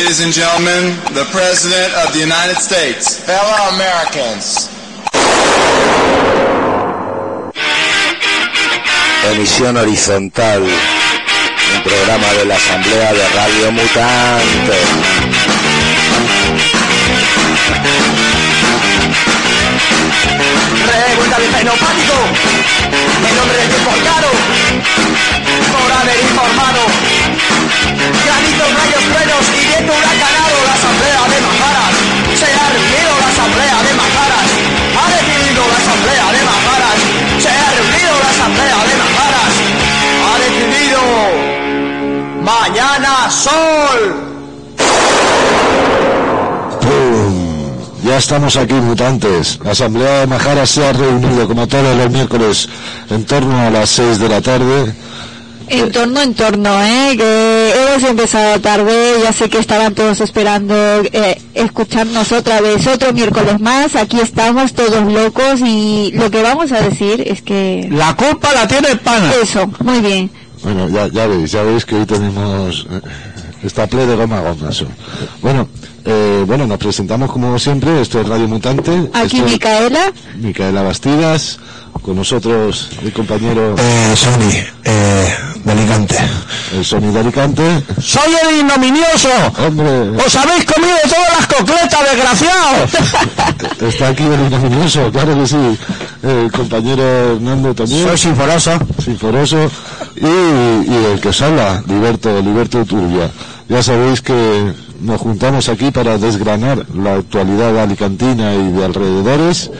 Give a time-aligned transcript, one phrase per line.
[0.00, 3.20] Ladies and gentlemen, the President of the United States.
[3.20, 4.70] Fellow Americans.
[9.28, 10.62] Emisión horizontal.
[10.62, 14.78] Un programa de la Asamblea de Radio Mutante.
[20.88, 22.16] Revuelta de fenopático.
[23.28, 24.30] En nombre del tiempo caro.
[25.70, 27.09] Por haber informado.
[28.60, 30.56] Granitos, rayos, truenos y viento huracanado.
[30.66, 31.94] La asamblea de Majaras.
[32.36, 34.48] Se ha reunido la asamblea de Majaras.
[35.00, 36.98] Ha decidido la asamblea de Majaras.
[37.40, 39.52] Se ha reunido la asamblea de Majaras.
[40.28, 41.00] Ha decidido.
[42.42, 44.00] Mañana sol.
[48.02, 49.58] Ya estamos aquí, mutantes.
[49.62, 52.68] La Asamblea de Majara se ha reunido, como todos los miércoles,
[53.08, 54.94] en torno a las 6 de la tarde.
[55.68, 57.14] En torno, en torno, ¿eh?
[57.16, 57.39] Que
[58.00, 63.60] hemos empezado tarde, ya sé que estaban todos esperando eh, escucharnos otra vez, otro miércoles
[63.60, 67.88] más, aquí estamos todos locos y lo que vamos a decir es que...
[67.90, 69.32] La culpa la tiene el pana.
[69.42, 70.30] Eso, muy bien.
[70.62, 73.00] Bueno, ya, ya veis, ya veis que hoy tenemos eh,
[73.62, 74.70] esta play de goma a goma.
[74.70, 74.86] eso.
[75.42, 75.68] Bueno,
[76.04, 79.10] eh, bueno, nos presentamos como siempre, esto es Radio Mutante.
[79.12, 81.58] Aquí esto Micaela, Micaela Bastidas,
[82.02, 84.50] con nosotros el compañero Eh, Sony,
[84.84, 85.34] eh,
[85.64, 86.16] de Alicante.
[86.72, 87.62] el Sony de Alicante.
[88.00, 89.28] ¡Soy el ignominioso!
[89.66, 92.90] Hombre, ¡Os habéis comido todas las cocletas, desgraciados!
[93.92, 95.78] está aquí el ignominioso, claro que sí.
[96.22, 97.02] El compañero
[97.34, 98.06] Hernando también.
[98.06, 98.72] Soy sinforoso.
[99.02, 99.70] Sinforoso
[100.16, 103.30] y, y el que os habla, Liberto, Liberto Turbia.
[103.68, 109.70] Ya sabéis que nos juntamos aquí para desgranar la actualidad alicantina y de alrededores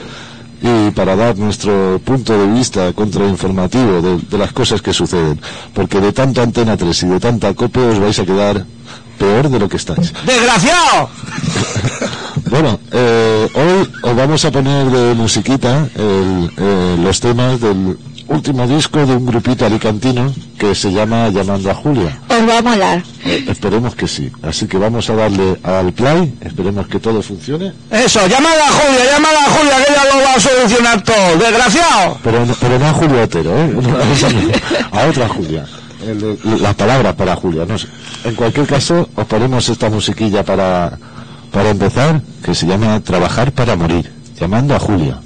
[0.61, 5.39] y para dar nuestro punto de vista contrainformativo de, de las cosas que suceden.
[5.73, 8.65] Porque de tanta Antena 3 y de tanta COPE os vais a quedar
[9.17, 10.13] peor de lo que estáis.
[10.25, 11.09] ¡Desgraciado!
[12.49, 17.97] Bueno, eh, hoy os vamos a poner de musiquita el- eh, los temas del
[18.31, 22.19] último disco de un grupito alicantino que se llama Llamando a Julia.
[22.29, 23.03] os va a molar.
[23.25, 24.31] Eh, esperemos que sí.
[24.41, 27.73] Así que vamos a darle al play, esperemos que todo funcione.
[27.89, 31.37] Eso, llamada a Julia, llamada a Julia, que ella lo va a solucionar todo.
[31.37, 32.17] ¡Desgraciado!
[32.23, 33.67] Pero no, pero no a Julia Otero, ¿eh?
[33.81, 35.65] No, a otra Julia.
[36.61, 37.87] Las palabras para Julia, no sé.
[38.23, 40.97] En cualquier caso, os ponemos esta musiquilla para,
[41.51, 45.19] para empezar, que se llama Trabajar para Morir, llamando a Julia.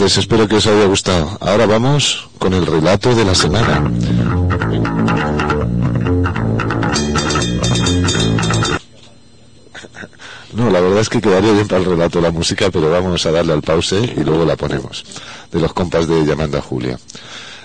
[0.00, 1.36] Espero que os haya gustado.
[1.40, 3.80] Ahora vamos con el relato de la semana.
[10.54, 13.30] No, la verdad es que quedaría bien para el relato la música, pero vamos a
[13.30, 15.04] darle al pause y luego la ponemos.
[15.52, 16.98] De los compas de Llamando a Julia.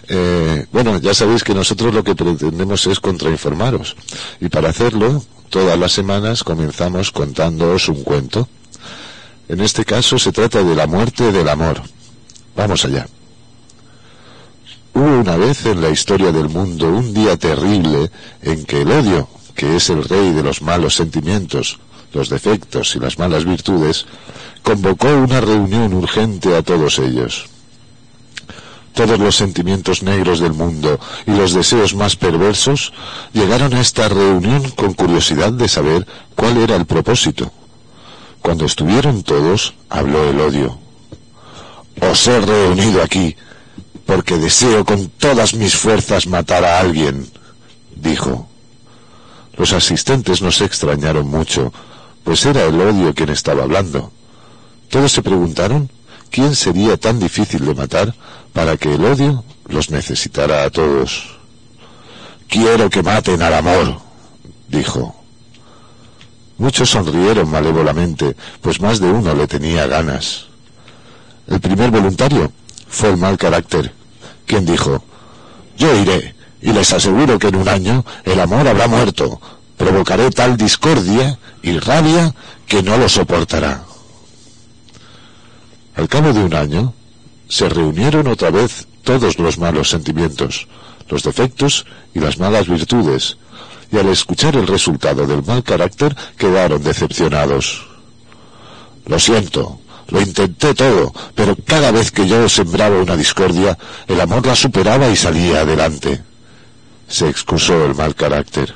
[0.09, 3.95] Eh, bueno, ya sabéis que nosotros lo que pretendemos es contrainformaros.
[4.41, 8.49] Y para hacerlo, todas las semanas comenzamos contándoos un cuento.
[9.47, 11.94] En este caso se trata de la muerte del amor.
[12.55, 13.07] Vamos allá.
[14.93, 18.09] Hubo una vez en la historia del mundo un día terrible
[18.41, 21.79] en que el odio, que es el rey de los malos sentimientos,
[22.13, 24.05] los defectos y las malas virtudes,
[24.63, 27.47] convocó una reunión urgente a todos ellos.
[28.93, 30.97] Todos los sentimientos negros del mundo
[31.27, 32.93] y los deseos más perversos
[33.33, 37.51] llegaron a esta reunión con curiosidad de saber cuál era el propósito.
[38.41, 40.84] Cuando estuvieron todos, habló el odio.
[42.01, 43.35] Os he reunido aquí
[44.05, 47.27] porque deseo con todas mis fuerzas matar a alguien,
[47.95, 48.47] dijo.
[49.57, 51.73] Los asistentes no se extrañaron mucho,
[52.23, 54.11] pues era el odio quien estaba hablando.
[54.89, 55.89] Todos se preguntaron
[56.29, 58.13] quién sería tan difícil de matar
[58.53, 61.37] para que el odio los necesitara a todos.
[62.47, 63.99] Quiero que maten al amor,
[64.67, 65.15] dijo.
[66.57, 70.47] Muchos sonrieron malévolamente, pues más de uno le tenía ganas.
[71.47, 72.51] El primer voluntario
[72.87, 73.93] fue el mal carácter,
[74.45, 75.03] quien dijo,
[75.77, 79.39] yo iré, y les aseguro que en un año el amor habrá muerto,
[79.77, 82.33] provocaré tal discordia y rabia
[82.67, 83.83] que no lo soportará.
[85.95, 86.93] Al cabo de un año,
[87.47, 90.67] se reunieron otra vez todos los malos sentimientos,
[91.09, 93.37] los defectos y las malas virtudes,
[93.91, 97.85] y al escuchar el resultado del mal carácter quedaron decepcionados.
[99.05, 99.79] Lo siento,
[100.09, 105.09] lo intenté todo, pero cada vez que yo sembraba una discordia, el amor la superaba
[105.09, 106.21] y salía adelante.
[107.07, 108.73] Se excusó el mal carácter.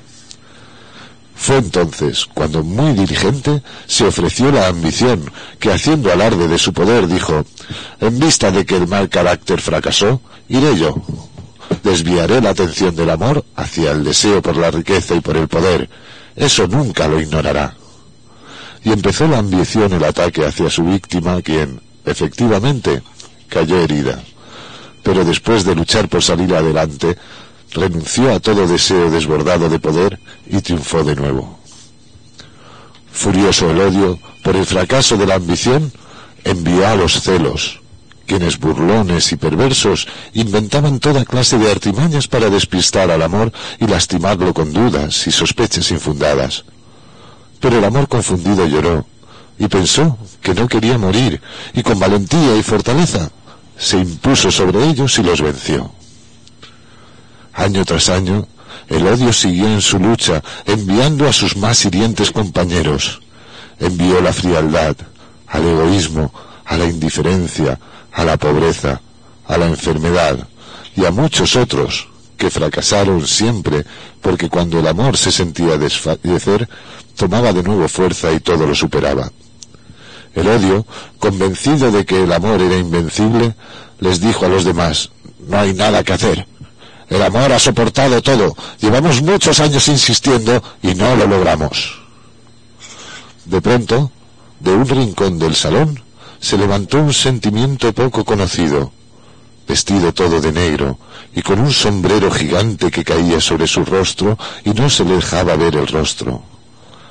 [1.35, 7.07] Fue entonces cuando, muy dirigente, se ofreció la ambición, que haciendo alarde de su poder
[7.07, 7.45] dijo,
[8.01, 10.95] en vista de que el mal carácter fracasó, iré yo.
[11.83, 15.89] Desviaré la atención del amor hacia el deseo por la riqueza y por el poder.
[16.35, 17.78] Eso nunca lo ignorará
[18.83, 23.01] y empezó la ambición el ataque hacia su víctima, quien, efectivamente,
[23.47, 24.21] cayó herida.
[25.03, 27.17] Pero después de luchar por salir adelante,
[27.71, 31.59] renunció a todo deseo desbordado de poder y triunfó de nuevo.
[33.11, 35.91] Furioso el odio por el fracaso de la ambición,
[36.43, 37.81] envió a los celos,
[38.25, 44.53] quienes burlones y perversos inventaban toda clase de artimañas para despistar al amor y lastimarlo
[44.53, 46.63] con dudas y sospechas infundadas.
[47.59, 49.05] Pero el amor confundido lloró
[49.57, 51.41] y pensó que no quería morir
[51.73, 53.29] y con valentía y fortaleza
[53.77, 55.91] se impuso sobre ellos y los venció.
[57.53, 58.47] Año tras año,
[58.87, 63.21] el odio siguió en su lucha, enviando a sus más hirientes compañeros.
[63.79, 64.95] Envió la frialdad,
[65.47, 66.33] al egoísmo,
[66.65, 67.79] a la indiferencia,
[68.11, 69.01] a la pobreza,
[69.47, 70.47] a la enfermedad
[70.95, 72.07] y a muchos otros
[72.37, 73.85] que fracasaron siempre
[74.21, 76.69] porque cuando el amor se sentía desfallecer,
[77.19, 79.29] tomaba de nuevo fuerza y todo lo superaba.
[80.33, 80.85] El odio,
[81.19, 83.55] convencido de que el amor era invencible,
[83.99, 85.11] les dijo a los demás,
[85.45, 86.47] no hay nada que hacer.
[87.09, 88.55] El amor ha soportado todo.
[88.79, 91.99] Llevamos muchos años insistiendo y no lo logramos.
[93.43, 94.11] De pronto,
[94.61, 96.01] de un rincón del salón,
[96.39, 98.93] se levantó un sentimiento poco conocido,
[99.67, 100.99] vestido todo de negro
[101.35, 105.57] y con un sombrero gigante que caía sobre su rostro y no se le dejaba
[105.57, 106.43] ver el rostro.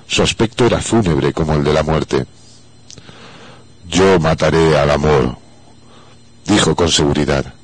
[0.08, 2.26] Su aspecto era fúnebre como el de la muerte.
[3.88, 5.36] Yo mataré al amor,
[6.46, 7.54] dijo con seguridad.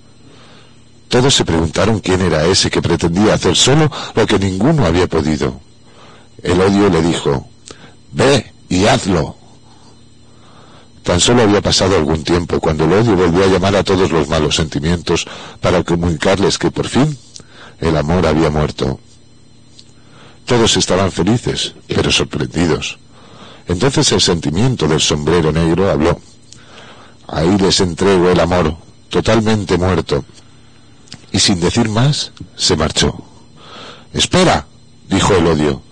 [1.09, 5.61] Todos se preguntaron quién era ese que pretendía hacer solo lo que ninguno había podido.
[6.43, 7.49] El odio le dijo,
[8.13, 9.37] Ve y hazlo.
[11.03, 14.29] Tan solo había pasado algún tiempo cuando el odio volvió a llamar a todos los
[14.29, 15.27] malos sentimientos
[15.61, 17.17] para comunicarles que por fin
[17.81, 19.01] el amor había muerto.
[20.47, 22.99] Todos estaban felices, pero sorprendidos.
[23.67, 26.21] Entonces el sentimiento del sombrero negro habló.
[27.29, 28.77] Ahí les entrego el amor,
[29.09, 30.25] totalmente muerto.
[31.33, 33.25] Y sin decir más, se marchó.
[34.13, 34.67] Espera,
[35.09, 35.83] dijo el odio.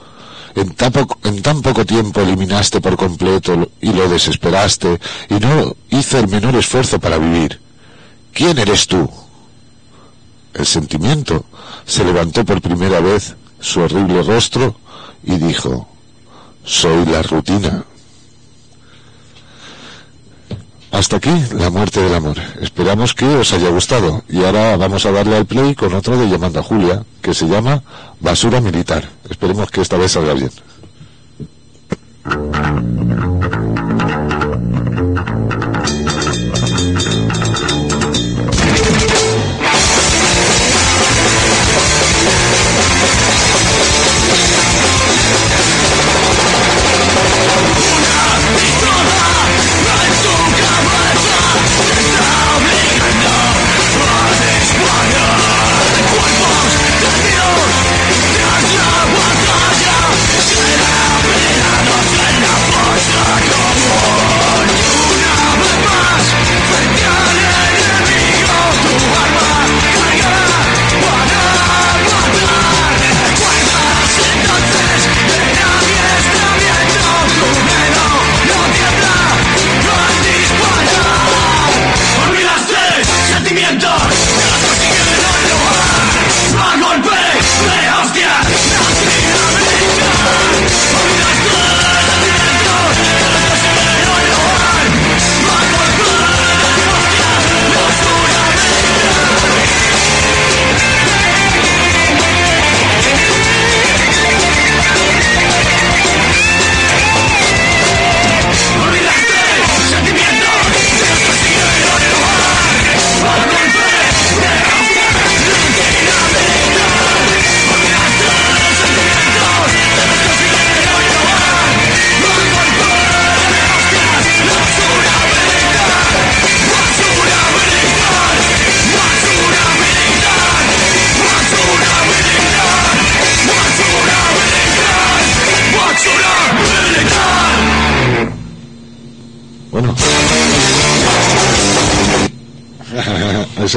[0.55, 5.75] En tan, poco, en tan poco tiempo eliminaste por completo y lo desesperaste y no
[5.89, 7.59] hizo el menor esfuerzo para vivir.
[8.35, 9.09] ¿Quién eres tú?
[10.53, 11.47] El sentimiento
[11.87, 14.77] se levantó por primera vez su horrible rostro
[15.23, 15.89] y dijo,
[16.65, 17.85] soy la rutina.
[20.91, 22.37] Hasta aquí la muerte del amor.
[22.61, 24.23] Esperamos que os haya gustado.
[24.29, 27.49] Y ahora vamos a darle al play con otro de Llamando a Julia, que se
[27.49, 27.83] llama
[28.21, 29.09] Basura Militar.
[29.31, 30.51] Esperemos que esta vez salga bien.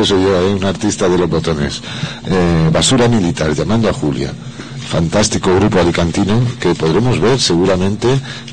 [0.01, 0.53] Ese soy ¿eh?
[0.53, 1.81] un artista de los botones.
[2.25, 4.33] Eh, Basura Militar, llamando a Julia.
[4.89, 8.07] Fantástico grupo alicantino que podremos ver seguramente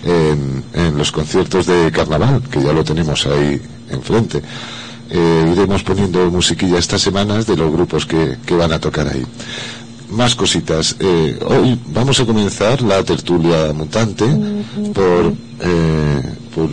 [0.05, 4.41] en, los conciertos de carnaval, que ya lo tenemos ahí enfrente.
[5.11, 9.27] Eh, iremos poniendo musiquilla estas semanas de los grupos que, van a tocar ahí.
[10.11, 10.95] Más cositas.
[11.45, 14.27] Hoy vamos a comenzar la tertulia mutante
[14.95, 15.33] por,
[16.55, 16.71] por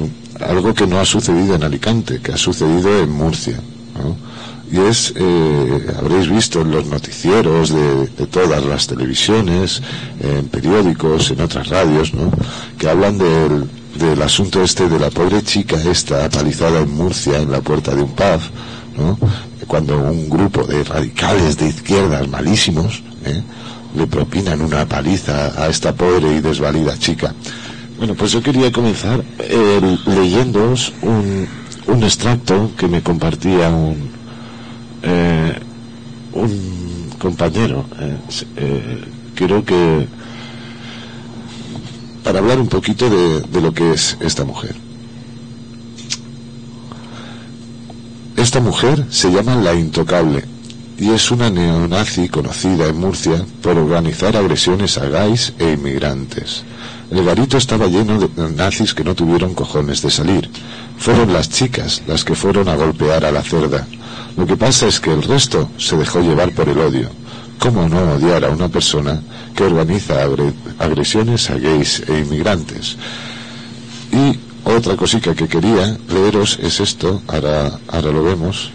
[0.48, 3.60] algo que no ha sucedido en Alicante, que ha sucedido en Murcia.
[3.96, 4.29] ¿no?
[4.72, 9.82] Y es, eh, habréis visto en los noticieros de, de todas las televisiones,
[10.22, 12.32] en periódicos, en otras radios, ¿no?
[12.78, 13.68] que hablan del,
[14.00, 18.04] del asunto este de la pobre chica esta palizada en Murcia en la puerta de
[18.04, 18.42] un pub,
[18.98, 19.18] ¿no?
[19.68, 23.42] cuando un grupo de radicales de izquierdas malísimos ¿eh?
[23.96, 27.34] le propinan una paliza a esta pobre y desvalida chica.
[27.98, 31.48] Bueno, pues yo quería comenzar eh, leyéndoos un,
[31.88, 34.19] un extracto que me compartía un,
[35.04, 35.60] eh,
[36.34, 37.86] un compañero.
[38.00, 38.18] eh,
[38.58, 39.04] eh,
[39.36, 40.08] creo que
[42.24, 44.76] para hablar un poquito de, de lo que es esta mujer.
[48.36, 50.46] Esta mujer se llama La Intocable
[50.98, 56.64] y es una neonazi conocida en Murcia por organizar agresiones a gays e inmigrantes.
[57.10, 60.50] El garito estaba lleno de nazis que no tuvieron cojones de salir.
[60.98, 63.88] Fueron las chicas las que fueron a golpear a la cerda.
[64.40, 67.10] Lo que pasa es que el resto se dejó llevar por el odio.
[67.60, 69.22] ¿Cómo no odiar a una persona
[69.54, 72.96] que organiza agre- agresiones a gays e inmigrantes?
[74.14, 77.80] Y otra cosita que quería leeros es esto, ahora,
[78.14, 78.72] lo vemos.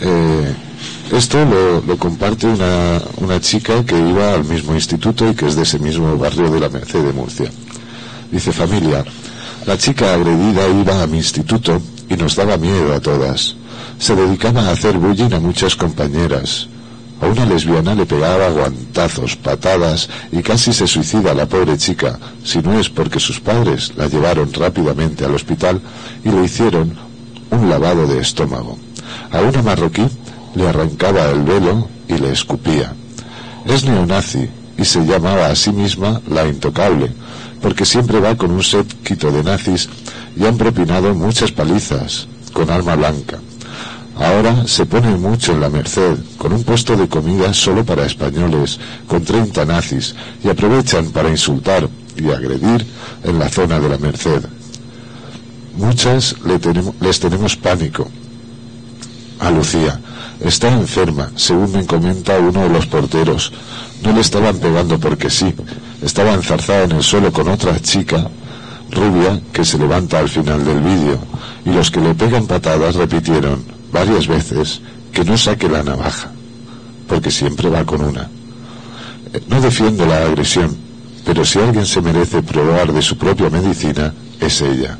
[0.00, 0.54] Eh,
[1.12, 5.78] esto lo, comparte una chica que iba al mismo instituto y que es de ese
[5.78, 7.50] mismo barrio de la Merced de Murcia.
[8.32, 9.04] Dice familia,
[9.66, 13.56] la chica agredida iba a mi instituto y nos daba miedo a todas.
[13.98, 16.68] Se dedicaba a hacer bullying a muchas compañeras.
[17.20, 22.58] A una lesbiana le pegaba guantazos, patadas y casi se suicida la pobre chica, si
[22.58, 25.80] no es porque sus padres la llevaron rápidamente al hospital
[26.24, 26.96] y le hicieron
[27.50, 28.78] un lavado de estómago.
[29.30, 30.06] A una marroquí
[30.54, 32.92] le arrancaba el velo y le escupía.
[33.64, 37.12] Es neonazi y se llamaba a sí misma la intocable,
[37.62, 39.88] porque siempre va con un séquito de nazis
[40.36, 43.38] y han propinado muchas palizas con arma blanca.
[44.16, 48.78] Ahora se pone mucho en la Merced, con un puesto de comida solo para españoles,
[49.08, 52.86] con 30 nazis, y aprovechan para insultar y agredir
[53.24, 54.44] en la zona de la Merced.
[55.76, 56.36] Muchas
[57.00, 58.08] les tenemos pánico.
[59.40, 60.00] A Lucía,
[60.40, 63.52] está enferma, según me comenta uno de los porteros.
[64.04, 65.52] No le estaban pegando porque sí,
[66.02, 68.28] estaba enzarzada en el suelo con otra chica
[68.92, 71.18] rubia que se levanta al final del vídeo,
[71.64, 73.64] y los que le pegan patadas repitieron
[73.94, 74.80] varias veces
[75.12, 76.30] que no saque la navaja,
[77.08, 78.28] porque siempre va con una.
[79.32, 80.76] Eh, No defiendo la agresión,
[81.24, 84.98] pero si alguien se merece probar de su propia medicina, es ella.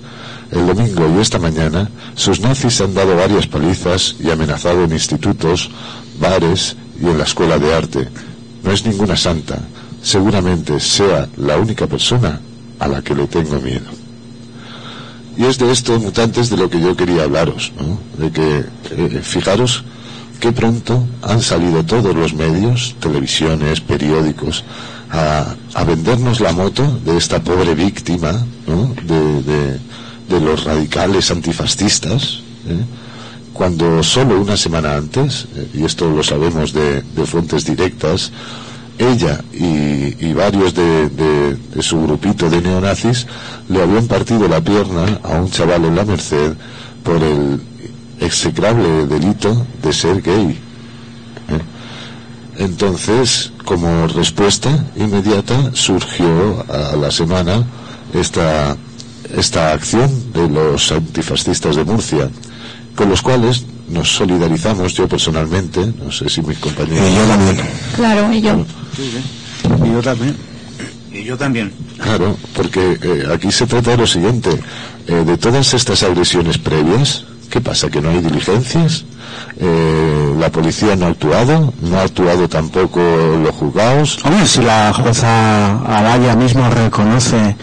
[0.53, 5.69] El domingo y esta mañana, sus nazis han dado varias palizas y amenazado en institutos,
[6.21, 8.09] bares y en la escuela de arte.
[8.63, 9.59] No es ninguna santa,
[10.03, 12.41] seguramente sea la única persona
[12.79, 14.04] a la que le tengo miedo.
[15.37, 17.99] Y es de esto, mutantes, de lo que yo quería hablaros, ¿no?
[18.25, 19.85] De que, eh, fijaros,
[20.41, 24.65] que pronto han salido todos los medios, televisiones, periódicos,
[25.11, 28.33] a, a vendernos la moto de esta pobre víctima,
[28.67, 28.95] ¿no?
[29.05, 29.81] De, de-
[30.29, 32.81] de los radicales antifascistas, ¿eh?
[33.53, 38.33] cuando solo una semana antes, eh, y esto lo sabemos de, de fuentes directas,
[38.99, 43.27] ella y, varios de su grupito de neonazis
[43.69, 46.55] le habían partido la pierna a un chaval en la Merced
[47.03, 47.61] por el
[48.21, 50.59] execrable delito de ser gay.
[51.49, 51.61] ¿eh?
[52.59, 57.65] Entonces, como respuesta inmediata, surgió a la semana
[58.13, 58.77] esta,
[59.37, 62.31] esta acción de los antifascistas de Murcia,
[62.95, 67.09] con los cuales nos solidarizamos yo personalmente, no sé si mis compañeros.
[67.09, 67.57] Y yo también.
[67.97, 68.67] Claro, y yo.
[69.85, 70.37] Y yo también.
[71.13, 71.73] Y yo también.
[71.99, 74.51] Claro, porque eh, aquí se trata de lo siguiente,
[75.07, 77.89] eh, de todas estas agresiones previas, ¿qué pasa?
[77.89, 79.05] ¿Que no hay diligencias?
[79.59, 81.73] Eh, ¿La policía no ha actuado?
[81.81, 84.19] ¿No ha actuado tampoco los juzgados?
[84.25, 87.57] Hombre, si la jueza Alaya mismo reconoce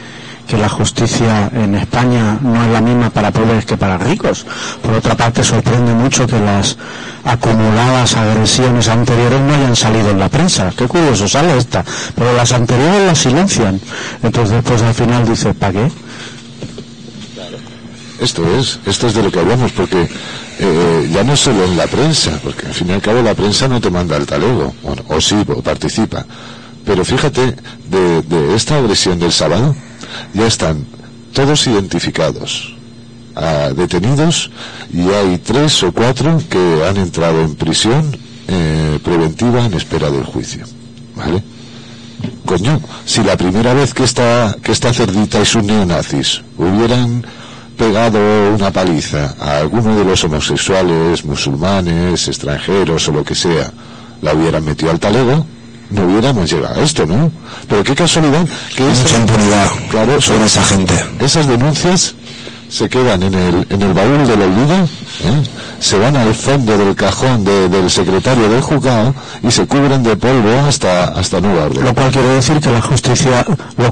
[0.51, 4.45] que la justicia en España no es la misma para pobres que para ricos.
[4.83, 6.75] Por otra parte, sorprende mucho que las
[7.23, 10.73] acumuladas agresiones anteriores no hayan salido en la prensa.
[10.75, 11.85] Qué curioso sale esta.
[12.15, 13.79] Pero las anteriores las silencian.
[14.23, 15.91] Entonces, pues al final dice, ¿para qué?
[18.19, 20.09] Esto es, esto es de lo que hablamos, porque
[20.59, 23.69] eh, ya no solo en la prensa, porque al fin y al cabo la prensa
[23.69, 24.75] no te manda el talego,
[25.07, 26.25] o sí, o participa.
[26.85, 27.55] Pero fíjate,
[27.89, 29.73] de, de esta agresión del sábado,
[30.33, 30.85] ya están
[31.33, 32.75] todos identificados,
[33.35, 34.51] ah, detenidos,
[34.93, 38.15] y hay tres o cuatro que han entrado en prisión
[38.47, 40.65] eh, preventiva en espera del juicio.
[41.15, 41.43] ¿Vale?
[42.45, 47.25] Coño, si la primera vez que esta, que esta cerdita y sus neonazis hubieran
[47.77, 48.19] pegado
[48.53, 53.71] una paliza a alguno de los homosexuales, musulmanes, extranjeros o lo que sea,
[54.21, 55.45] la hubieran metido al talego,
[55.91, 57.31] no hubiéramos llegado a esto, ¿no?
[57.67, 60.93] Pero qué casualidad que Mucha esa- impunidad claro, sobre esa gente.
[61.19, 62.15] esas denuncias
[62.69, 65.43] se quedan en el, en el baúl del olvido, ¿eh?
[65.79, 70.15] se van al fondo del cajón de- del secretario del juzgado y se cubren de
[70.15, 71.83] polvo hasta, hasta nueva orden.
[71.83, 73.45] Lo cual quiere decir que la justicia...
[73.77, 73.91] Lo, eh,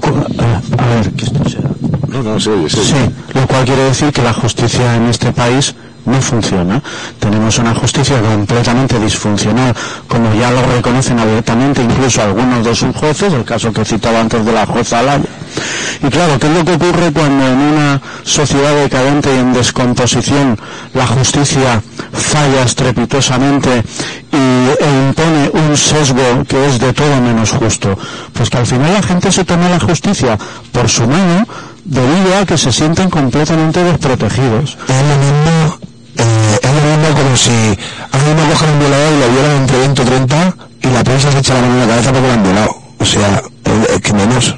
[0.78, 1.62] a ver, que esto sea...
[2.08, 2.90] No, no, se oye, se oye.
[2.90, 6.82] Sí, lo cual quiere decir que la justicia en este país no funciona.
[7.20, 9.76] Tenemos una justicia completamente disfuncional,
[10.08, 14.46] como ya lo reconocen abiertamente incluso algunos de sus jueces, el caso que citaba antes
[14.46, 15.26] de la jueza Alaya.
[16.02, 20.58] Y claro, ¿qué es lo que ocurre cuando en una sociedad decadente y en descomposición
[20.94, 21.82] la justicia
[22.14, 23.84] falla estrepitosamente
[24.32, 27.98] y, e impone un sesgo que es de todo menos justo?
[28.34, 30.38] Pues que al final la gente se toma la justicia
[30.72, 31.46] por su mano
[31.90, 34.78] debido a que se sienten completamente desprotegidos.
[34.88, 35.80] Es lo mismo,
[36.18, 39.58] eh, es lo mismo como si a mí me cogen un violador y lo violan
[39.58, 42.28] entre 20 o 30 y la prensa se echa la mano en la cabeza porque
[42.28, 42.76] lo han violado.
[43.00, 44.56] O sea, eh, que menos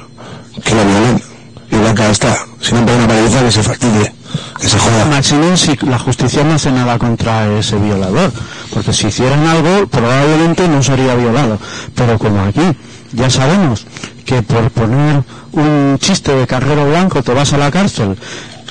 [0.62, 1.22] que lo violen.
[1.70, 2.36] Y blanca está.
[2.60, 4.12] Si no pone una paliza que se fastidie,
[4.60, 5.06] que se joda.
[5.06, 8.30] Maximum si la justicia no hace nada contra ese violador,
[8.74, 11.58] porque si hicieran algo probablemente no sería violado.
[11.94, 12.76] Pero como aquí
[13.12, 13.86] ya sabemos
[14.26, 18.16] que por poner un chiste de carrero blanco te vas a la cárcel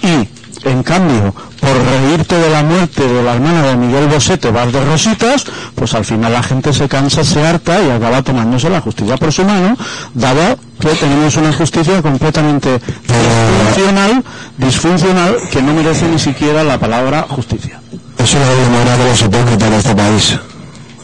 [0.02, 4.50] y en cambio por reírte de la muerte de la hermana de Miguel Bosé te
[4.50, 8.70] vas de rositas, pues al final la gente se cansa, se harta y acaba tomándose
[8.70, 9.78] la justicia por su mano,
[10.14, 14.24] dado que tenemos una justicia completamente disfuncional,
[14.58, 17.80] disfuncional que no merece ni siquiera la palabra justicia.
[18.18, 20.40] Es la doble moral de los hipócritas de este país.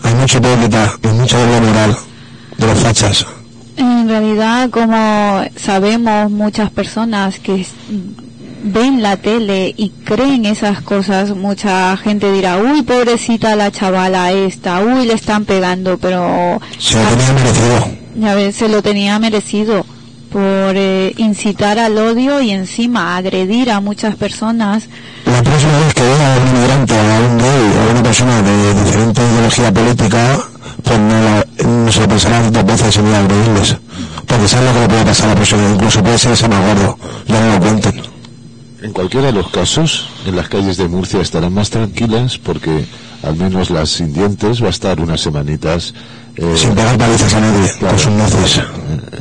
[0.04, 1.98] Hay mucho hipócrita y mucha doble moral
[2.58, 3.37] de los fachas.
[3.78, 7.66] En realidad, como sabemos muchas personas que
[8.64, 14.82] ven la tele y creen esas cosas, mucha gente dirá, uy, pobrecita la chavala esta,
[14.82, 17.88] uy, le están pegando, pero Se lo tenía merecido.
[18.16, 19.86] ya ves, se lo tenía merecido
[20.32, 24.84] por eh, incitar al odio y encima agredir a muchas personas.
[25.26, 28.74] La próxima vez que vea a un inmigrante, a un gay, a una persona de
[28.74, 30.40] diferente ideología política,
[30.84, 33.78] pues no, la- no se lo pensará dos veces en ir a agredirles.
[34.26, 36.62] Porque saben lo que le puede pasar a la persona, incluso puede ser ese más
[36.66, 36.98] gordo.
[37.28, 38.02] Ya no lo cuenten.
[38.82, 42.86] En cualquiera de los casos, en las calles de Murcia estarán más tranquilas porque
[43.24, 45.94] al menos las sin dientes va a estar unas semanitas
[46.36, 48.58] eh, Sin pegar palizas a nadie, claro, con sus nazis.
[48.58, 48.62] eh,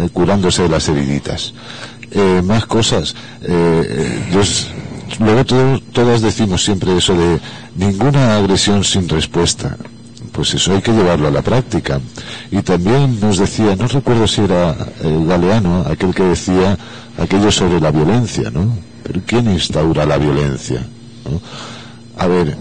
[0.00, 1.54] eh, curándose de las heriditas.
[2.11, 3.14] Eh, más cosas.
[4.30, 4.42] Yo
[5.24, 5.44] luego
[5.92, 7.40] todas decimos siempre eso de
[7.76, 9.76] ninguna agresión sin respuesta.
[10.37, 11.99] Pues eso hay que llevarlo a la práctica.
[12.51, 16.77] Y también nos decía, no recuerdo si era eh, Galeano, aquel que decía
[17.16, 18.77] aquello sobre la violencia, ¿no?
[19.03, 20.87] Pero ¿quién instaura la violencia?
[22.18, 22.55] A ver,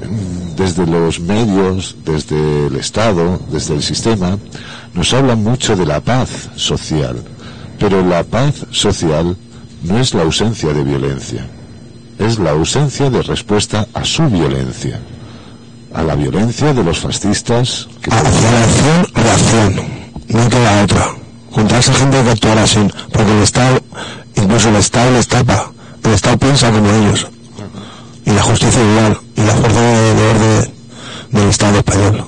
[0.56, 4.38] desde los medios, desde el Estado, desde el sistema,
[4.94, 7.18] nos hablan mucho de la paz social,
[7.78, 9.36] pero la paz social
[9.84, 11.46] no es la ausencia de violencia,
[12.20, 15.02] es la ausencia de respuesta a su violencia,
[15.96, 19.76] a la violencia de los fascistas que acción, reacción.
[20.30, 21.08] No queda otra.
[21.52, 22.80] Contra esa gente que actuar así.
[23.12, 23.80] Porque el Estado,
[24.36, 25.72] incluso el Estado les tapa.
[26.04, 27.28] El Estado piensa como ellos.
[28.26, 29.18] Y la justicia igual.
[29.38, 30.74] Y la fuerza de, de orden
[31.32, 32.26] del Estado español.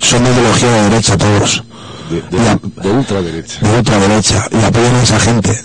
[0.00, 1.64] Son de ideología de derecha todos.
[2.10, 3.58] de, de- de ultraderecha.
[3.60, 4.48] De ultraderecha.
[4.50, 5.60] Y apoyan a esa gente.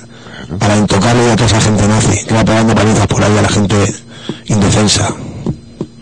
[0.60, 2.26] Para intocarle a toda esa gente nazi.
[2.26, 3.96] Que va pegando palizas por ahí a la gente
[4.46, 5.10] indefensa.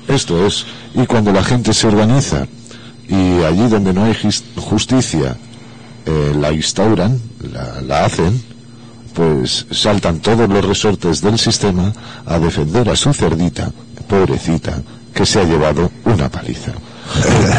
[0.08, 0.66] Esto es,
[0.98, 2.46] y cuando la gente se organiza
[3.08, 5.38] y allí donde no hay jus- justicia
[6.06, 7.18] eh, la instauran,
[7.54, 8.42] la, la hacen,
[9.14, 11.94] pues saltan todos los resortes del sistema
[12.26, 13.72] a defender a su cerdita,
[14.08, 14.82] pobrecita,
[15.14, 16.72] que se ha llevado una paliza.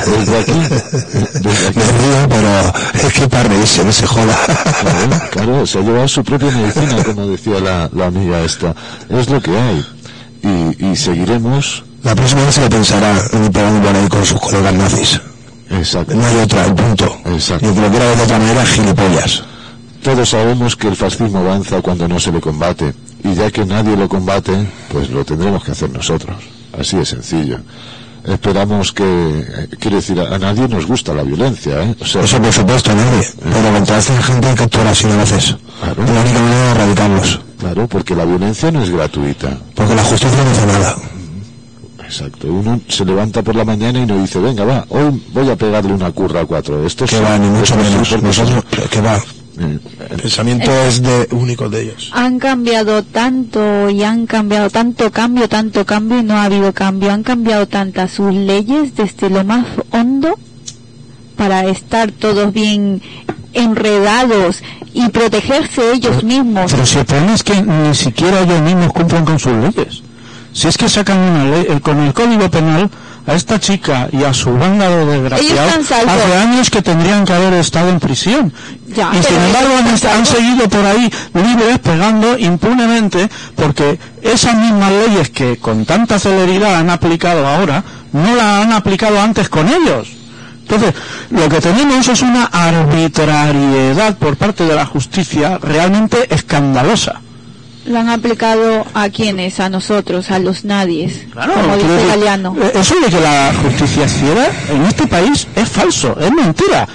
[0.06, 0.52] Desde aquí,
[1.40, 4.36] desde aquí, Me río, pero es que para reírse, no se joda.
[4.82, 8.74] claro, claro, se ha llevado su propia medicina, como decía la, la amiga esta.
[9.08, 9.86] Es lo que hay.
[10.42, 14.24] Y, y seguiremos, La próxima vez se lo pensará en ir pegando por ahí con
[14.24, 15.20] sus colegas nazis.
[15.70, 16.14] exacto.
[16.14, 17.16] No hay otra, el punto.
[17.26, 17.66] Exacto.
[17.66, 19.42] Y el que ver de otra manera, gilipollas.
[20.02, 23.96] Todos sabemos que el fascismo avanza cuando no se le combate, y ya que nadie
[23.96, 24.52] lo combate,
[24.92, 26.36] pues lo tendremos que hacer nosotros.
[26.78, 27.58] Así de sencillo.
[28.24, 31.96] esperamos que, eh, quiero decir, a, a nadie nos gusta la violencia, ¿eh?
[32.00, 33.26] O sea, Eso por supuesto, nadie.
[33.42, 35.56] Pero contra esta gente hay que actuar así a veces.
[35.80, 36.04] Claro.
[36.04, 37.40] La única manera de erradicarlos.
[37.58, 39.58] claro, porque la violencia no es gratuita.
[39.74, 40.96] Porque la justicia no hace nada.
[42.08, 42.46] Exacto.
[42.48, 45.92] Uno se levanta por la mañana y no dice, venga, va, hoy voy a pegarle
[45.92, 46.86] una curra a cuatro.
[46.86, 48.22] Esto Que va, ni mucho menos.
[48.22, 49.16] Nosotros, que va.
[49.60, 49.78] Eh,
[50.10, 52.10] El pensamiento es de único de ellos.
[52.14, 57.12] Han cambiado tanto y han cambiado tanto cambio, tanto cambio y no ha habido cambio.
[57.12, 60.38] Han cambiado tantas sus leyes desde lo más hondo
[61.36, 63.02] para estar todos bien
[63.52, 64.62] enredados
[64.94, 66.70] y protegerse ellos mismos.
[66.70, 70.02] Pero si el problema es que ni siquiera ellos mismos cumplen con sus leyes.
[70.52, 72.90] Si es que sacan una ley, eh, con el Código Penal,
[73.26, 77.52] a esta chica y a su banda de desgraciados, hace años que tendrían que haber
[77.54, 78.52] estado en prisión.
[78.86, 84.92] Ya, y sin embargo han, han seguido por ahí libres, pegando impunemente, porque esas mismas
[84.92, 90.08] leyes que con tanta celeridad han aplicado ahora, no las han aplicado antes con ellos.
[90.62, 90.94] Entonces,
[91.30, 97.20] lo que tenemos es una arbitrariedad por parte de la justicia realmente escandalosa.
[97.88, 102.54] Lo han aplicado a quienes, a nosotros, a los nadies, como dice decir, Galeano.
[102.60, 106.86] eh, Eso de que la justicia ciega en este país es falso, es mentira.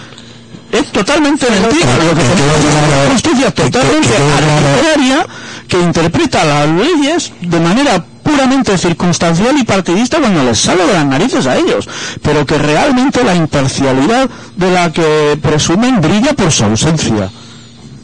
[0.72, 1.86] Es totalmente mentira.
[1.98, 5.26] Lo que tenemos es una justicia totalmente arbitraria
[5.68, 11.06] que interpreta las leyes de manera puramente circunstancial y partidista cuando les sale de las
[11.06, 11.88] narices a ellos,
[12.22, 17.30] pero que realmente la imparcialidad de la que presumen brilla por su ausencia.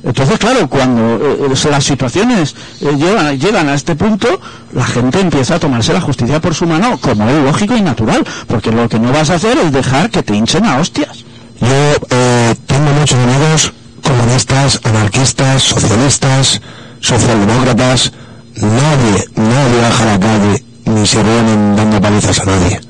[0.03, 2.95] Entonces, claro, cuando eh, eh, las situaciones eh,
[3.37, 4.39] llegan, a este punto,
[4.73, 8.25] la gente empieza a tomarse la justicia por su mano, como es lógico y natural,
[8.47, 11.25] porque lo que no vas a hacer es dejar que te hinchen a hostias.
[11.59, 16.61] Yo eh, tengo muchos amigos comunistas, anarquistas, socialistas,
[17.01, 18.13] socialdemócratas.
[18.55, 22.81] Nadie, nadie baja la calle ni se reúnen dando palizas a nadie.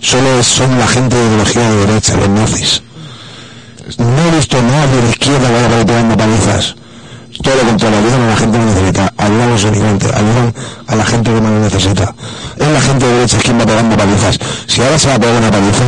[0.00, 2.82] Solo son la gente de ideología de derecha, los nazis.
[3.96, 6.76] No he visto a nadie de izquierda que vaya pegando palizas.
[7.42, 10.54] Todo lo contrario, ayudan a la gente que necesita, ayudan a los ayudan
[10.86, 12.14] a la gente que más lo necesita.
[12.56, 14.38] Es la gente de derecha quien va pegando palizas.
[14.66, 15.84] Si ahora se va a pegar una paliza,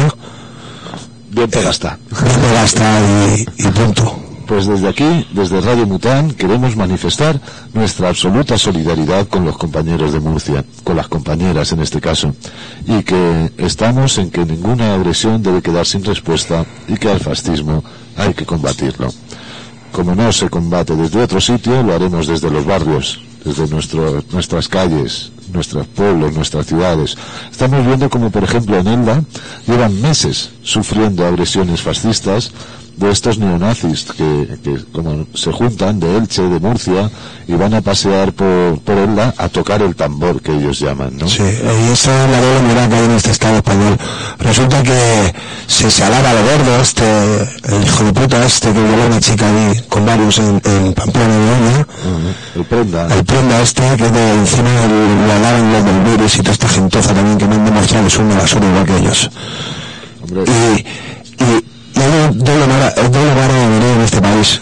[1.30, 1.98] bien pega está.
[2.10, 4.29] no me gasta y, y punto.
[4.50, 7.40] Pues desde aquí, desde Radio Mután, queremos manifestar
[7.72, 12.34] nuestra absoluta solidaridad con los compañeros de Murcia, con las compañeras en este caso,
[12.84, 17.84] y que estamos en que ninguna agresión debe quedar sin respuesta y que al fascismo
[18.16, 19.14] hay que combatirlo.
[19.92, 23.68] Como no se combate desde otro sitio, lo haremos desde los barrios, desde
[24.32, 27.16] nuestras calles, nuestros pueblos, nuestras ciudades.
[27.52, 29.22] Estamos viendo como, por ejemplo, en Elda
[29.68, 32.52] llevan meses sufriendo agresiones fascistas
[33.00, 37.10] de estos neonazis que, que como se juntan de Elche, de Murcia,
[37.48, 41.26] y van a pasear por, por Elda a tocar el tambor que ellos llaman, ¿no?
[41.26, 43.96] Sí, y esa es la doble moral que hay en este Estado español.
[44.38, 45.34] Resulta que
[45.66, 47.02] se, se alaba al gordo este,
[47.74, 50.92] el hijo de puta este que violó a una chica ahí con varios en, en
[50.92, 52.60] Pamplona de Oña, Ujú.
[52.60, 53.14] El prenda.
[53.16, 54.68] el prenda este que de encima
[55.26, 58.10] lo alaban los del virus y toda esta gentoza también que me han demostrado que
[58.10, 59.30] son una basura igual que ellos.
[60.22, 61.64] Hombre, Y, y,
[62.04, 64.60] y un doble vara, doble vara de venir en este país.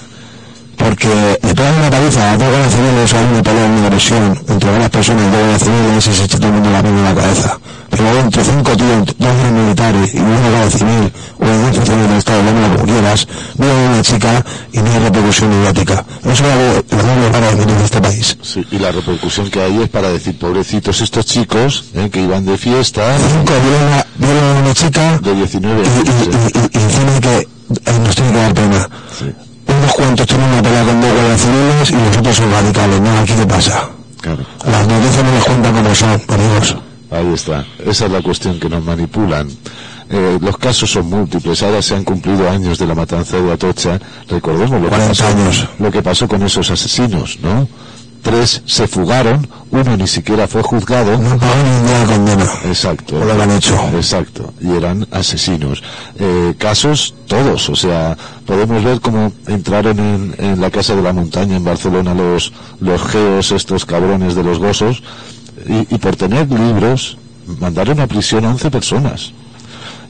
[0.76, 1.08] Porque
[1.42, 4.70] le pegan una paliza a dos guardias civiles o hay una pelea, una agresión entre
[4.70, 7.14] varias personas, dos guardias civiles y se echa todo el mundo la mano en la
[7.14, 7.58] cabeza.
[7.90, 12.18] Pero luego entre cinco tíos, dos militares y una guardia civil o dos funcionarios del
[12.18, 13.26] Estado, llámalo como quieras,
[13.58, 16.04] a una chica y no hay repercusión mediática.
[16.22, 16.56] Eso es la,
[16.96, 18.36] la doble vara de este país.
[18.42, 22.08] sí, y la repercusión que hay es para decir, pobrecitos estos chicos, ¿eh?
[22.10, 23.52] que iban de fiesta, Cinco
[24.20, 26.36] violan a, una chica de 19 y, y, años.
[26.36, 26.50] ¿eh?
[26.54, 28.88] y, y, y encima que eh, nos tiene que dar pena.
[29.18, 29.24] Sí,
[29.66, 33.18] Unos cuantos tienen una pelea con dos guardias civiles y los otros son radicales, ¿no?
[33.18, 33.88] ¿Aquí qué pasa?
[34.20, 34.42] claro.
[34.70, 36.76] Las noticias no les cuentan como son, amigos.
[37.10, 37.64] Ahí está.
[37.84, 39.48] Esa es la cuestión que nos manipulan.
[40.10, 41.62] Eh, los casos son múltiples.
[41.62, 43.98] Ahora se han cumplido años de la matanza de Atocha.
[44.28, 45.68] Recordemos lo que, 40 pasó, años.
[45.78, 47.68] lo que pasó con esos asesinos, ¿no?
[48.22, 51.16] Tres se fugaron, uno ni siquiera fue juzgado.
[51.18, 52.44] No pagan ni un día de condena.
[52.64, 53.16] Exacto.
[53.18, 53.74] Por lo han hecho.
[53.94, 54.52] Exacto.
[54.60, 55.82] Y eran asesinos.
[56.18, 57.68] Eh, casos todos.
[57.68, 62.12] O sea, podemos ver cómo entraron en, en la Casa de la Montaña en Barcelona
[62.12, 65.02] los, los geos, estos cabrones de los gozos,
[65.66, 67.18] y, y por tener libros
[67.60, 69.32] mandaron a prisión a 11 personas.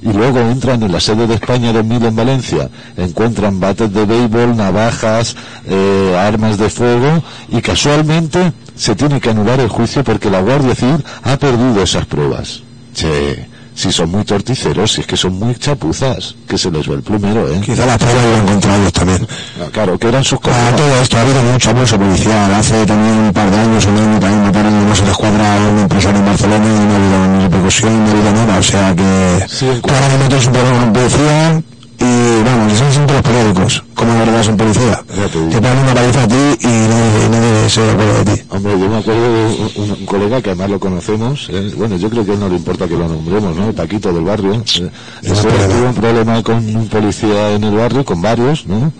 [0.00, 4.56] Y luego entran en la sede de España 2000 en Valencia, encuentran bates de béisbol,
[4.56, 5.34] navajas,
[5.66, 10.76] eh, armas de fuego y casualmente se tiene que anular el juicio porque la Guardia
[10.76, 12.62] Civil ha perdido esas pruebas.
[12.94, 16.96] Che, si son muy torticeros, si es que son muy chapuzas, que se les ve
[16.96, 17.60] el plumero, ¿eh?
[17.64, 19.28] Quizá las pruebas lo han encontrado ellos también.
[19.60, 20.74] Ah, Claro, que eran sus colegas.
[20.74, 22.54] todo esto ha habido mucho abuso policial.
[22.54, 25.54] Hace también un par de años, un año también mataron a no se les cuadra
[25.54, 28.58] a un empresario en Barcelona y no ha habido ni repercusión, no ha habido nada.
[28.58, 31.62] O sea que Sí, me metes un problema con policía
[32.00, 33.84] y vamos, eso siempre los periódicos.
[33.94, 35.02] ¿Cómo abordas un policía?
[35.06, 38.42] Te ponen una paliza a ti y nadie, nadie se acuerda de ti.
[38.50, 42.08] Hombre, yo me acuerdo de un, un colega que además lo conocemos, eh, bueno, yo
[42.08, 43.72] creo que a él no le importa que lo nombremos, ¿no?
[43.72, 44.54] Paquito del barrio.
[44.54, 44.90] Eh,
[45.22, 45.68] problema.
[45.68, 48.92] tuvo un problema con un policía en el barrio, con varios, ¿no?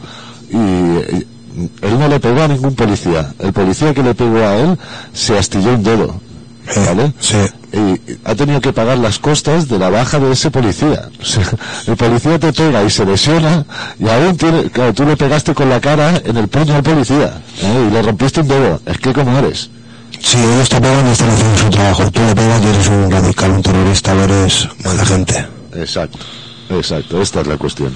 [0.51, 1.27] Y, eh,
[1.83, 3.33] él no le pegó a ningún policía.
[3.39, 4.79] El policía que le pegó a él
[5.13, 6.21] se astilló un dedo,
[6.77, 7.13] ¿vale?
[7.21, 7.37] Sí.
[7.73, 11.09] y ha tenido que pagar las costas de la baja de ese policía.
[11.87, 13.65] El policía te pega y se lesiona
[13.99, 17.41] y aún tiene, claro, tú le pegaste con la cara en el puño al policía
[17.63, 17.87] ¿eh?
[17.89, 18.81] y le rompiste un dedo.
[18.87, 19.71] Es que como eres.
[20.21, 23.11] Si ellos te pegan y están haciendo su trabajo, tú le pegas y eres un
[23.11, 25.47] radical, un terrorista, eres mala gente.
[25.75, 26.19] Exacto,
[26.71, 27.95] exacto, esta es la cuestión.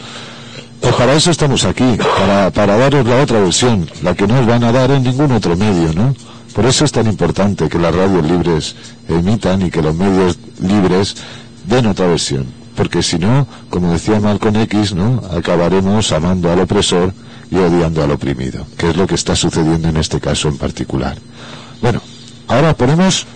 [0.80, 4.46] Pues para eso estamos aquí, para, para daros la otra versión, la que no os
[4.46, 6.14] van a dar en ningún otro medio, ¿no?
[6.54, 8.76] Por eso es tan importante que las radios libres
[9.08, 11.16] emitan y que los medios libres
[11.66, 12.46] den otra versión.
[12.76, 15.22] Porque si no, como decía Malcolm X, ¿no?
[15.36, 17.12] Acabaremos amando al opresor
[17.50, 21.18] y odiando al oprimido, que es lo que está sucediendo en este caso en particular.
[21.82, 22.00] Bueno,
[22.48, 23.26] ahora ponemos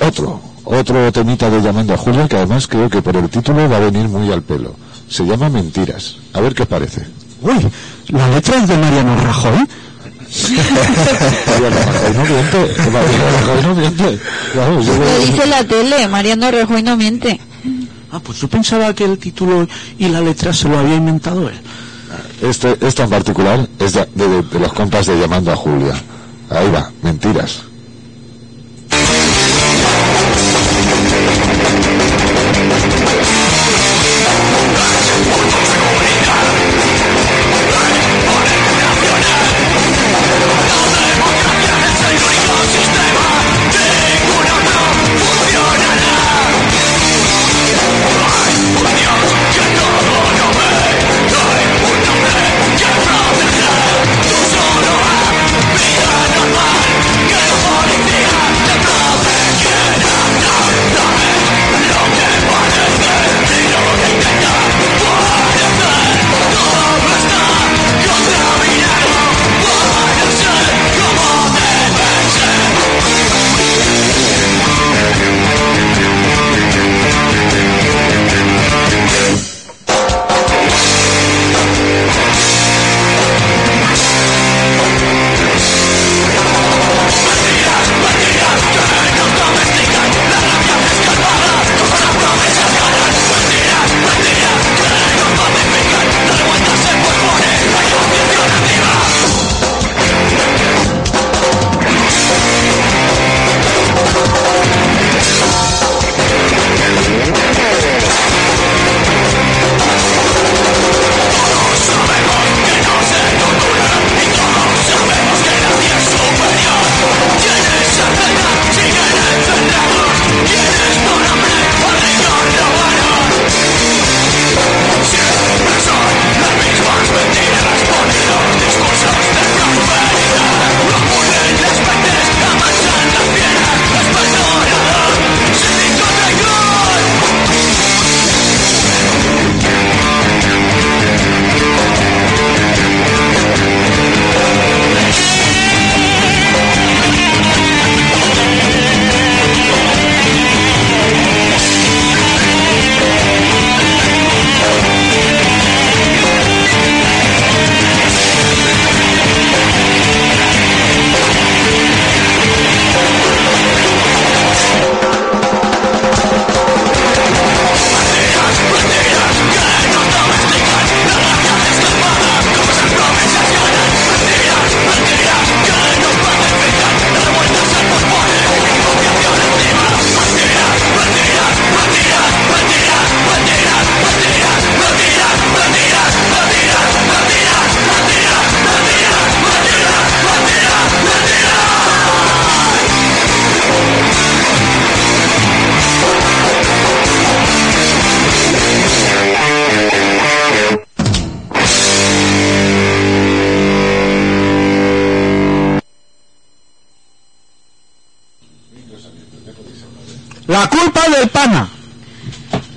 [0.00, 3.76] otro, otro temita de Llamando a Julia, que además creo que por el título va
[3.76, 4.74] a venir muy al pelo.
[5.08, 6.16] Se llama Mentiras.
[6.32, 7.06] A ver qué parece.
[7.40, 7.66] Uy,
[8.08, 9.68] la letra es de Mariano Rajoy.
[14.98, 17.40] Lo dice la tele, Mariano Rajoy no miente.
[18.10, 19.66] Ah, pues yo pensaba que el título
[19.98, 21.58] y la letra se lo había inventado él.
[22.42, 25.94] este, esta en particular es de, de- de los compas de Llamando a Julia.
[26.50, 27.62] Ahí va, Mentiras.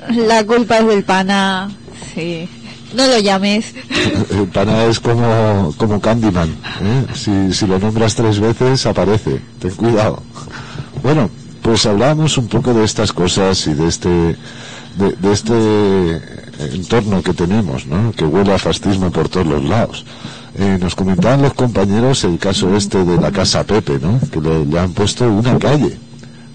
[0.28, 1.70] La culpa es del pana.
[2.14, 2.48] Sí.
[2.94, 3.74] No lo llames.
[4.32, 6.50] El pana es como, como Candyman.
[6.50, 7.06] ¿eh?
[7.14, 9.42] Si, si lo nombras tres veces, aparece.
[9.60, 10.22] Ten cuidado.
[11.04, 11.30] Bueno,
[11.62, 16.22] pues hablamos un poco de estas cosas y de este, de, de este
[16.74, 18.12] entorno que tenemos, ¿no?
[18.14, 20.06] Que huele a fascismo por todos los lados.
[20.58, 24.20] Eh, nos comentaban los compañeros el caso este de la Casa Pepe, ¿no?
[24.32, 25.98] Que le han puesto una calle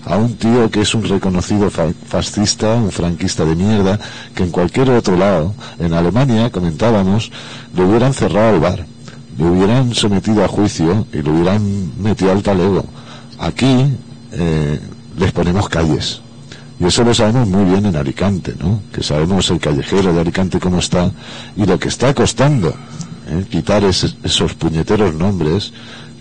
[0.05, 3.99] a un tío que es un reconocido fa- fascista, un franquista de mierda,
[4.35, 7.31] que en cualquier otro lado, en Alemania, comentábamos,
[7.75, 8.87] le hubieran cerrado el bar,
[9.39, 12.85] le hubieran sometido a juicio y le hubieran metido al talego.
[13.39, 13.87] Aquí
[14.33, 14.81] eh,
[15.19, 16.21] les ponemos calles.
[16.79, 18.81] Y eso lo sabemos muy bien en Alicante, ¿no?
[18.93, 21.11] Que sabemos el callejero de Alicante cómo está
[21.57, 22.71] y lo que está costando
[23.29, 23.45] ¿eh?
[23.51, 25.73] quitar ese- esos puñeteros nombres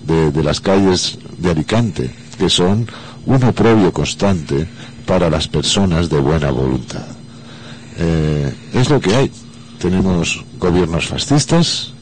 [0.06, 2.88] de, de las calles de Alicante, que son
[3.30, 4.68] un oprobio constante
[5.06, 7.06] para las personas de buena voluntad.
[7.98, 9.32] Eh, es lo que hay.
[9.80, 11.94] Tenemos gobiernos fascistas,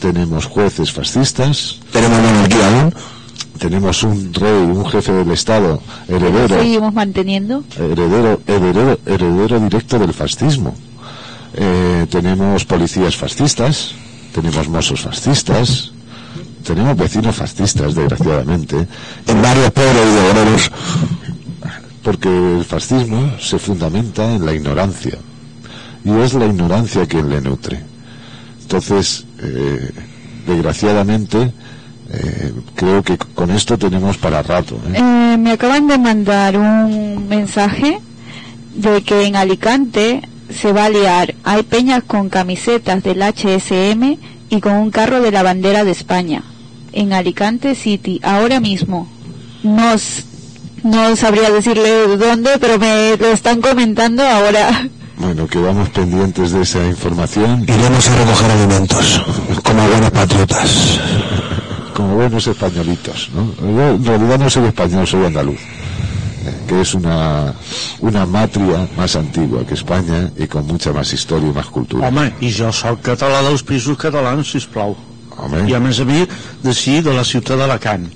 [0.00, 2.94] tenemos jueces fascistas, Tenemos monarquía aún.
[3.58, 7.64] tenemos un rey, un jefe del Estado, heredero, Seguimos manteniendo.
[7.76, 10.74] heredero, heredero, heredero directo del fascismo.
[11.54, 13.92] Eh, tenemos policías fascistas,
[14.32, 15.92] tenemos mozos fascistas,
[16.62, 18.86] tenemos vecinos fascistas, desgraciadamente,
[19.26, 20.70] En varios pueblos y de obreros.
[22.02, 25.18] porque el fascismo se fundamenta en la ignorancia
[26.04, 27.80] y es la ignorancia quien le nutre.
[28.62, 29.90] Entonces, eh,
[30.46, 31.52] desgraciadamente,
[32.10, 34.76] eh, creo que con esto tenemos para rato.
[34.92, 34.96] ¿eh?
[34.98, 37.98] Eh, me acaban de mandar un mensaje
[38.74, 41.34] de que en Alicante se va a liar.
[41.44, 44.18] Hay peñas con camisetas del HSM
[44.50, 46.42] y con un carro de la bandera de España.
[46.92, 49.08] En Alicante City, ahora mismo.
[49.62, 50.24] No, s-
[50.82, 54.88] no sabría decirle dónde, pero me lo están comentando ahora.
[55.14, 57.62] Bueno, quedamos pendientes de esa información.
[57.68, 59.22] Iremos a recoger alimentos,
[59.62, 60.98] como buenos patriotas.
[61.94, 63.54] como buenos españolitos, ¿no?
[63.60, 67.54] Yo en realidad no soy español, soy andaluz, eh, que es una,
[68.00, 72.08] una matria más antigua que España y con mucha más historia y más cultura.
[72.08, 74.96] Home, i jo sóc català dels pisos catalans, sisplau.
[75.38, 76.26] Home, I a més a mi,
[76.62, 78.08] d'ací, de la ciutat d'Alacant.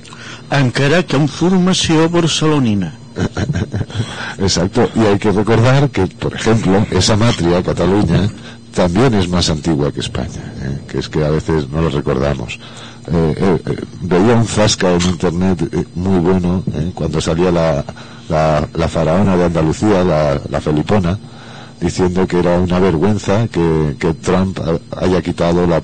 [0.50, 2.92] Encara que amb formació barcelonina.
[4.38, 4.88] exacto.
[4.94, 8.28] Y hay que recordar que, por ejemplo, esa matria, Cataluña,
[8.74, 10.78] también es más antigua que España, ¿eh?
[10.88, 12.58] que es que a veces no lo recordamos.
[13.10, 13.34] Eh,
[13.66, 16.62] eh, veía un zasca en internet muy bueno
[16.94, 17.84] cuando salía la,
[18.28, 21.18] la, faraona de Andalucía, la, la Felipona,
[21.80, 25.80] diciendo que era una vergüenza que, que Trump ha- haya quitado la,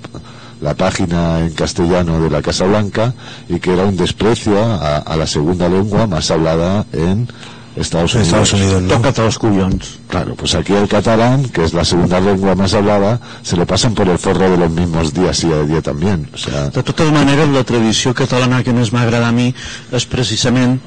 [0.62, 3.12] la página en castellano de la Casa Blanca
[3.48, 7.28] y que era un desprecio a, a la segunda lengua más hablada en
[7.74, 8.42] Estados En Unidos.
[8.42, 8.88] Estados Unidos, ¿no?
[8.96, 9.98] Toca't els collons.
[10.08, 13.94] Claro, pues aquí el catalán, que es la segunda lengua más hablada, se lo pasan
[13.94, 16.28] por el forro de los mismos días y a día también.
[16.34, 19.54] O sea, De totes maneres, la tradició catalana que més m'agrada a mi
[19.90, 20.78] és precisament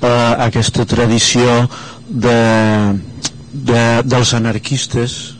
[0.00, 1.68] eh, aquesta tradició
[2.08, 2.40] de,
[3.52, 5.36] de, dels anarquistes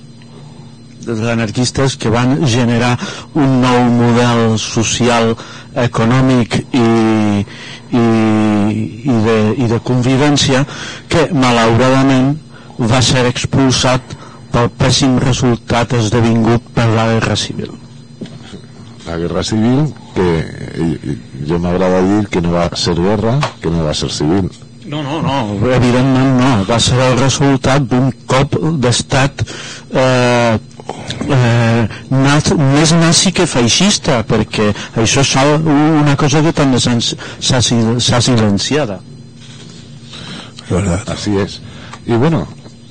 [1.05, 2.94] dels anarquistes que van generar
[3.34, 5.34] un nou model social,
[5.74, 6.86] econòmic i,
[7.94, 10.64] i, i, de, i de convivència
[11.11, 12.34] que malauradament
[12.80, 14.16] va ser expulsat
[14.51, 17.76] pel pèssim resultat esdevingut per la guerra civil.
[19.07, 20.38] la guerra civil, que
[20.74, 24.51] eh, yo me agrada decir que no va ser guerra, que no va ser civil.
[24.86, 25.36] No, no, no,
[25.70, 26.51] evidentment no.
[26.68, 30.59] Va ser el resultat d'un cop d'estat eh,
[31.28, 35.34] eh, naz, més nazi que feixista, perquè això és
[35.64, 39.01] una cosa que també s'ha s'ha sil- s'ha silenciada.
[41.09, 41.61] Así es.
[42.07, 42.47] Y bueno,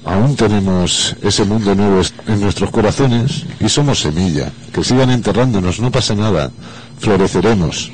[0.06, 4.52] aún tenemos ese mundo nuevo en nuestros corazones y somos semilla.
[4.74, 6.52] Que sigan enterrándonos, no pasa nada.
[7.00, 7.92] Floreceremos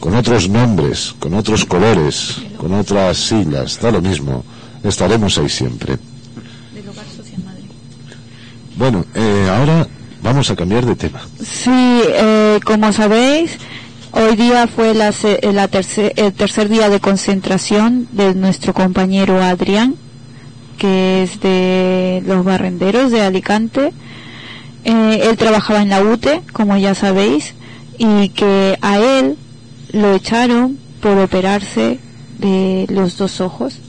[0.00, 4.44] con otros nombres, con otros colores, con otras siglas, da lo mismo.
[4.82, 5.98] Estaremos ahí siempre.
[8.76, 9.86] Bueno, eh, ahora
[10.22, 11.20] vamos a cambiar de tema.
[11.42, 13.58] Sí, eh, como sabéis,
[14.12, 19.94] hoy día fue la, eh, la el tercer día de concentración de nuestro compañero Adrián,
[20.76, 23.92] que es de los barrenderos de Alicante.
[24.84, 27.54] Eh, él trabajaba en la UTE, como ya sabéis,
[27.96, 29.36] y que a él
[29.92, 31.98] lo echaron por operarse
[32.38, 33.80] de los dos ojos.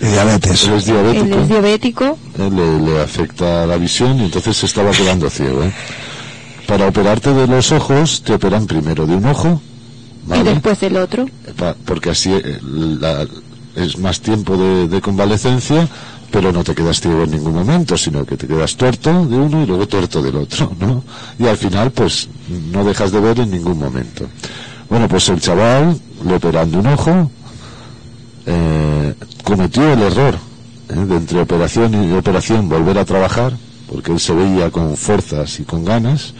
[0.00, 0.64] Y diabetes.
[0.64, 4.66] Él es Él diabético, es diabético eh, le, le afecta la visión y entonces se
[4.66, 5.62] estaba quedando ciego.
[5.64, 5.72] ¿eh?
[6.66, 9.60] Para operarte de los ojos, te operan primero de un ojo,
[10.26, 10.50] y ¿vale?
[10.52, 11.26] después del otro.
[11.84, 13.26] Porque así eh, la-
[13.74, 15.86] es más tiempo de, de convalecencia
[16.30, 19.62] pero no te quedas ciego en ningún momento, sino que te quedas tuerto de uno
[19.62, 21.02] y luego tuerto del otro, ¿no?
[21.38, 22.28] Y al final, pues,
[22.70, 24.26] no dejas de ver en ningún momento.
[24.90, 27.30] Bueno, pues el chaval, le operando un ojo,
[28.50, 30.34] eh, cometió el error
[30.88, 30.94] ¿eh?
[30.94, 33.52] de entre operación y operación volver a trabajar,
[33.90, 36.32] porque él se veía con fuerzas y con ganas,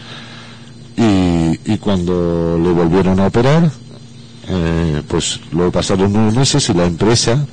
[0.97, 3.71] y, cuando le volvieron a operar,
[4.49, 7.45] eh, pues lo pasaron unos meses y la empresa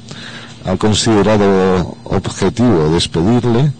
[0.64, 3.70] ha considerado objetivo despedirle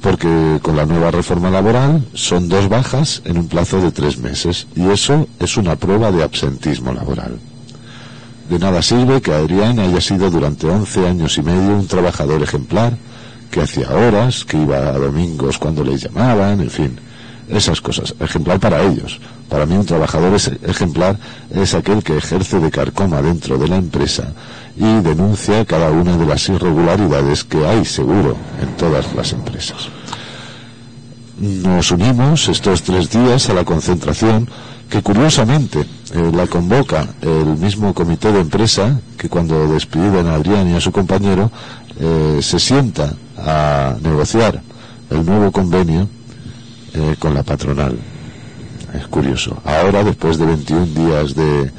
[0.00, 4.66] porque con la nueva reforma laboral son dos bajas en un plazo de tres meses
[4.74, 7.38] y eso es una prueba de absentismo laboral.
[8.48, 12.96] De nada sirve que Adrián haya sido durante 11 años y medio un trabajador ejemplar,
[13.50, 16.98] que hacía horas, que iba a domingos cuando les llamaban, en fin,
[17.48, 18.14] esas cosas.
[18.20, 19.20] Ejemplar para ellos.
[19.48, 21.18] Para mí un trabajador es- ejemplar
[21.50, 24.32] es aquel que ejerce de carcoma dentro de la empresa
[24.76, 29.88] y denuncia cada una de las irregularidades que hay seguro en todas las empresas.
[31.38, 34.48] Nos unimos estos tres días a la concentración
[34.88, 40.68] que curiosamente eh, la convoca el mismo comité de empresa que cuando despiden a Adrián
[40.68, 41.50] y a su compañero
[41.98, 44.62] eh, se sienta a negociar
[45.10, 46.08] el nuevo convenio
[46.94, 47.98] eh, con la patronal.
[48.94, 49.56] Es curioso.
[49.64, 51.70] Ahora, después de 21 días de,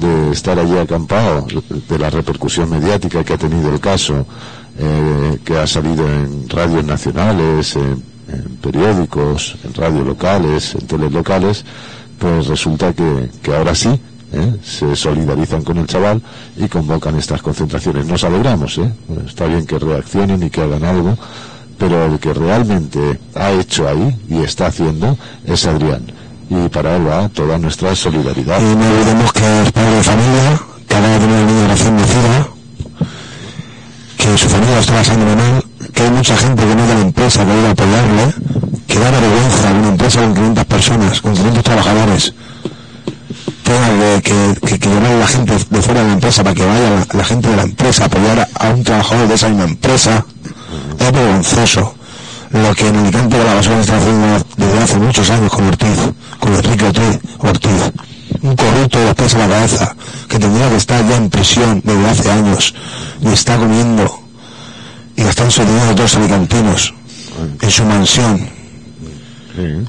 [0.00, 1.46] de estar allí acampado,
[1.88, 4.26] de la repercusión mediática que ha tenido el caso,
[4.78, 8.02] eh, que ha salido en radios nacionales, en,
[8.62, 11.64] periódicos, en radios locales, en teles locales,
[12.22, 13.88] pues resulta que, que ahora sí
[14.32, 14.56] ¿eh?
[14.62, 16.22] se solidarizan con el chaval
[16.56, 18.06] y convocan estas concentraciones.
[18.06, 18.92] Nos alegramos, ¿eh?
[19.26, 21.18] Está bien que reaccionen y que hagan algo,
[21.76, 26.12] pero el que realmente ha hecho ahí y está haciendo es Adrián.
[26.48, 28.60] Y para él va toda nuestra solidaridad.
[28.60, 31.96] Y no olvidemos que es padre de familia, que acaba de tener un niño recién
[31.96, 32.56] nacido,
[34.16, 37.44] que su familia está pasando mal, que hay mucha gente que no de la empresa
[37.44, 38.61] que ido a apoyarle,
[38.92, 42.34] que da vergüenza una empresa con 500 personas, con 500 trabajadores,
[43.62, 47.06] tenga que, que, llamar a la gente de fuera de la empresa para que vaya
[47.14, 50.26] la, gente de la empresa a apoyar a, un trabajador de esa misma empresa,
[50.98, 51.94] es vergonzoso.
[52.50, 55.98] Lo que en Alicante de la basura está haciendo desde hace muchos años con Ortiz,
[56.38, 57.92] con Enrique Ortiz, Ortiz
[58.42, 59.96] un corrupto de los pies a la cabeza,
[60.28, 62.74] que tendría que estar ya en prisión desde hace años,
[63.22, 64.20] y está comiendo,
[65.16, 66.94] y gastando su dinero todos los alicantinos,
[67.58, 68.61] en su mansión.
[69.54, 69.84] Sí.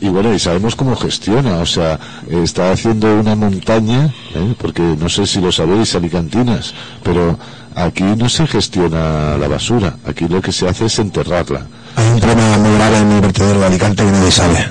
[0.00, 1.98] Y, y bueno, y sabemos cómo gestiona, o sea,
[2.30, 4.54] está haciendo una montaña, ¿eh?
[4.58, 6.72] porque no sé si lo sabéis, alicantinas,
[7.02, 7.36] pero
[7.74, 11.66] aquí no se gestiona la basura, aquí lo que se hace es enterrarla.
[11.96, 14.68] Hay un problema muy grave en el vertedero de Alicante que nadie sabe.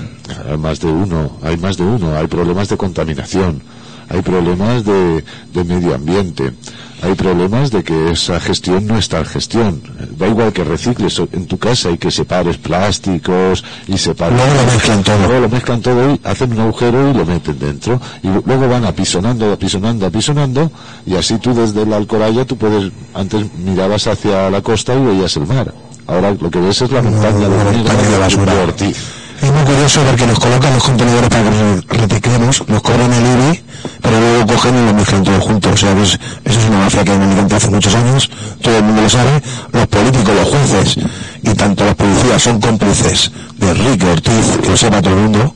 [0.50, 3.62] Hay más de uno, hay más de uno, hay problemas de contaminación,
[4.08, 6.54] hay problemas de, de medio ambiente,
[7.02, 9.82] hay problemas de que esa gestión no está en gestión.
[10.18, 14.38] Da igual que recicles en tu casa y que separes plásticos y separes...
[14.38, 15.18] Luego lo mezclan todo.
[15.28, 18.00] Luego lo mezclan todo y hacen un agujero y lo meten dentro.
[18.22, 20.72] Y luego van apisonando, apisonando, apisonando
[21.06, 22.92] y así tú desde la Alcoraya tú puedes...
[23.14, 25.74] Antes mirabas hacia la costa y veías el mar.
[26.08, 28.54] Ahora lo que ves es la montaña la de, montaña de basura.
[28.54, 29.21] de Ortiz.
[29.42, 33.26] Es muy curioso porque nos colocan los contenedores para que re- reciclemos, nos cobran el
[33.26, 33.64] IBI,
[34.02, 35.70] pero luego cogen y lo mezclan todo junto.
[35.72, 38.30] O sea, es- eso es una mafia que en Alicante hace muchos años,
[38.62, 39.42] todo el mundo lo sabe,
[39.74, 40.96] los políticos, los jueces
[41.42, 45.56] y tanto los policías son cómplices de Enrique Ortiz, que lo sepa todo el mundo,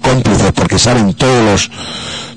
[0.00, 1.70] cómplices porque saben todos los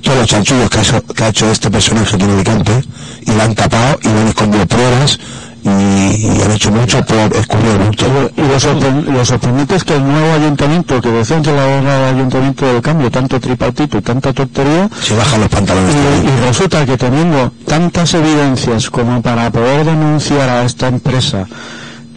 [0.01, 2.83] todos los chanchullos que ha, hecho, que ha hecho este personaje aquí en Alicante
[3.25, 5.17] y lo han tapado y lo han escondido pruebas
[5.65, 8.05] y, y han hecho mucho por escurrir bulto.
[8.37, 12.15] Y lo, sorpre- lo sorprendente es que el nuevo ayuntamiento, que decían que era el
[12.15, 15.95] ayuntamiento del cambio, tanto tripartito y tanta tontería, Se bajan los pantalones.
[15.95, 21.47] y, y resulta que teniendo tantas evidencias como para poder denunciar a esta empresa,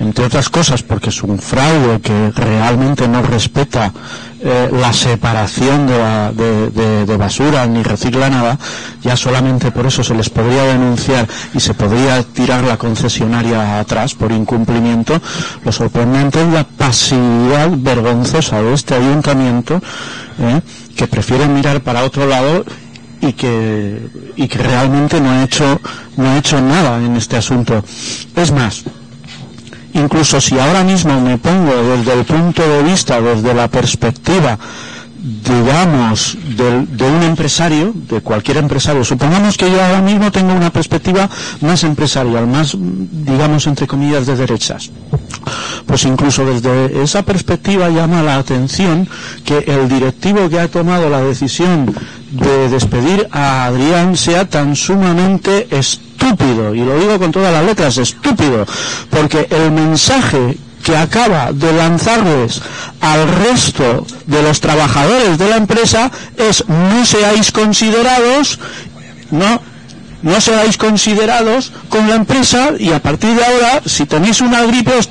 [0.00, 3.92] entre otras cosas porque es un fraude que realmente no respeta
[4.40, 8.56] eh, la separación de, la- de- basura ni recicla nada,
[9.02, 14.14] ya solamente por eso se les podría denunciar y se podría tirar la concesionaria atrás
[14.14, 15.20] por incumplimiento.
[15.64, 19.80] Lo sorprendente es la pasividad vergonzosa de este ayuntamiento
[20.38, 20.60] eh,
[20.96, 22.64] que prefiere mirar para otro lado
[23.20, 25.80] y que y que realmente no ha hecho
[26.16, 27.82] no ha hecho nada en este asunto.
[28.36, 28.84] Es más,
[29.94, 34.58] incluso si ahora mismo me pongo desde el punto de vista, desde la perspectiva,
[35.20, 41.28] digamos, de, un empresario, de cualquier empresario, supongamos que yo ahora mismo tengo una perspectiva
[41.60, 44.90] más empresarial, más, digamos, entre comillas, de derechas.
[45.86, 49.08] Pues incluso desde esa perspectiva llama la atención
[49.44, 51.92] que el directivo que ha tomado la decisión
[52.30, 55.66] de despedir a Adrián sea tan sumamente
[56.28, 58.66] estúpido, y lo digo con todas las letras, estúpido,
[59.10, 62.60] porque el mensaje que acaba de lanzarles
[63.00, 68.58] al resto de los trabajadores de la empresa es no seáis considerados,
[69.30, 69.60] no,
[70.22, 74.92] no seáis considerados con la empresa y a partir de ahora, si tenéis una gripe,
[74.94, 75.08] os,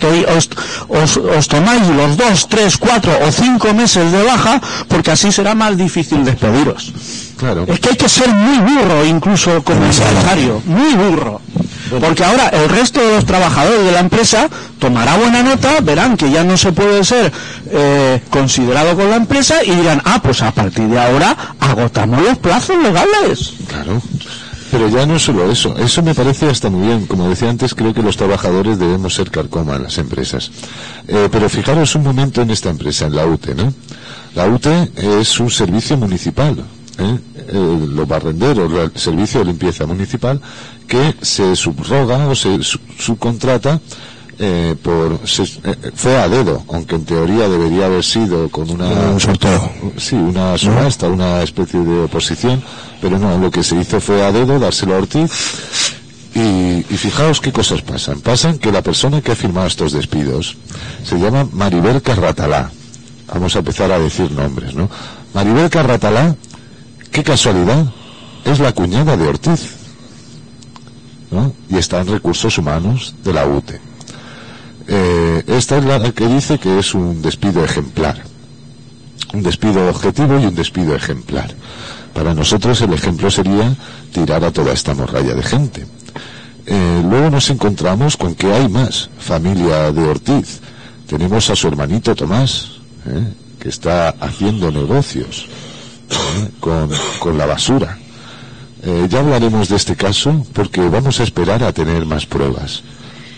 [0.89, 5.53] os- os tomáis los dos, tres, cuatro o cinco meses de baja, porque así será
[5.53, 6.91] más difícil despediros.
[7.37, 7.65] Claro.
[7.67, 11.39] Es que hay que ser muy burro, incluso como empresario, muy burro.
[12.01, 16.29] Porque ahora el resto de los trabajadores de la empresa tomará buena nota, verán que
[16.29, 17.31] ya no se puede ser
[17.71, 22.37] eh, considerado con la empresa y dirán, ah, pues a partir de ahora agotamos los
[22.39, 23.53] plazos legales.
[23.67, 24.01] Claro.
[24.69, 27.05] Pero ya no solo eso, eso me parece hasta muy bien.
[27.05, 30.51] Como decía antes, creo que los trabajadores debemos ser carcoma en las empresas.
[31.07, 33.73] Eh, pero fijaros un momento en esta empresa, en la UTE, ¿no?
[34.35, 36.65] La UTE es un servicio municipal.
[36.99, 37.19] ¿Eh?
[37.49, 40.41] Eh, los barrenderos, el servicio de limpieza municipal,
[40.87, 43.79] que se subroga o se su- subcontrata
[44.39, 48.85] eh, por se- eh, fue a dedo, aunque en teoría debería haber sido con una
[48.85, 49.71] Un sorteo.
[49.97, 52.61] Sí, una subasta, una especie de oposición,
[53.01, 55.31] pero no, lo que se hizo fue a dedo, dárselo a Ortiz.
[56.35, 58.19] Y, y fijaos qué cosas pasan.
[58.21, 60.55] Pasan que la persona que ha firmado estos despidos
[61.03, 62.69] se llama Maribel Carratalá.
[63.33, 64.87] Vamos a empezar a decir nombres, ¿no?
[65.33, 66.35] Maribel Carratalá,
[67.11, 67.85] qué casualidad,
[68.45, 69.75] es la cuñada de Ortiz.
[71.69, 73.81] Y está en recursos humanos de la UTE.
[74.87, 78.23] Eh, esta es la que dice que es un despido ejemplar
[79.33, 81.53] un despido objetivo y un despido ejemplar.
[82.13, 83.75] Para nosotros el ejemplo sería
[84.11, 85.85] tirar a toda esta morralla de gente.
[86.65, 90.59] Eh, luego nos encontramos con que hay más familia de Ortiz.
[91.07, 93.33] Tenemos a su hermanito Tomás, ¿eh?
[93.59, 95.47] que está haciendo negocios
[96.09, 96.49] ¿eh?
[96.59, 96.89] con,
[97.19, 97.97] con la basura.
[98.83, 102.83] Eh, ya hablaremos de este caso porque vamos a esperar a tener más pruebas.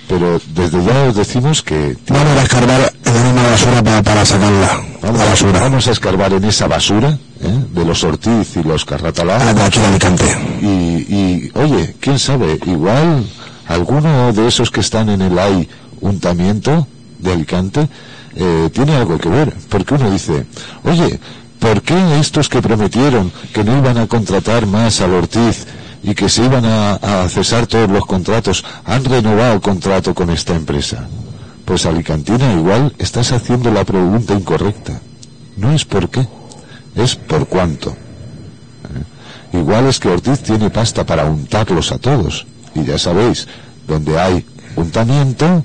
[0.08, 4.82] Pero desde ya os decimos que Vamos a escarbar en misma basura para, para sacarla.
[5.02, 5.60] Vamos la a, basura.
[5.60, 7.64] vamos a escarbar en esa basura ¿eh?
[7.74, 9.38] de los Ortiz y los Carratalá.
[9.40, 10.26] Ah, de aquí de Alicante.
[10.62, 13.24] Y, y, oye, quién sabe, igual
[13.68, 16.88] alguno de esos que están en el ayuntamiento
[17.20, 17.88] de Alicante
[18.36, 19.54] eh, tiene algo que ver.
[19.70, 20.46] Porque uno dice,
[20.84, 21.20] oye,
[21.60, 25.68] ¿por qué estos que prometieron que no iban a contratar más al Ortiz
[26.02, 31.08] y que se iban a, cesar todos los contratos han renovado contrato con esta empresa?
[31.66, 35.00] Pues Alicantina igual estás haciendo la pregunta incorrecta.
[35.58, 36.28] No es por qué,
[36.96, 37.92] es por cuánto.
[37.92, 39.58] ¿Eh?
[39.58, 42.48] Igual es que Ortiz tiene pasta para untarlos a todos.
[42.74, 43.48] Y ya sabéis,
[43.88, 44.46] donde hay
[44.76, 45.64] untamiento,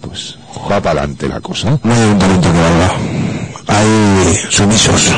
[0.00, 0.38] pues
[0.70, 1.78] va para adelante la cosa.
[1.82, 3.17] No hay un talento que valga.
[3.68, 5.10] Hay sumisos.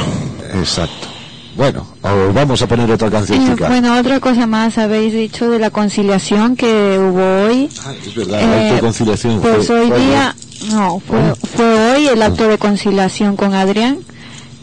[0.55, 1.09] Exacto.
[1.57, 3.69] Bueno, os vamos a poner otra Eh, cancioncita.
[3.69, 7.69] bueno, otra cosa más habéis dicho de la conciliación que hubo hoy.
[7.85, 10.35] Ah, es verdad, el acto de conciliación Pues fue- hoy fue día,
[10.71, 13.99] no, fue, fue hoy el acto de conciliación con Adrián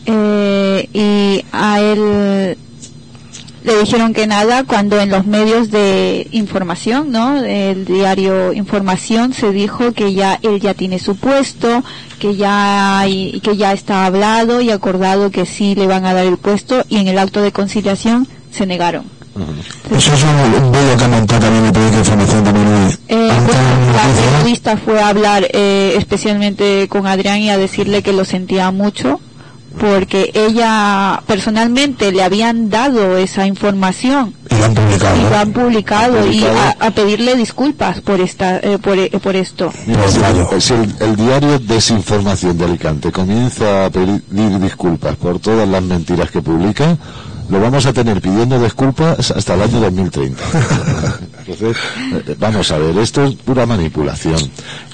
[0.05, 2.57] eh, y a él
[3.67, 7.43] le dijeron que nada cuando en los medios de información, ¿no?
[7.43, 11.83] El diario Información se dijo que ya él ya tiene su puesto,
[12.17, 16.25] que ya hay, que ya está hablado y acordado que sí le van a dar
[16.25, 19.03] el puesto y en el acto de conciliación se negaron.
[19.95, 22.67] Eso es un, un vídeo que ha montado también el periódico de información también.
[23.09, 28.13] Eh, una la periodista fue a hablar eh, especialmente con Adrián y a decirle que
[28.13, 29.19] lo sentía mucho
[29.79, 35.15] porque ella personalmente le habían dado esa información Y lo han publicado.
[35.17, 35.29] y ¿no?
[35.29, 36.53] lo han publicado, Han publicado.
[36.53, 39.71] y a, a pedirle disculpas por esta eh, por, eh, por esto.
[39.85, 40.49] Si, fallo.
[40.59, 44.23] si el, el diario Desinformación de Alicante comienza a pedir
[44.59, 46.97] disculpas por todas las mentiras que publica,
[47.49, 50.43] lo vamos a tener pidiendo disculpas hasta el año 2030.
[51.47, 51.77] Entonces,
[52.27, 54.37] eh, vamos a ver, esto es pura manipulación.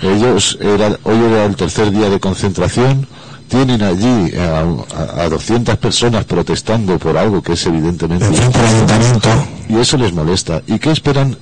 [0.01, 3.07] Ellos, era, hoy era el tercer día de concentración,
[3.53, 4.61] tienen allí a,
[4.97, 9.29] a- a 200 personas protestando por algo que es evidentemente Enfrente del ayuntamiento.
[9.69, 10.63] y eso les molesta.
[10.65, 11.37] ¿Y qué esperan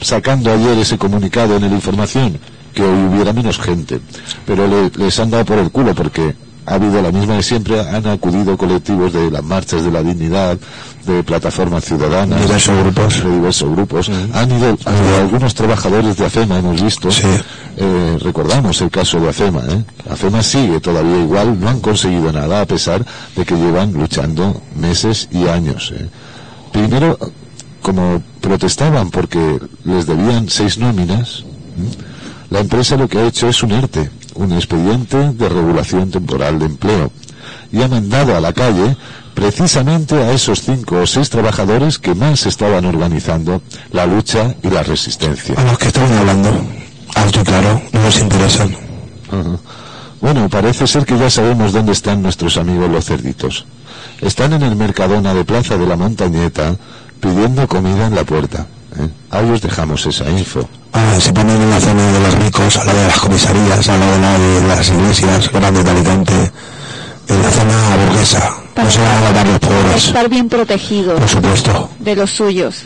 [0.00, 2.40] sacando ayer ese comunicado en el información?
[2.74, 4.00] Que hoy hubiera menos gente.
[4.44, 6.34] Pero le- les han dado por el culo porque
[6.66, 10.56] ha habido la misma de siempre, han acudido colectivos de las marchas de la dignidad,
[11.06, 13.22] de plataformas ciudadanas, Diversos grupos.
[13.22, 14.10] de diversos grupos.
[14.32, 17.10] Han ido a- algunos trabajadores de AFEMA, hemos visto.
[17.10, 17.26] Sí.
[17.76, 19.60] Eh, recordamos el caso de AFEMA.
[19.68, 19.84] ¿eh?
[20.08, 23.04] AFEMA sigue todavía igual, no han conseguido nada a pesar
[23.36, 25.92] de que llevan luchando meses y años.
[25.94, 26.08] ¿eh?
[26.72, 27.18] Primero,
[27.82, 31.44] como protestaban porque les debían seis nóminas,
[32.48, 36.66] la empresa lo que ha hecho es un ERTE, un expediente de regulación temporal de
[36.66, 37.12] empleo,
[37.72, 38.96] y ha mandado a la calle
[39.34, 44.82] precisamente a esos cinco o seis trabajadores que más estaban organizando la lucha y la
[44.82, 45.54] resistencia.
[45.56, 46.50] A los que estaban hablando,
[47.14, 48.76] alto y claro, no nos interesan.
[50.20, 53.66] Bueno, parece ser que ya sabemos dónde están nuestros amigos los cerditos.
[54.20, 56.76] Están en el Mercadona de Plaza de la Montañeta
[57.20, 58.66] pidiendo comida en la puerta.
[58.98, 59.08] ¿Eh?
[59.30, 60.68] Ahí os dejamos esa info.
[60.92, 63.96] Ah, se ponen en la zona de los ricos, a la de las comisarías, a
[63.98, 66.52] la de, la de las iglesias grandes de Alicante,
[67.28, 67.74] en la zona
[68.06, 68.54] burguesa.
[68.76, 71.90] No se van a dar los pobres, Estar bien protegido por supuesto.
[72.00, 72.82] de los suyos.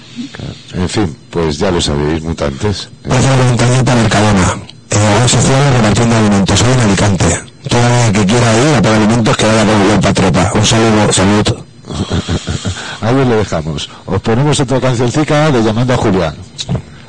[0.74, 2.88] En fin, pues ya lo sabéis, mutantes.
[3.02, 4.54] Plaza de la Montañeta, Mercadona.
[4.90, 6.62] En obras sociales repartiendo alimentos.
[6.62, 7.40] Hoy en Alicante.
[7.68, 10.52] Toda la que quiera ir a por alimentos que vaya con el patropa.
[10.54, 11.58] Un saludo, salud.
[13.00, 13.88] Ahí lo dejamos.
[14.06, 16.34] Os ponemos otra cancioncica de Llamando a Julia.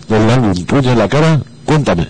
[0.08, 2.08] Del álbum Puño en la cara, cuéntame.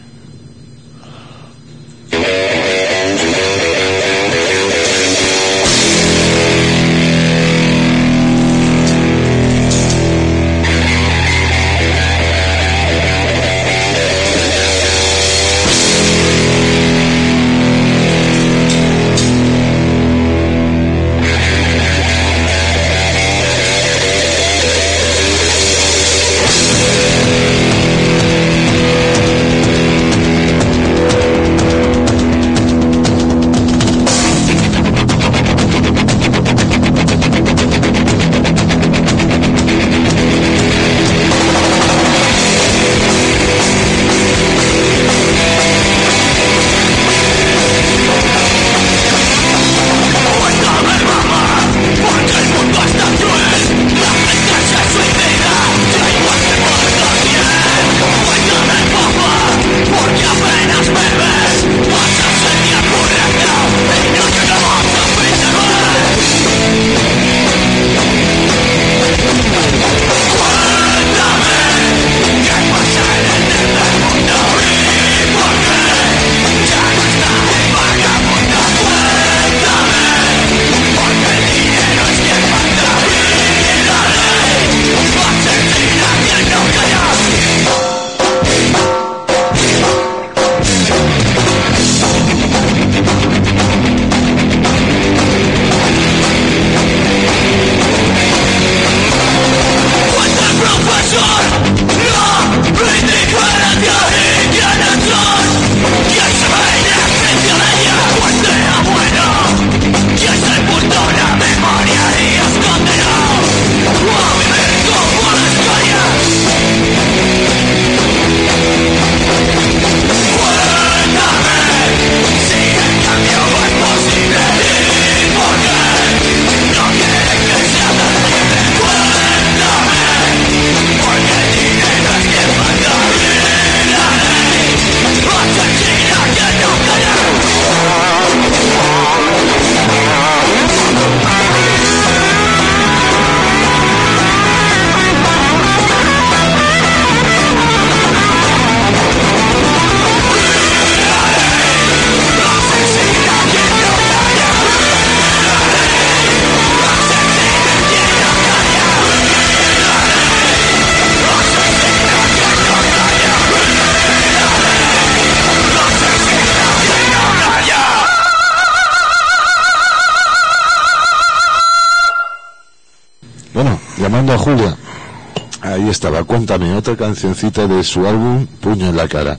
[176.50, 179.38] Cuéntame, otra cancioncita de su álbum Puño en la cara.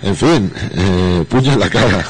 [0.00, 1.98] En fin, eh, puño en la cara.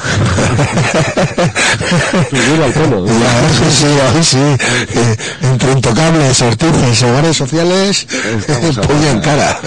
[2.63, 3.07] Al pelo.
[3.07, 3.87] Ya, sí, sí,
[4.23, 4.37] sí.
[4.37, 8.05] Eh, entre intocables, ortices, hogares sociales,
[8.37, 9.59] Estamos puño en cara.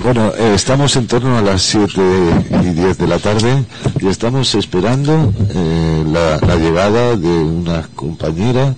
[0.00, 1.98] Bueno, eh, estamos en torno a las 7
[2.64, 3.64] y 10 de la tarde
[3.98, 8.74] y estamos esperando eh, la, la llegada de una compañera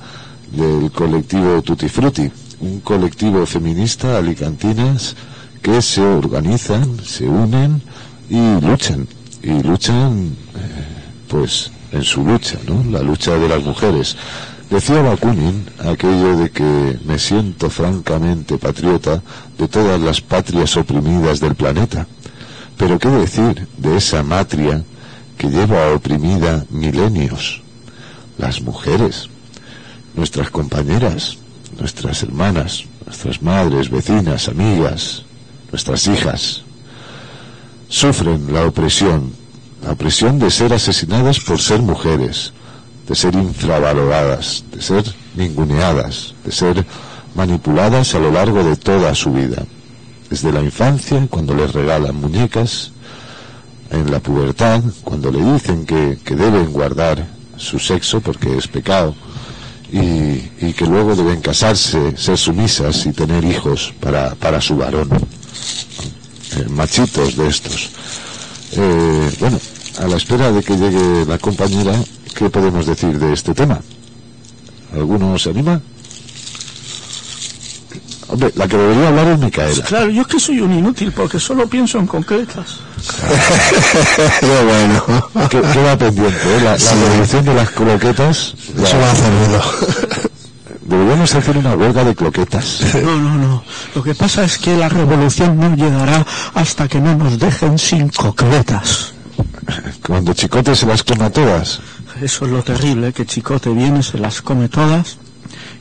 [0.52, 2.30] del colectivo Tutti Frutti,
[2.60, 5.14] un colectivo feminista alicantinas
[5.62, 7.82] que se organizan, se unen
[8.28, 9.06] y luchan,
[9.42, 10.84] y luchan eh,
[11.28, 12.84] pues en su lucha, ¿no?
[12.90, 14.16] La lucha de las mujeres.
[14.70, 19.22] Decía Bakunin aquello de que me siento francamente patriota
[19.56, 22.06] de todas las patrias oprimidas del planeta.
[22.76, 24.84] Pero qué decir de esa matria
[25.38, 27.62] que lleva oprimida milenios.
[28.36, 29.28] Las mujeres,
[30.14, 31.38] nuestras compañeras,
[31.78, 35.24] nuestras hermanas, nuestras madres, vecinas, amigas,
[35.70, 36.62] nuestras hijas,
[37.88, 39.32] sufren la opresión,
[39.82, 42.52] la opresión de ser asesinadas por ser mujeres,
[43.06, 45.04] de ser infravaloradas, de ser
[45.34, 46.86] ninguneadas, de ser
[47.34, 49.64] manipuladas a lo largo de toda su vida.
[50.28, 52.92] Desde la infancia, cuando les regalan muñecas,
[53.90, 57.26] en la pubertad, cuando le dicen que, que deben guardar
[57.56, 59.14] su sexo porque es pecado,
[59.92, 65.08] y, y, que luego deben casarse, ser sumisas y tener hijos para, para su varón.
[66.56, 67.90] Eh, machitos de estos.
[68.72, 69.58] Eh, bueno,
[69.98, 71.94] a la espera de que llegue la compañera,
[72.34, 73.80] ¿qué podemos decir de este tema?
[74.94, 75.80] ¿Alguno se anima?
[78.28, 79.84] Hombre, la que debería hablar es Micaela.
[79.84, 82.76] Claro, yo es que soy un inútil porque solo pienso en concretas.
[84.40, 85.48] Qué bueno.
[85.48, 86.36] ¿Qué, qué va pendiente?
[86.56, 86.60] eh?
[86.62, 88.54] La, la revolución de las croquetas.
[88.76, 89.62] la- Eso va a hacer ruido.
[90.88, 92.80] Deberíamos hacer una huelga de croquetas.
[93.02, 93.64] No, no, no.
[93.94, 96.24] Lo que pasa es que la revolución no llegará
[96.54, 99.12] hasta que no nos dejen sin cocletas.
[100.06, 101.80] Cuando Chicote se las coma todas.
[102.20, 105.16] Eso es lo terrible, que Chicote viene, se las come todas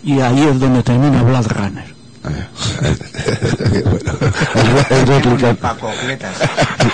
[0.03, 1.96] y ahí es donde termina Blade Runner.
[4.89, 5.55] El, el réplica.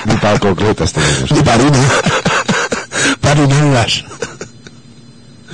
[0.05, 1.31] Ni para croquetas tenemos.
[1.31, 1.77] Ni parina.
[3.21, 4.03] Parinarlas.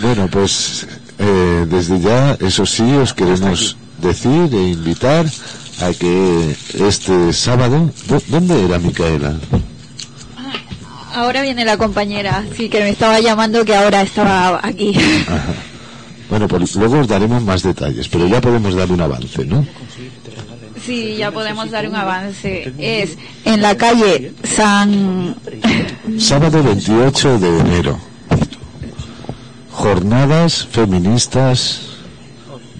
[0.01, 5.25] Bueno, pues eh, desde ya, eso sí, os queremos decir e invitar
[5.81, 9.33] a que este sábado, ¿dó- ¿dónde era Micaela?
[11.13, 14.93] Ahora viene la compañera, sí, que me estaba llamando que ahora estaba aquí.
[15.27, 15.53] Ajá.
[16.29, 19.65] Bueno, pues luego os daremos más detalles, pero ya podemos dar un avance, ¿no?
[20.85, 22.71] Sí, ya podemos dar un avance.
[22.77, 25.35] Es en la calle San...
[26.17, 27.99] Sábado 28 de enero.
[29.71, 31.81] Jornadas feministas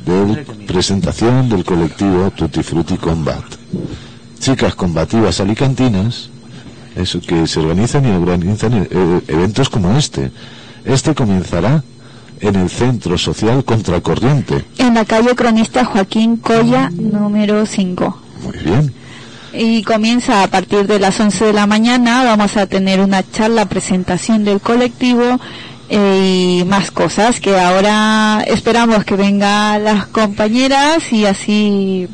[0.06, 3.44] de presentación del colectivo Tutti Frutti Combat.
[4.40, 6.30] Chicas combativas alicantinas,
[6.96, 10.32] eso que se organizan y organizan eh, eventos como este.
[10.86, 11.84] Este comenzará
[12.42, 14.66] en el Centro Social Contracorriente.
[14.78, 18.22] En la calle Cronista Joaquín Colla, número 5.
[18.44, 18.94] Muy bien.
[19.52, 22.24] Y comienza a partir de las 11 de la mañana.
[22.24, 25.40] Vamos a tener una charla, presentación del colectivo
[25.90, 32.08] eh, y más cosas que ahora esperamos que vengan las compañeras y así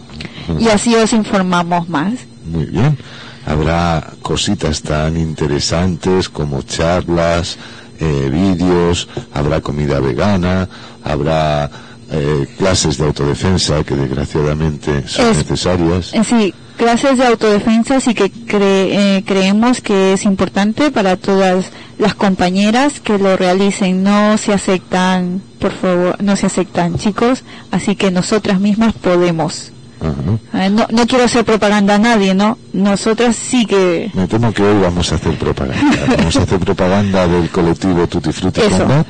[0.59, 2.13] y así os informamos más.
[2.45, 2.97] Muy bien.
[3.45, 7.57] Habrá cositas tan interesantes como charlas,
[7.99, 10.67] eh, vídeos, habrá comida vegana,
[11.03, 11.69] habrá
[12.11, 16.13] eh, clases de autodefensa que desgraciadamente son Es- necesarias.
[16.13, 18.59] Eh, Sí, clases de autodefensa sí que cre-
[18.91, 24.03] eh, creemos que es importante para todas las compañeras que lo realicen.
[24.03, 29.71] No se aceptan, por favor, no se aceptan chicos, así que nosotras mismas podemos.
[30.09, 30.65] Ajá.
[30.65, 32.57] Eh, no, no quiero hacer propaganda a nadie, ¿no?
[32.73, 34.11] Nosotras sí que...
[34.13, 36.15] Me temo que hoy vamos a hacer propaganda.
[36.17, 38.77] Vamos a hacer propaganda del colectivo Tutti Frutti Eso.
[38.79, 39.07] Combat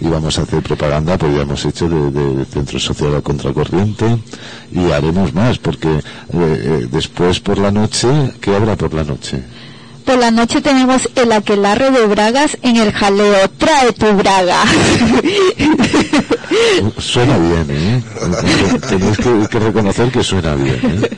[0.00, 4.18] y vamos a hacer propaganda, pues ya hemos hecho de, de Centro Social a Contracorriente
[4.72, 8.08] y haremos más porque eh, eh, después por la noche,
[8.40, 9.42] ¿qué habrá por la noche?
[10.06, 13.48] Por la noche tenemos el aquelarre de bragas en el jaleo.
[13.58, 14.62] Trae tu braga.
[16.98, 18.02] Suena bien, ¿eh?
[18.88, 21.10] Tenéis que, que reconocer que suena bien, ¿eh?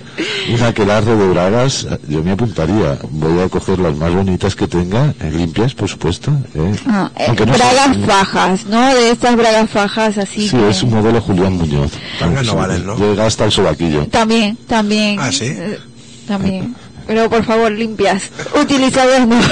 [0.54, 2.98] Un aquelarre de bragas, yo me apuntaría.
[3.10, 6.32] Voy a coger las más bonitas que tenga, eh, limpias, por supuesto.
[6.54, 6.74] ¿eh?
[6.86, 8.94] Ah, eh, no bragas fajas, ¿no?
[8.94, 10.70] De estas bragas fajas así Sí, que...
[10.70, 11.92] es un modelo Julián Muñoz.
[12.18, 12.96] Tangas no Sí, valen, ¿no?
[12.96, 14.06] Llega hasta el sobaquillo.
[14.06, 15.20] También, también.
[15.20, 15.44] Ah, ¿sí?
[15.46, 15.78] eh,
[16.26, 16.74] también.
[17.08, 18.30] Pero por favor, limpias.
[18.54, 19.40] Utilizadas no.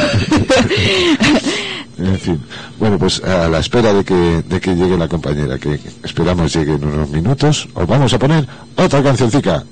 [1.99, 2.39] En fin,
[2.79, 6.75] bueno, pues a la espera de que, de que llegue la compañera, que esperamos llegue
[6.75, 8.47] en unos minutos, os vamos a poner
[8.77, 9.65] otra cancioncica.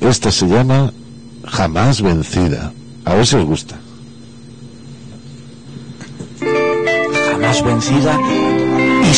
[0.00, 0.92] Esta se llama
[1.46, 2.72] Jamás Vencida.
[3.04, 3.78] A ver si os gusta.
[7.30, 8.18] Jamás vencida
[9.02, 9.14] y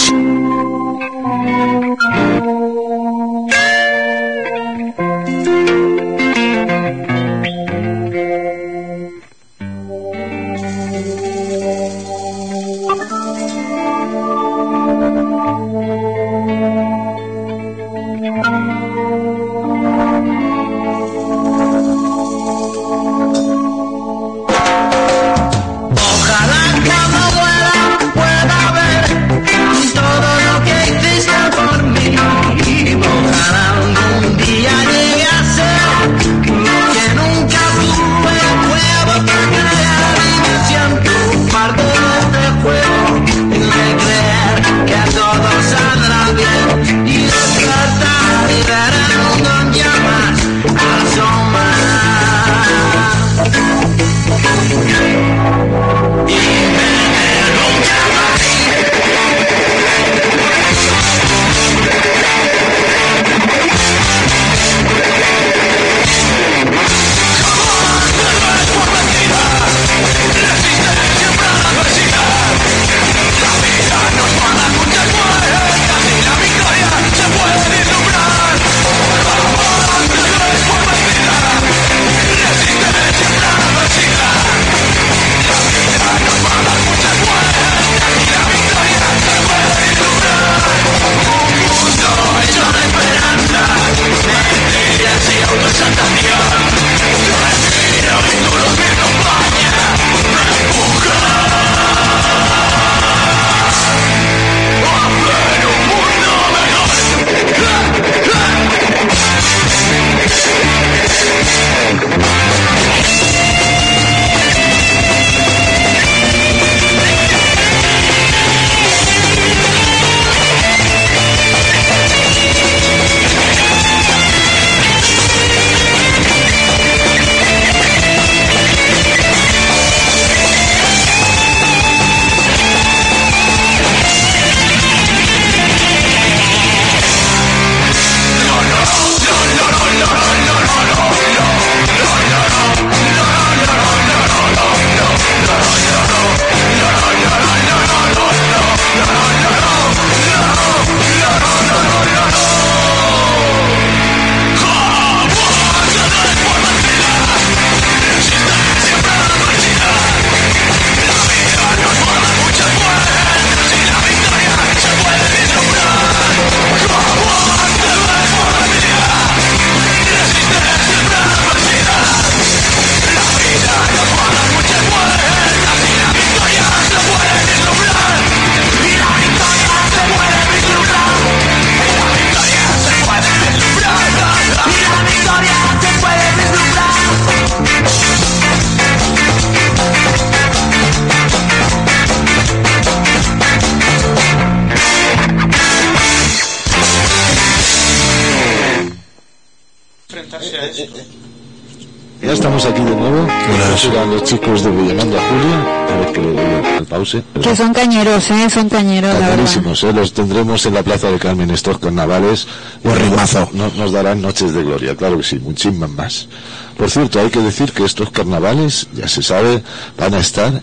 [207.57, 208.49] son cañeros, ¿eh?
[208.51, 209.31] Son cañeros, la verdad.
[209.37, 209.93] Cañerísimos, ¿eh?
[209.93, 212.47] Los tendremos en la Plaza de Carmen estos carnavales.
[212.83, 213.49] Buen rimazo.
[213.53, 216.29] No- nos darán noches de gloria, claro que sí, muchísimas más.
[216.77, 219.63] Por cierto, hay que decir que estos carnavales, ya se sabe,
[219.99, 220.63] van a estar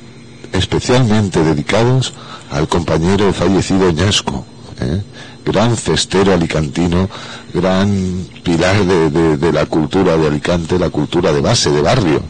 [0.54, 2.14] especialmente dedicados
[2.52, 4.46] al compañero fallecido Ñasco,
[4.82, 5.02] ¿eh?
[5.46, 7.10] gran festero alicantino,
[7.54, 12.22] gran pilar de, de- de la cultura de Alicante, la cultura de base, de barrio.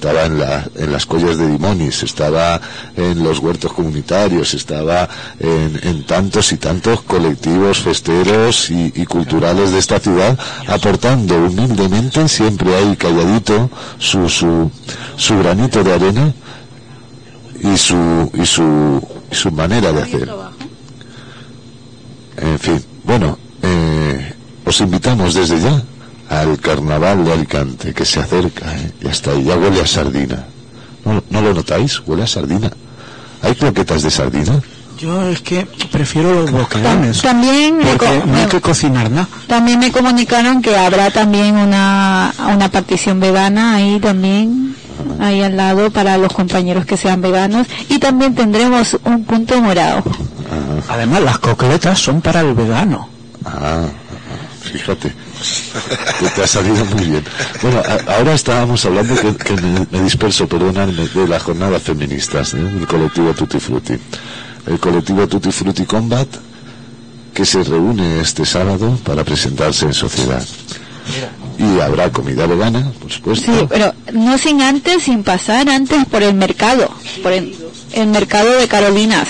[0.00, 2.58] Estaba en, la- en las collas de Dimonis, estaba
[2.96, 5.06] en los huertos comunitarios, estaba
[5.38, 12.26] en, en tantos y tantos colectivos festeros y, y culturales de esta ciudad, aportando humildemente,
[12.30, 14.70] siempre ahí calladito, su, su,
[15.16, 16.32] su granito de arena
[17.62, 20.30] y su, y su, y su manera de hacer.
[22.38, 24.32] En fin, bueno, eh,
[24.64, 25.82] os invitamos desde ya
[26.30, 28.92] al carnaval de Alicante que se acerca, ¿eh?
[29.02, 30.44] ya está ahí, ya huele a sardina.
[31.04, 32.00] ¿No, ¿No lo notáis?
[32.06, 32.70] Huele a sardina.
[33.42, 34.60] ¿Hay croquetas de sardina?
[34.98, 37.22] Yo es que prefiero los boquerones.
[37.22, 39.28] También me, Porque no hay que cocinar nada.
[39.48, 44.76] también me comunicaron que habrá también una, una partición vegana ahí también,
[45.18, 47.66] ahí al lado para los compañeros que sean veganos.
[47.88, 50.02] Y también tendremos un punto morado.
[50.88, 53.08] Además, las cocletas son para el vegano.
[53.46, 53.86] Ah,
[54.62, 55.14] fíjate,
[56.20, 57.24] que te ha salido muy bien.
[57.62, 62.54] Bueno, a- ahora estábamos hablando que, que me, me disperso, perdonadme, de la jornada feministas,
[62.54, 62.58] ¿eh?
[62.58, 63.94] del colectivo Tutti Frutti.
[64.66, 66.28] El colectivo Tutti Frutti Combat,
[67.34, 70.44] que se reúne este sábado para presentarse en sociedad.
[71.58, 73.52] Y habrá comida vegana, por supuesto.
[73.52, 76.88] Sí, pero no sin antes, sin pasar antes por el mercado,
[77.22, 77.54] por el,
[77.92, 79.28] el mercado de Carolinas.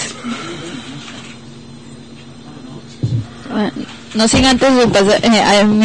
[3.53, 3.71] Ah,
[4.15, 5.83] No sin antes de pasar, eh, en,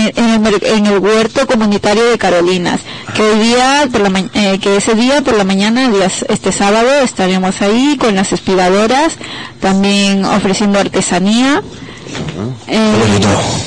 [0.47, 2.81] el, en el huerto comunitario de Carolinas,
[3.13, 6.51] que hoy día, por la ma- eh, que ese día por la mañana, días- este
[6.51, 9.13] sábado, estaremos ahí con las aspiradoras,
[9.59, 11.61] también ofreciendo artesanía.
[12.67, 13.19] Eh,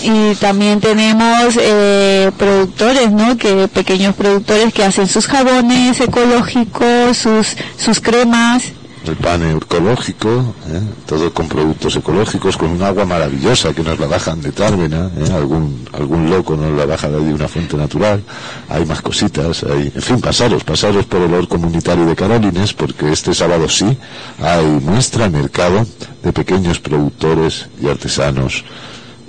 [0.03, 3.37] y también tenemos eh, productores, ¿no?
[3.37, 8.63] Que pequeños productores que hacen sus jabones ecológicos, sus sus cremas.
[9.09, 10.81] El pan ecológico, ¿eh?
[11.07, 15.33] todo con productos ecológicos, con un agua maravillosa que nos la bajan de Tárvena, ¿eh?
[15.33, 18.23] algún algún loco nos la baja de una fuente natural,
[18.69, 23.11] hay más cositas, hay, en fin, pasaros, pasaros por el or comunitario de Carolines, porque
[23.13, 23.97] este sábado sí
[24.43, 25.87] hay muestra mercado
[26.23, 28.65] de pequeños productores y artesanos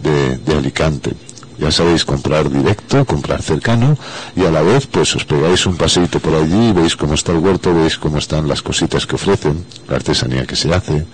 [0.01, 1.13] de Alicante.
[1.59, 3.97] Ya sabéis comprar directo, comprar cercano
[4.35, 7.39] y a la vez pues os pegáis un paseíto por allí, veis cómo está el
[7.39, 11.05] huerto, veis cómo están las cositas que ofrecen, la artesanía que se hace, eh,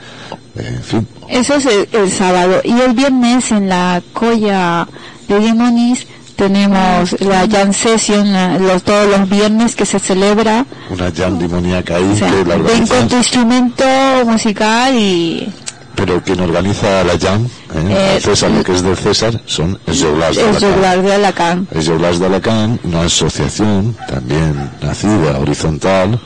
[0.56, 1.08] en fin.
[1.30, 2.62] Eso es el, el sábado.
[2.64, 4.88] Y el viernes en la colla
[5.28, 10.66] de Demonis tenemos la Jam Session, los, todos los viernes que se celebra.
[10.90, 13.86] Una jam demoníaca ahí O sea, ven con tu instrumento
[14.26, 15.52] musical y
[15.96, 18.16] pero quien organiza la jam, ¿eh?
[18.18, 21.04] Eh, César, lo que es del César, son el Joglars de Alacant.
[21.04, 21.70] de Alacant.
[21.72, 26.20] De Alacant, una asociación también nacida horizontal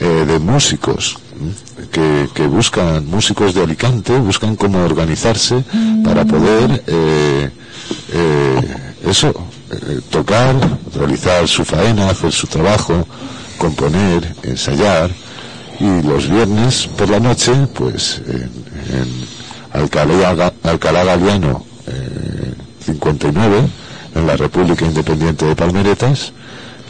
[0.00, 1.52] eh, de músicos ¿m?
[1.90, 5.64] que, que buscan músicos de Alicante, buscan cómo organizarse
[6.04, 7.50] para poder eh,
[8.12, 8.60] eh,
[9.06, 9.28] eso,
[9.70, 10.54] eh, tocar,
[10.94, 13.06] realizar su faena, hacer su trabajo,
[13.58, 15.10] componer, ensayar
[15.80, 19.08] y los viernes por la noche, pues en, en
[19.72, 22.54] Alcalá, Alcalá Galiano eh,
[22.84, 23.68] 59,
[24.14, 26.32] en la República Independiente de Palmeretas,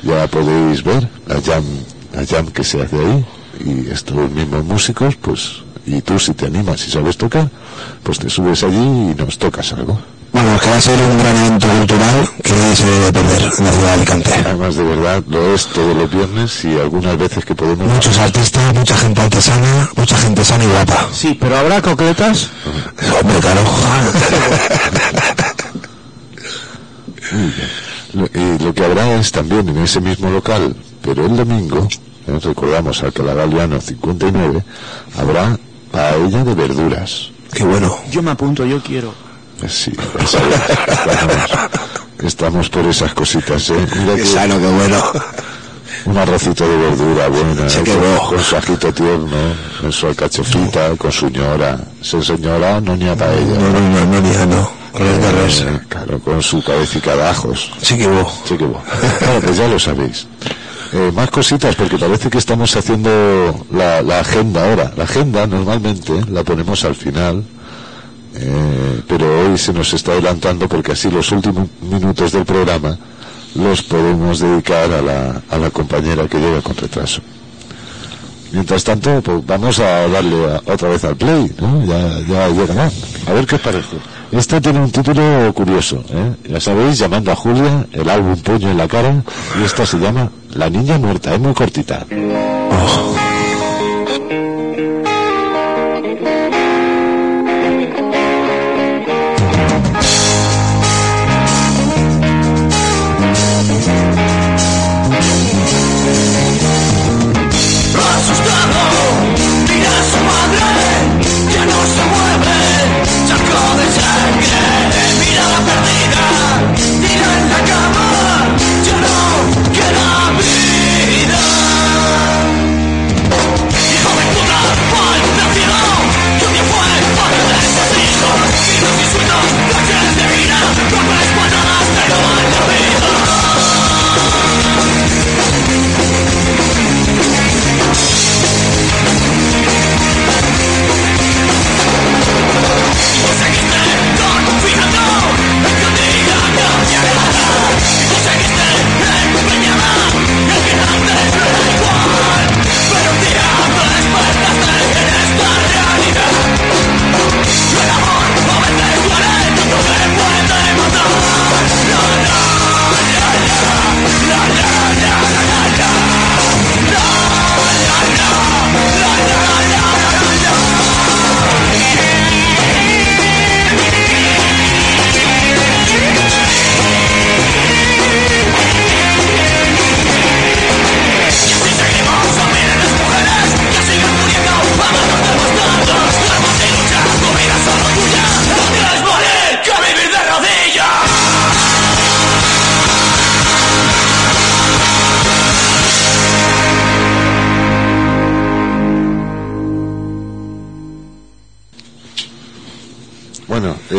[0.03, 1.64] ya podéis ver la jam,
[2.12, 3.24] la jam que se hace ahí
[3.64, 7.51] y estos mismos músicos, pues, y tú si te animas y sabes tocar,
[8.03, 9.99] pues te subes allí y nos tocas algo.
[10.32, 13.64] Bueno, que va a ser un gran evento cultural que nadie se debe perder en
[13.64, 14.30] la ciudad de Alicante.
[14.46, 18.74] Además de verdad lo es todos los viernes y algunas veces que podemos Muchos artistas,
[18.74, 21.08] mucha gente artesana, mucha gente sana y guapa.
[21.12, 22.48] Sí, pero habrá cocletas.
[23.20, 23.60] Hombre, claro.
[28.34, 31.88] Y lo que habrá es también en ese mismo local, pero el domingo,
[32.26, 34.62] eh, recordamos Alcalá Galiano 59,
[35.18, 35.58] habrá
[35.90, 37.30] paella de verduras.
[37.52, 37.96] Qué bueno.
[38.10, 39.14] Yo me apunto, yo quiero.
[39.62, 39.92] Eh, Sí,
[40.26, 40.60] sabes,
[40.98, 41.48] estamos,
[42.24, 43.86] estamos por esas cositas, ¿eh?
[43.96, 45.02] Mira Qué que sano, qué bueno.
[46.06, 48.18] un arrocito de verdura buena, Se quedó.
[48.28, 49.28] con, su ajito tierno,
[49.80, 51.78] con su alcachofita, con su ñora.
[52.00, 53.54] Se señora no ni a paella.
[53.58, 54.70] No, no, no, no, ni no.
[54.92, 55.02] Con.
[55.06, 57.70] Eh, claro, con su cabecita de ajos.
[57.80, 58.30] Sí que hubo.
[58.44, 58.82] Sí que bueno.
[59.20, 60.26] Bueno, pues ya lo sabéis.
[60.92, 64.92] Eh, más cositas, porque parece que estamos haciendo la, la agenda ahora.
[64.96, 67.42] La agenda normalmente la ponemos al final,
[68.34, 72.98] eh, pero hoy se nos está adelantando porque así los últimos minutos del programa
[73.54, 77.20] los podemos dedicar a la, a la compañera que llega con retraso.
[78.52, 81.84] Mientras tanto, pues vamos a darle a- otra vez al play, ¿no?
[81.86, 82.90] Ya, ya.
[83.26, 83.96] A ver qué os parece.
[84.30, 86.32] Este tiene un título curioso, ¿eh?
[86.48, 89.22] Ya sabéis, llamando a Julia, el álbum Puño en la cara,
[89.60, 92.06] y esta se llama La Niña Muerta, es muy cortita.
[92.70, 93.14] Asustado,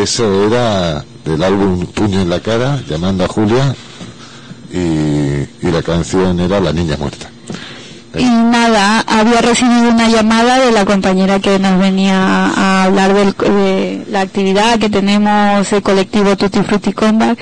[0.04, 3.74] eso era del álbum Puño en la cara, llamando a Julia,
[4.72, 7.30] y, la canción era La Niña Muerta.
[8.16, 13.34] Y nada, había recibido una llamada de la compañera que nos venía a hablar del-
[13.34, 17.38] de la actividad que tenemos el colectivo Tutti Frutti Combat,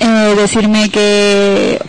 [0.00, 1.80] eh, decirme que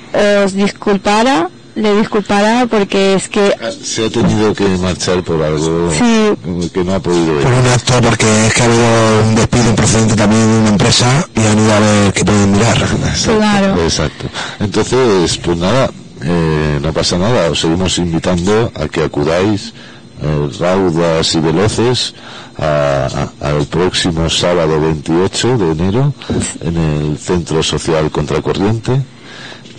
[0.46, 6.70] os disculpara, le disculpara porque es que Se ha tenido que marchar por algo Sí.
[6.74, 7.60] que no ha podido Por ver.
[7.60, 11.40] un acto, porque es que ha habido un despido procedente también de una empresa y
[11.40, 12.78] han ido a ver qué pueden mirar.
[12.78, 13.84] Exacto, Claro.
[13.84, 14.26] exacto.
[14.60, 15.90] Entonces, pues nada,
[16.24, 19.74] eh, no pasa nada, os seguimos invitando a que acudáis
[20.24, 22.14] eh, raudas y veloces
[22.60, 23.08] a-
[23.42, 26.14] a- al próximo sábado 28 de enero
[26.62, 29.02] en el Centro Social Contracorriente.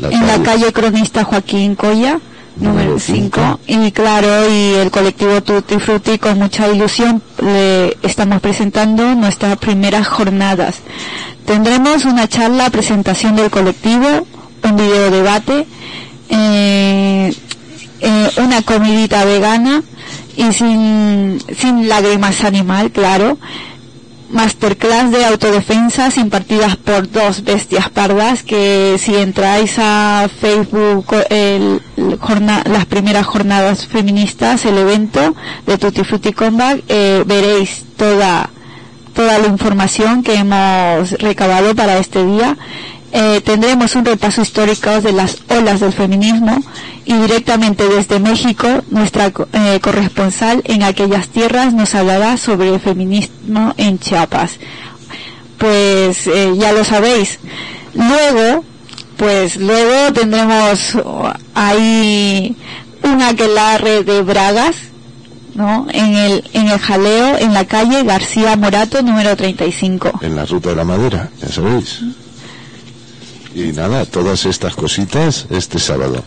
[0.01, 2.21] En la calle Cronista Joaquín número
[2.55, 9.15] Número 5, y claro, y el colectivo Tutti Frutti con mucha ilusión le estamos presentando
[9.15, 10.81] nuestras primeras jornadas.
[11.47, 14.27] Tendremos una charla, presentación del colectivo,
[14.65, 15.67] un video debate,
[16.29, 17.35] eh,
[18.01, 19.83] eh, una comidita vegana
[20.37, 23.39] y sin, sin lágrimas animal, claro,
[24.33, 31.81] masterclass de autodefensas impartidas por dos bestias pardas que si entráis a Facebook el-
[32.65, 35.35] las primeras jornadas feministas el evento
[35.67, 38.49] de Tutti Frutti Combat eh, veréis toda
[39.15, 42.57] toda la información que hemos recabado para este día
[43.15, 46.63] Eh, tendremos un repaso histórico de las olas del feminismo
[47.05, 53.75] y directamente desde México nuestra eh, corresponsal en aquellas tierras nos hablará sobre el feminismo
[53.77, 54.53] en Chiapas.
[55.59, 57.39] Pues eh, ya lo sabéis.
[57.93, 58.65] Luego,
[59.19, 60.97] pues luego tendremos
[61.55, 62.57] ahí
[63.03, 64.77] un aquelarre de bragas,
[65.55, 65.87] ¿no?
[65.91, 70.13] En el, en el jaleo, en la calle García Morato, número 35.
[70.23, 72.01] en la ruta de la madera, ya sabéis.
[73.55, 76.25] Y nada, todas estas cositas este sábado.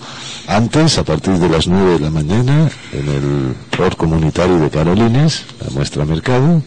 [0.47, 5.45] Antes, a partir de las 9 de la mañana, en el Port Comunitario de Carolines,
[5.59, 6.61] la muestra mercado.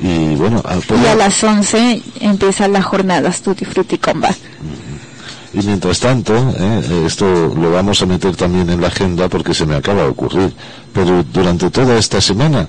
[0.00, 4.36] Y bueno, al Y a las 11 empiezan las jornadas Tutti Frutti Combat.
[5.52, 9.66] Y mientras tanto, eh, esto lo vamos a meter también en la agenda porque se
[9.66, 10.52] me acaba de ocurrir.
[10.92, 12.68] Pero durante toda esta semana,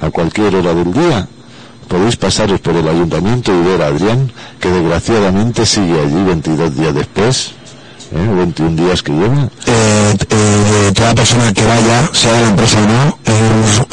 [0.00, 1.28] a cualquier hora del día,
[1.88, 6.94] podéis pasaros por el ayuntamiento y ver a Adrián, que desgraciadamente sigue allí 22 días
[6.94, 7.52] después,
[8.12, 9.48] eh, 21 días que lleva.
[9.66, 13.18] Eh, eh, toda persona que vaya, sea de la empresa o no,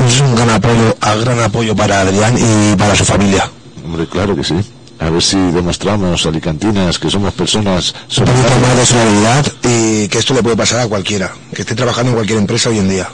[0.06, 3.50] es, un gran apoyo, a gran apoyo para Adrián y para su familia.
[3.84, 4.56] Hombre, claro que sí.
[5.00, 10.20] A ver si demostramos, alicantinas, que somos personas Un poquito más de solidaridad y que
[10.20, 13.10] esto le puede pasar a cualquiera, que esté trabajando en cualquier empresa hoy en día.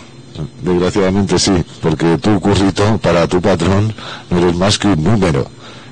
[0.61, 3.93] Desgraciadamente sí, porque tu currito para tu patrón
[4.29, 5.45] no eres más que un número.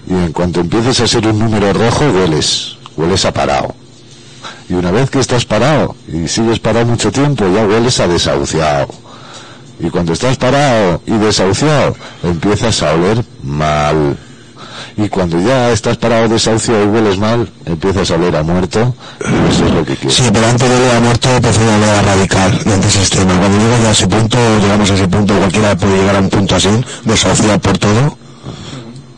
[0.07, 3.75] Y en cuanto empieces a ser un número rojo, hueles, hueles a parado.
[4.69, 8.87] Y una vez que estás parado y sigues parado mucho tiempo, ya hueles a desahuciado.
[9.79, 14.17] Y cuando estás parado y desahuciado, empiezas a oler mal.
[15.01, 18.93] Y cuando ya estás parado desahuciado y hueles mal, empiezas a oler a muerto.
[19.21, 20.17] Y eso es lo que quieres.
[20.17, 23.39] Sí, pero antes de leer a muerto, prefiero leer a radical de antisistema.
[23.39, 26.55] Cuando llegas a ese punto, llegamos a ese punto, cualquiera puede llegar a un punto
[26.55, 26.69] así,
[27.05, 28.17] desahuciado por todo.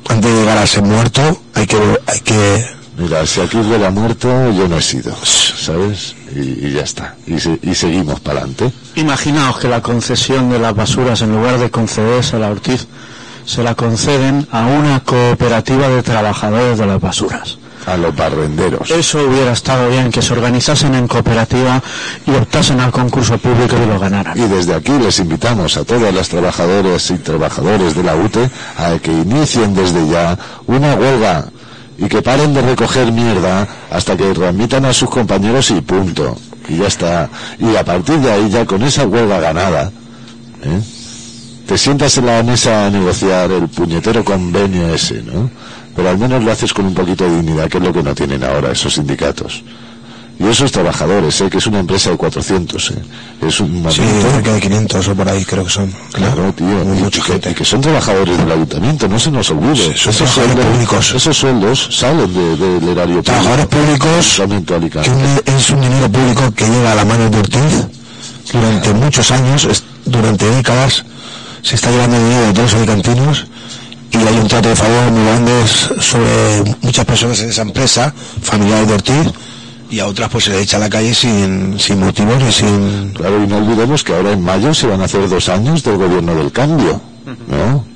[0.09, 2.65] Antes de llegar a ser muerto, hay que, hay que,
[2.97, 6.13] Mira, si aquí huele a muerto, yo no he sido, ¿sabes?
[6.35, 7.15] Y, y ya está.
[7.25, 8.71] Y, se- y seguimos para adelante.
[8.95, 12.87] Imaginaos que la concesión de las basuras, en lugar de concederse a la Ortiz,
[13.45, 17.57] se la conceden a una cooperativa de trabajadores de las basuras.
[17.85, 18.91] A los barrenderos.
[18.91, 21.81] Eso hubiera estado bien, que se organizasen en cooperativa
[22.27, 24.37] y optasen al concurso público y lo ganaran.
[24.37, 28.99] Y desde aquí les invitamos a todas las trabajadoras y trabajadores de la UTE a
[28.99, 30.37] que inicien desde ya
[30.67, 31.45] una huelga
[31.97, 36.37] y que paren de recoger mierda hasta que readmitan a sus compañeros y punto.
[36.67, 37.29] Y ya está.
[37.59, 39.91] Y a partir de ahí, ya con esa huelga ganada,
[40.63, 40.81] ¿eh?
[41.71, 45.49] Te sientas en la mesa a negociar el puñetero convenio ese, ¿no?
[45.95, 48.13] Pero al menos lo haces con un poquito de dignidad, que es lo que no
[48.13, 49.63] tienen ahora esos sindicatos.
[50.37, 51.49] Y esos trabajadores, ¿eh?
[51.49, 52.95] que es una empresa de 400, ¿eh?
[53.47, 55.93] es un sí, cerca de 500 o por ahí creo que son.
[56.11, 59.91] Claro, tío, y, que, y que son trabajadores del ayuntamiento, no se nos olvide.
[59.95, 61.13] esos, sueldos, públicos.
[61.15, 65.09] esos sueldos salen de- del erario Trabajadores públicos, Alicante.
[65.45, 67.87] que es un dinero público que llega a la mano de Ortiz
[68.51, 71.05] durante muchos años, durante décadas,
[71.61, 73.47] se está llevando dinero de los alicantinos
[74.11, 78.87] y hay un trato de favor muy grande sobre muchas personas en esa empresa, familiares
[78.87, 79.33] de Ortiz,
[79.89, 83.11] y a otras pues se le echa a la calle sin, sin motivos y sin...
[83.13, 85.97] Claro, y no olvidemos que ahora en mayo se van a hacer dos años del
[85.97, 87.01] gobierno del cambio,
[87.47, 87.90] ¿no?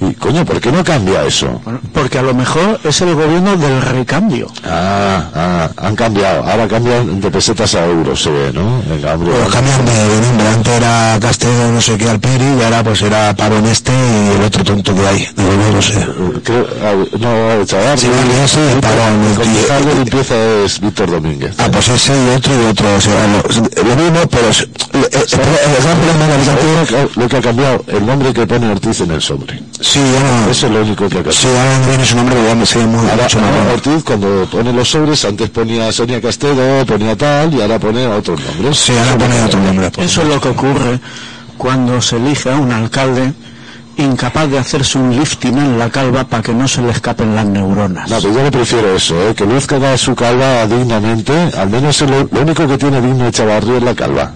[0.00, 1.60] Y coño, ¿por qué no cambia eso?
[1.64, 4.46] Bueno, porque a lo mejor es el gobierno del recambio.
[4.64, 6.44] Ah, ah, han cambiado.
[6.48, 8.80] Ahora cambian de pesetas a euros, se ve, ¿no?
[8.86, 13.02] Pues cambian de, de nombre, antes era Castello no sé qué Alperi y ahora pues
[13.02, 16.06] era Pavón este y el otro tonto que hay, de gobierno no sé.
[16.44, 17.98] Creo, ah, no, chaval.
[17.98, 20.34] Sí, vale, ese el parón, El el concejal de limpieza
[20.64, 21.54] es Víctor Domínguez.
[21.58, 25.00] Ah, pues ese y otro y otro, o sea, lo, lo mismo, pero es- el,
[25.00, 27.84] el- el gran problema de la ¿Sabes Alicante- lo que- lo que ha cambiado?
[27.88, 29.60] El nombre que pone Ortiz en el sobre.
[29.90, 31.32] Sí, ya no, Eso es lo único que cambiado.
[31.32, 33.72] sí, ahora no viene su nombre, pero ya me sé muy, Ahora, mucho ahora.
[33.72, 38.38] Ortiz cuando pone los sobres, antes ponía Sonia Castedo, ponía tal, y ahora pone otros
[38.44, 38.76] nombres.
[38.78, 39.90] Sí, ahora pone otro nombre.
[39.90, 40.10] pues.
[40.10, 41.00] Eso es lo que ocurre
[41.56, 43.32] cuando se elige a un alcalde
[43.96, 47.46] incapaz de hacerse un lifting en la calva para que no se le escapen las
[47.46, 48.08] neuronas.
[48.10, 49.34] No, pero yo le prefiero eso, ¿eh?
[49.34, 53.76] que luzca su calva dignamente, al menos es lo, lo único que tiene digno Echavarri
[53.76, 54.32] es la calva.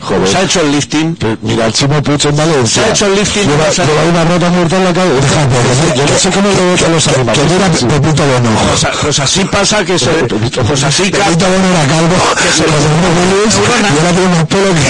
[0.00, 0.28] Joder.
[0.28, 1.16] Se ha hecho el lifting.
[1.42, 2.82] Mira, el Chimo Puig en Valencia.
[2.82, 3.48] Se ha hecho el lifting.
[3.48, 5.46] Lleva, o sea, lleva una rota muerta en la cabeza.
[5.94, 7.40] Yo no sé cómo le botan los animales.
[7.40, 8.50] Que dura Pepito Bueno.
[8.68, 10.10] pues, pues así pasa que se...
[10.10, 12.16] Pues así Pepito Bueno era calvo,
[12.56, 13.62] se los demás feliz, y
[13.98, 14.80] ahora tiene más pelo que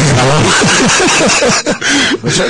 [2.21, 2.43] Pues,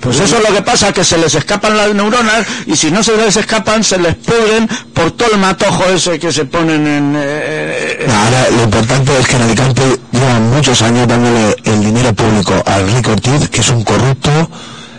[0.00, 3.02] pues eso es lo que pasa, que se les escapan las neuronas y si no
[3.02, 7.14] se les escapan se les pudren por todo el matojo ese que se ponen en...
[7.16, 9.82] eh, eh, Ahora, lo importante es que en Alicante
[10.22, 14.30] llevan muchos años dándole el dinero público al Rico Ortiz, que es un corrupto,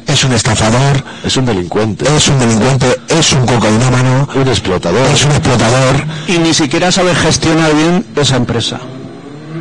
[0.08, 5.08] es un estafador, Es un delincuente, es un delincuente, es un cocainómano, un explotador.
[5.08, 5.96] es un explotador.
[6.28, 8.80] y ni siquiera sabe gestionar bien esa empresa.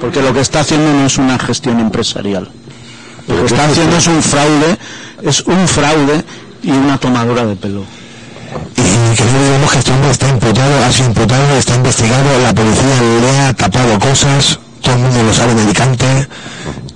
[0.01, 2.44] Porque lo que está haciendo no es una gestión empresarial.
[2.44, 4.78] Lo ¿Pero que está haciendo es un fraude,
[5.22, 6.24] es un fraude
[6.62, 7.84] y una tomadura de pelo.
[8.76, 12.52] Y que no olvidemos que este hombre está imputado, ha sido imputado, está investigado, la
[12.52, 16.29] policía le ha tapado cosas, todo el mundo lo sabe de Alicante,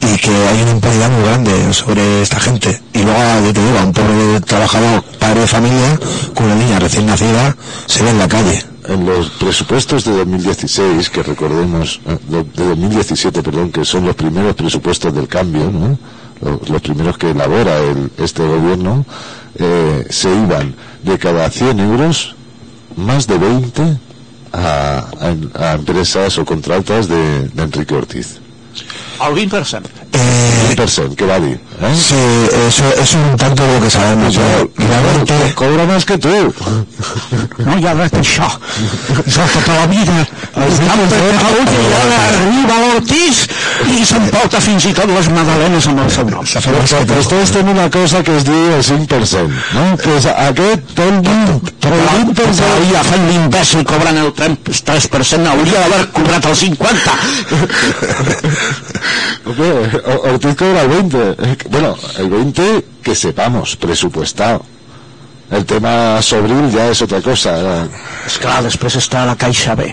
[0.00, 2.80] y que hay una impunidad muy grande sobre esta gente.
[2.92, 5.98] Y luego, yo te digo, a un pobre trabajador, padre de familia,
[6.34, 7.56] con una niña recién nacida,
[7.86, 8.62] se ve en la calle.
[8.88, 14.14] en los presupuestos de 2016, que recordemos, eh, de de 2017, perdón, que son los
[14.14, 15.98] primeros presupuestos del cambio, ¿no?
[16.40, 19.04] los, los primeros que elabora el, este gobierno,
[19.56, 22.36] eh, se iban de cada 100 euros,
[22.96, 24.05] más de 20
[24.52, 25.04] a,
[25.60, 28.40] a- empresas o contratas de, de Enrique Ortiz.
[29.20, 29.82] Al 20%.
[30.12, 31.94] Eh, 100%, que va a dir, ¿eh?
[31.94, 32.14] sí,
[32.68, 34.34] eso, eso es un tanto lo que sabemos.
[34.34, 36.28] pero realmente, Cobra más que tú.
[37.58, 38.48] No, ya ves això.
[39.22, 40.26] Això tota la vida.
[40.56, 43.46] El camp de Catalunya arriba l'Ortiz
[43.84, 46.44] I s'emporta fins i tot les magdalenes amb el seu nom.
[46.44, 49.84] Ustedes tenen una cosa que es diu el 5%, no?
[50.00, 55.78] Que és aquest el 20%, però el 20% Hauria fent l'imbècil cobrant el 3%, hauria
[55.84, 56.74] d'haver cobrat el 50%.
[59.44, 60.02] Hombre,
[60.32, 61.36] Ortiz cobra el 20.
[61.70, 64.64] Bueno, el 20 que sepamos, presupuestado.
[65.50, 67.86] El tema sobril ya es otra cosa.
[68.26, 69.92] Esclar, després està la Caixa B.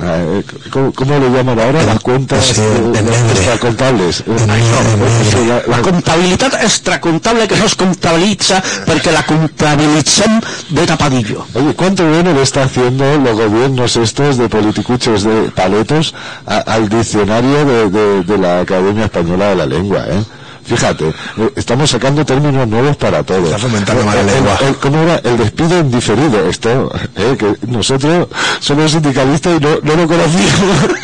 [0.00, 1.82] Eh, ¿Cómo, cómo le llaman ahora?
[1.82, 4.22] Las cuentas Sí, eh, extracontables.
[4.26, 11.46] La- La la- comptabilitat extracomptable que no es comptabilitza perquè la comptabilitzem de tapadillo.
[11.54, 16.14] Oye, ¿cuánto bueno le está haciendo los gobiernos estos de politicuchos de paletos
[16.46, 20.22] a- al diccionario de, de- de la Academia Española de la Lengua, eh?
[20.68, 21.12] Fíjate,
[21.56, 23.44] estamos sacando términos nuevos para todo.
[23.46, 24.58] Está fomentando Eh, mala el- lengua.
[24.60, 25.16] el- ¿Cómo era?
[25.24, 26.48] El despido en diferido.
[26.48, 28.28] Esto, eh, que nosotros
[28.60, 30.52] somos sindicalistas y no, no lo conocíamos.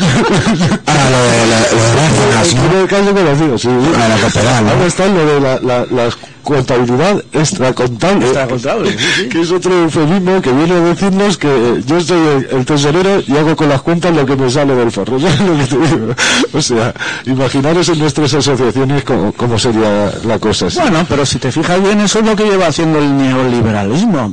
[0.86, 1.82] Ahora lo de, lo, lo
[2.28, 2.80] de Bárcenas, En ¿no?
[2.80, 3.68] el caso conocido, sí.
[3.96, 4.70] Ah, la.
[4.70, 6.08] Ahora está lo de la, la, la
[6.44, 8.26] contabilidad extracontable.
[8.26, 9.28] Extracontable, sí, sí.
[9.28, 13.36] Que es otro eufemismo que viene a decirnos que yo soy el, el tesorero y
[13.36, 15.16] hago con las cuentas lo que me sale del forro.
[16.52, 16.94] O sea,
[17.26, 20.66] imaginaros en nuestras asociaciones cómo, cómo sería la cosa.
[20.66, 20.78] así.
[20.78, 24.32] Bueno, pero si te fijas bien, eso es lo que lleva haciendo el neoliberalismo.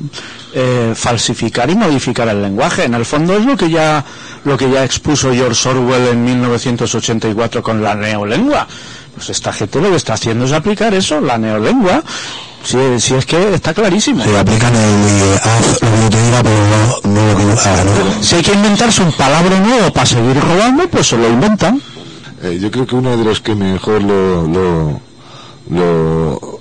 [0.53, 2.83] Eh, falsificar y modificar el lenguaje.
[2.83, 4.03] En el fondo es lo que ya
[4.43, 8.67] lo que ya expuso George Orwell en 1984 con la neolengua.
[9.15, 12.03] Pues esta gente lo que está haciendo es aplicar eso, la neolengua.
[12.63, 14.23] Si, si es que está clarísimo.
[14.23, 17.59] Se aplican el haz lo que yo te diga, pero no, no lo que yo
[17.59, 18.23] haga, ¿no?
[18.23, 21.81] Si hay que inventarse un palabra nuevo para seguir robando, pues se lo inventan.
[22.43, 25.01] Eh, yo creo que uno de los que mejor lo, lo,
[25.69, 26.59] lo,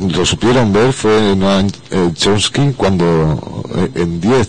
[0.00, 4.48] lo supieron ver fue Noam eh, Chomsky cuando eh, en 10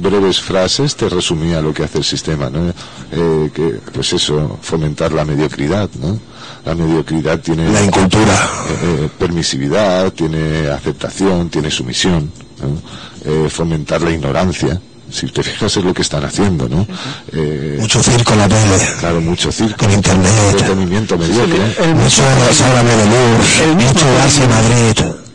[0.00, 2.72] breves frases te resumía lo que hace el sistema, ¿no?
[3.12, 6.18] Eh, que, pues eso, fomentar la mediocridad, ¿no?
[6.64, 8.32] La mediocridad tiene La incultura.
[8.32, 12.80] eh, eh, permisividad, tiene aceptación, tiene sumisión, ¿no?
[13.24, 14.80] Eh, fomentar la ignorancia.
[15.08, 16.84] Si te fijas es lo que están haciendo, ¿no?
[17.32, 19.76] Eh, Mucho circo en la tele, Claro, mucho circo.
[19.84, 21.76] con internet, Entretenimiento mediocre.
[21.80, 25.25] El mucho Sálvame de Luz, El mismo mucho Darcy Madrid.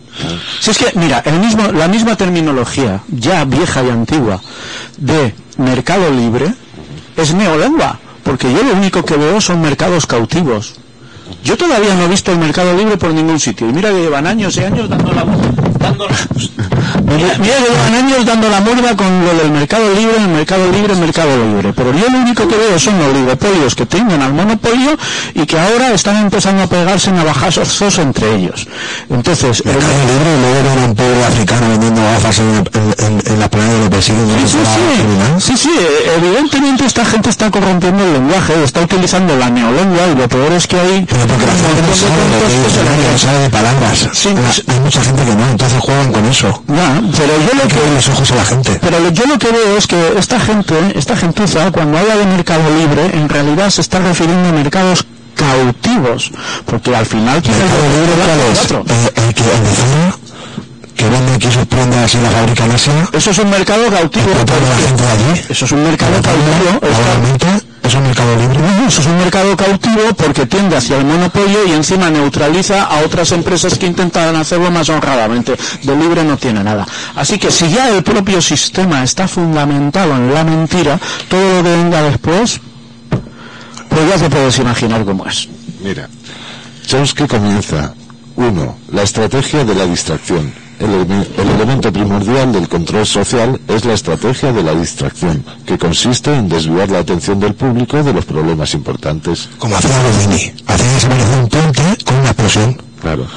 [0.60, 4.42] Si es que, mira, el mismo, la misma terminología, ya vieja y antigua,
[4.98, 6.54] de mercado libre,
[7.18, 10.76] es neolengua, porque yo lo único que veo son mercados cautivos.
[11.44, 14.28] Yo todavía no he visto el mercado libre por ningún sitio, y mira que llevan
[14.28, 15.26] años y años dando la
[15.82, 16.16] dando la-
[17.04, 20.94] mira, que llevan años dando la murga con lo del mercado libre, el mercado libre,
[20.94, 21.74] el mercado libre.
[21.74, 24.98] Pero yo lo único que veo son oligopolios que tengan al monopolio
[25.34, 28.68] y que ahora están empezando a pegarse navajazos entre ellos.
[29.10, 33.24] Entonces, el- Mercado Libre, luego ver a un pobre africano vendiendo gafas en, en, en,
[33.34, 34.58] en la playa de lo persiguen de Sí, sí,
[35.38, 35.52] sí.
[35.52, 35.72] Sí, sí,
[36.18, 40.68] evidentemente esta gente está corrompiendo el lenguaje, está utilizando la neolengua y lo peor es
[40.68, 41.82] que hay Pero porque la gente
[43.12, 44.08] no sabe de palabras.
[44.14, 44.64] Sí, La- sí.
[44.68, 46.64] hay mucha gente que no, entonces juegan con eso.
[46.68, 48.80] Ya, pero yo lo que que los ojos a la gente.
[48.82, 52.64] pero yo lo que veo es que esta gente, esta gentuza, cuando habla de mercado
[52.78, 56.32] libre, en realidad se está refiriendo a mercados cautivos,
[56.66, 58.72] porque al final ¿quién es el Mercado Libre, ¿cuál el es?
[58.72, 60.21] Eh, el que el de
[61.02, 64.26] que vende aquí sus prendas y la fabrica en Asia, Eso es un mercado cautivo.
[64.30, 65.42] explotando a la porque- gente de allí.
[65.50, 66.80] Eso es un mercado cautivo.
[67.84, 68.60] eso es mercado libre.
[68.60, 73.00] No, Eso es un mercado cautivo porque tiende hacia el monopolio y encima neutraliza a
[73.00, 75.56] otras empresas que intentan hacerlo más honradamente.
[75.82, 76.86] De libre no tiene nada.
[77.16, 81.70] Así que si ya el propio sistema está fundamentado en la mentira, todo lo que
[81.78, 82.60] venga después,
[83.90, 85.48] pues ya te puedes imaginar cómo es.
[85.84, 86.08] Mira,
[86.86, 87.94] Chomsky comienza.
[88.36, 90.54] Uno, la estrategia de la distracción.
[90.82, 95.78] El, eleme- el elemento primordial del control social es la estrategia de la distracción, que
[95.78, 99.48] consiste en desviar la atención del público de los problemas importantes.
[99.60, 100.52] Como hacía Rodini.
[100.66, 102.82] Hacía desaparecer un puente con una explosión.
[103.00, 103.28] Claro.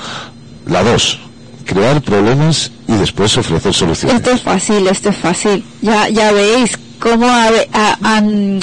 [0.67, 1.19] La dos,
[1.67, 4.17] crear problemas y después ofrecer soluciones.
[4.17, 5.65] Esto es fácil, esto es fácil.
[5.83, 8.61] Ya, ya veis cómo ha- ha- han,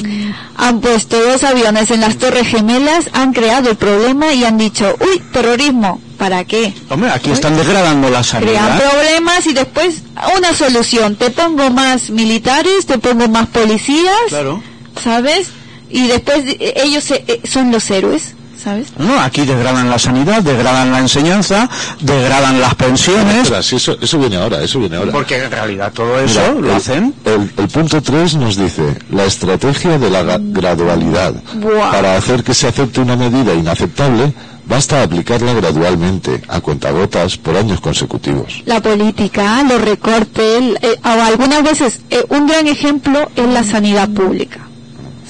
[0.56, 4.96] han puesto dos aviones en las Torres Gemelas, han creado el problema y han dicho,
[5.00, 6.72] uy, terrorismo, ¿para qué?
[6.88, 8.80] Hombre, aquí están degradando la Crean sanidad.
[8.82, 10.02] problemas y después
[10.36, 11.16] una solución.
[11.16, 14.62] Te pongo más militares, te pongo más policías, Claro.
[15.02, 15.48] ¿sabes?
[15.90, 18.88] Y después ellos eh, son los héroes, ¿sabes?
[18.98, 21.68] No, aquí degradan la sanidad, degradan la enseñanza,
[22.00, 25.12] degradan las pensiones, Espera, eso, eso viene ahora, eso viene ahora.
[25.12, 28.96] porque en realidad todo eso Mira, lo el- hacen El, el punto 3 nos dice
[29.10, 31.34] la estrategia de la gradualidad.
[31.54, 31.90] Buah.
[31.92, 34.32] Para hacer que se acepte una medida inaceptable,
[34.64, 38.62] basta aplicarla gradualmente, a cuentagotas, por años consecutivos.
[38.64, 43.64] la política, los recortes, el- eh, o algunas veces eh, un gran ejemplo es la
[43.64, 44.60] sanidad pública,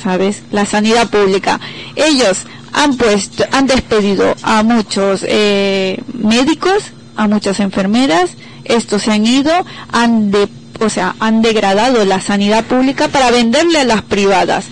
[0.02, 0.42] ¿sabes?
[0.52, 1.60] La sanidad pública.
[1.96, 2.38] Ellos
[2.72, 8.30] han puesto, han despedido a muchos eh, médicos, a muchas enfermeras,
[8.64, 9.52] estos se han ido,
[9.90, 10.48] han de,
[10.80, 14.66] o sea, han degradado la sanidad pública para venderle a las privadas.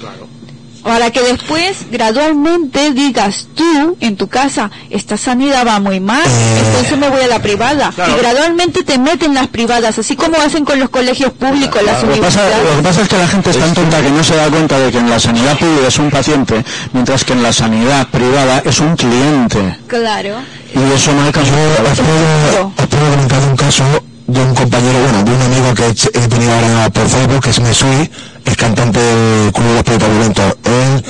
[0.82, 6.22] Para que después, gradualmente, digas tú en tu casa, esta sanidad va muy mal,
[6.66, 7.92] entonces me voy a la privada.
[7.96, 12.12] Y gradualmente te meten las privadas, así como hacen con los colegios públicos, las Lo
[12.12, 12.70] que, pasa, universidades.
[12.70, 14.78] lo que pasa es que la gente es tan tonta que no se da cuenta
[14.78, 18.62] de que en la sanidad pública es un paciente, mientras que en la sanidad privada
[18.64, 19.78] es un cliente.
[19.86, 20.36] Claro.
[20.74, 23.84] Y eso Os puedo, os puedo comentar un caso
[24.26, 27.60] de un compañero, bueno, de un amigo que he tenido ahora por Facebook, que es
[27.60, 28.10] Mesui,
[28.44, 30.42] es cantante del Club de Violento.
[30.64, 31.04] Él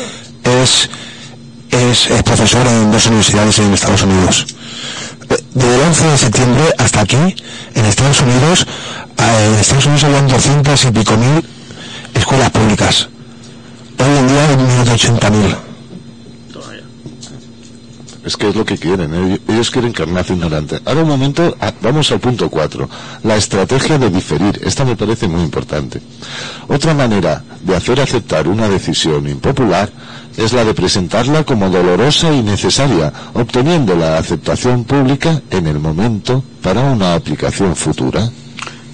[0.45, 0.91] es,
[1.71, 4.47] es, es profesor en dos universidades en Estados Unidos.
[5.55, 7.35] Desde el 11 de septiembre hasta aquí,
[7.75, 8.67] en Estados Unidos,
[9.19, 11.45] en Estados Unidos habían 200 y pico mil
[12.15, 13.09] escuelas públicas.
[13.99, 15.70] Hoy en día hay menos de 80.000.
[18.31, 19.41] Es que es lo que quieren, ¿eh?
[19.49, 20.81] ellos quieren carnaza ignorante.
[20.85, 22.89] Ahora un momento, ah, vamos al punto 4,
[23.25, 24.61] la estrategia de diferir.
[24.65, 26.01] Esta me parece muy importante.
[26.69, 29.91] Otra manera de hacer aceptar una decisión impopular
[30.37, 36.45] es la de presentarla como dolorosa y necesaria, obteniendo la aceptación pública en el momento
[36.63, 38.31] para una aplicación futura.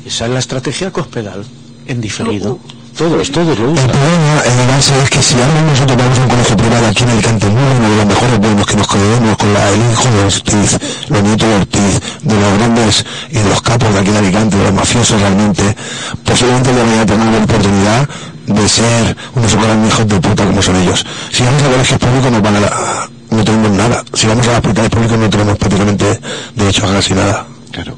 [0.07, 1.45] Esa es la estrategia cospedal,
[1.87, 2.59] en diferido.
[2.97, 3.89] Todos, todos lo El usan.
[3.89, 7.11] problema, el base es que si ahora nosotros vamos a un colegio privado aquí en
[7.11, 10.25] Alicante, muy uno de los mejores buenos que nos creemos con la, el hijo de
[10.25, 10.79] Ortiz,
[11.11, 14.57] los nietos de Ortiz, de los grandes y de los capos de aquí de Alicante,
[14.57, 15.77] de los mafiosos realmente,
[16.25, 18.09] posiblemente ya vayan a tener la oportunidad
[18.47, 21.05] de ser unos grandes hijos de puta como son ellos.
[21.33, 24.05] Si vamos a colegios públicos nos van a la- no tenemos nada.
[24.15, 26.21] Si vamos a los hospitales públicos no tenemos prácticamente
[26.55, 27.47] derecho a casi nada.
[27.73, 27.95] Claro.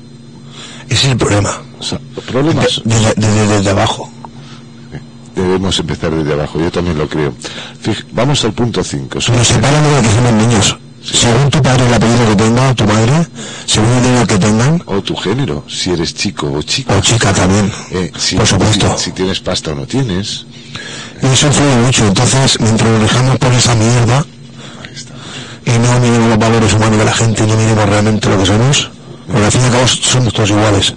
[0.88, 1.50] Ese es el problema.
[1.78, 4.10] O sea, problemas Desde, desde, desde abajo.
[5.42, 7.32] Debemos empezar desde abajo, yo también lo creo.
[7.84, 9.18] Fij- vamos al punto 5.
[9.32, 10.76] Nos separan de lo que somos niños.
[11.00, 13.26] Según tu padre el apellido que tenga, o tu madre,
[13.64, 16.96] según el dinero que tengan, O tu género, si eres chico o chica.
[16.96, 18.98] o chica también, Eh, si, por supuesto.
[18.98, 20.44] Si, si tienes pasta o no tienes.
[21.22, 22.06] Y eso influye mucho.
[22.06, 24.26] Entonces, mientras nos dejamos por esa mierda
[25.64, 28.90] y no miremos los valores humanos de la gente, no miremos realmente lo que somos,
[29.26, 30.94] porque al fin y al cabo somos todos iguales.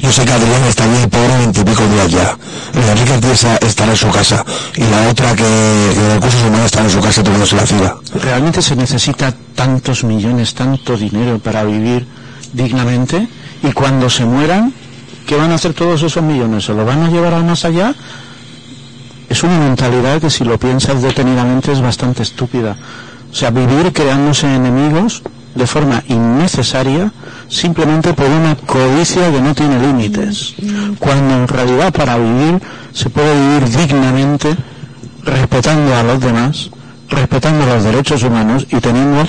[0.00, 2.36] Yo sé que Adrián está bien pobre veintipico días ya.
[2.74, 4.44] Y Enrique Artiesa estará en su casa.
[4.76, 7.96] Y la otra que, que de recursos humanos estará en su casa tomándose la fila.
[8.14, 12.06] ¿Realmente se necesita tantos millones, tanto dinero para vivir
[12.52, 13.28] dignamente?
[13.62, 14.72] Y cuando se mueran,
[15.26, 16.64] ¿qué van a hacer todos esos millones?
[16.64, 17.94] ¿Se los van a llevar al más allá?
[19.28, 22.76] Es una mentalidad que si lo piensas detenidamente es bastante estúpida.
[23.30, 25.22] O sea, vivir creándose enemigos
[25.54, 27.12] de forma innecesaria
[27.48, 30.54] simplemente por una codicia que no tiene límites.
[30.98, 32.60] Cuando en realidad para vivir
[32.92, 34.56] se puede vivir dignamente
[35.24, 36.70] respetando a los demás,
[37.08, 39.24] respetando los derechos humanos y teniendo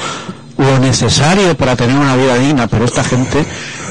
[0.58, 3.46] lo necesario para tener una vida digna, pero esta gente,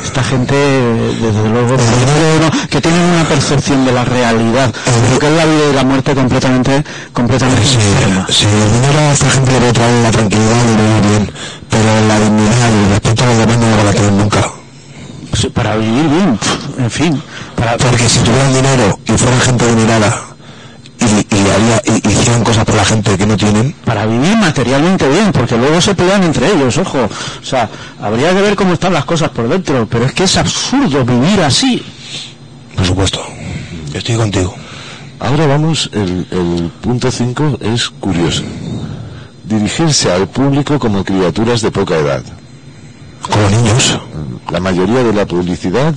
[0.05, 1.77] esta gente, desde luego,
[2.41, 4.73] no, que tienen una percepción de la realidad,
[5.13, 9.73] lo que es la vida y la muerte completamente, completamente Si, a esta gente le
[9.73, 11.31] traer la tranquilidad y vivir bien,
[11.73, 14.51] pero la dignidad y el respeto a los demás no lo van a tener nunca.
[15.33, 16.39] Sí, Para vivir bien,
[16.79, 17.23] en fin,
[17.57, 20.23] para, Porque si tuvieran dinero y fueran gente adinerada
[21.01, 25.09] y, y, haría, y, hicieran cosas por la gente que no tienen, para vivir materialmente
[25.09, 27.09] bien, porque luego se pelean entre ellos, ojo.
[27.09, 27.69] O sea,
[28.01, 31.41] habría que ver cómo están las cosas por dentro, pero es que es absurdo vivir
[31.41, 31.83] así.
[32.77, 33.27] por supuesto,
[33.95, 34.55] estoy contigo.
[35.19, 38.43] Ahora vamos, el, el punto 5 es curioso.
[39.57, 42.23] Dirigirse al público como criaturas de poca edad.
[43.31, 43.99] Como niños.
[44.51, 45.93] La mayoría de la publicidad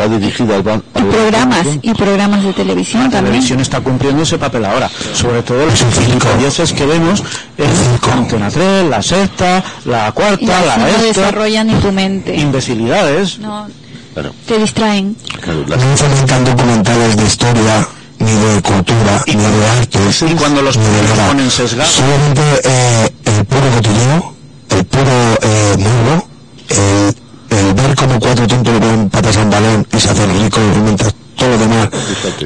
[0.00, 3.32] va dirigida al, ban- Y programas, y programas de televisión La también.
[3.32, 4.88] televisión está cumpliendo ese papel ahora.
[5.14, 6.06] Sobre todo los Es un circo.
[6.06, 7.22] gilipolleces que vemos
[7.58, 8.10] en.
[8.12, 11.02] Antena 3, la sexta, la Y cuarta, así la no esta.
[11.02, 12.36] desarrollan ni tu mente.
[12.36, 13.38] Imbecilidades.
[13.40, 13.66] No,
[14.14, 15.16] Claro, te distraen.
[15.40, 17.88] claro, la- No fomentan documentales de historia,
[18.24, 19.98] ni de cultura, ni de arte.
[20.28, 21.28] Y cuando los nada.
[21.28, 21.92] ponen sesgados.
[21.92, 24.34] Solamente eh, el puro cotilleo,
[24.70, 26.28] el puro eh, morbo,
[26.70, 27.14] el,
[27.56, 30.62] el ver como cuatro tontos le ponen patas a un balón y se hacen ricos
[30.82, 31.88] mientras todos los demás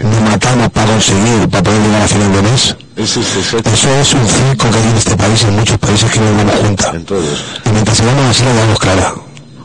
[0.03, 2.77] nos matamos para conseguir, para poder llegar a final de mes.
[2.97, 6.37] Eso es un circo que hay en este país, en muchos países que no nos
[6.39, 6.91] damos cuenta.
[6.91, 7.45] en todos.
[7.65, 9.15] Y mientras sigamos así la damos clara.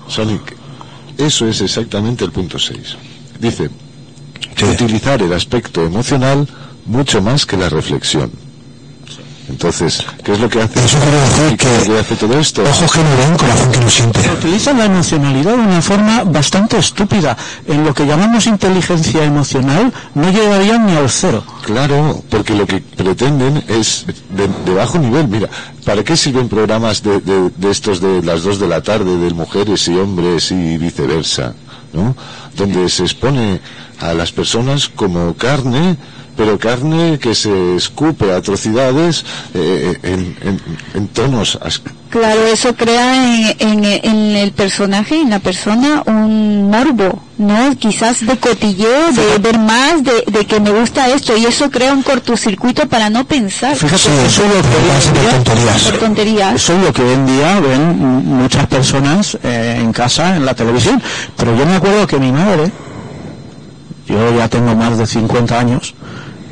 [0.07, 0.56] Sonic,
[1.18, 2.98] eso es exactamente el punto 6.
[3.40, 3.69] Dice,
[4.61, 4.65] Sí.
[4.65, 6.47] utilizar el aspecto emocional
[6.85, 8.31] mucho más que la reflexión.
[9.49, 10.80] Entonces, ¿qué es lo que hace?
[10.85, 12.63] Eso quiere decir ¿Qué es lo que que hace todo esto?
[12.63, 14.19] ojos que no ven, corazón que no siente.
[14.39, 17.35] Utilizan la emocionalidad de una forma bastante estúpida.
[17.67, 21.43] En lo que llamamos inteligencia emocional no llegarían ni al cero.
[21.65, 25.27] Claro, porque lo que pretenden es de, de bajo nivel.
[25.27, 25.49] Mira,
[25.85, 29.34] ¿para qué sirven programas de, de- de estos de las dos de la tarde, de
[29.34, 31.53] mujeres y hombres y viceversa?
[31.91, 32.15] ¿No?
[32.55, 33.59] Donde se expone
[33.99, 35.97] a las personas como carne,
[36.35, 40.61] pero carne que se escupe atrocidades eh, en, en-
[40.95, 41.59] en tonos
[42.09, 43.15] Claro, eso crea
[43.57, 47.75] en, en- en el personaje, en la persona, un morbo, ¿no?
[47.77, 51.91] Quizás de cotilleo, de ver más, de, de que me gusta esto, y eso crea
[51.91, 53.95] un cortocircuito para no pensar Fíjate,
[54.27, 55.81] eso es lo que día- tonterías.
[55.83, 56.55] por tonterías.
[56.55, 60.53] Eso es lo que hoy en día ven muchas personas eh, en casa, en la
[60.53, 61.01] televisión.
[61.35, 62.71] Pero yo me acuerdo que mi madre,
[64.07, 65.93] yo ya tengo más de 50 años,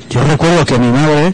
[0.09, 1.33] yo recuerdo que mi madre,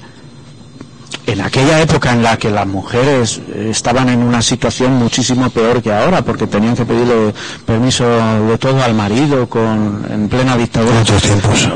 [1.26, 5.92] en aquella época en la que las mujeres estaban en una situación muchísimo peor que
[5.92, 7.34] ahora, porque tenían que pedirle
[7.66, 11.02] permiso de todo al marido con, en plena En dictadura.
[11.02, 11.70] otros tiempos.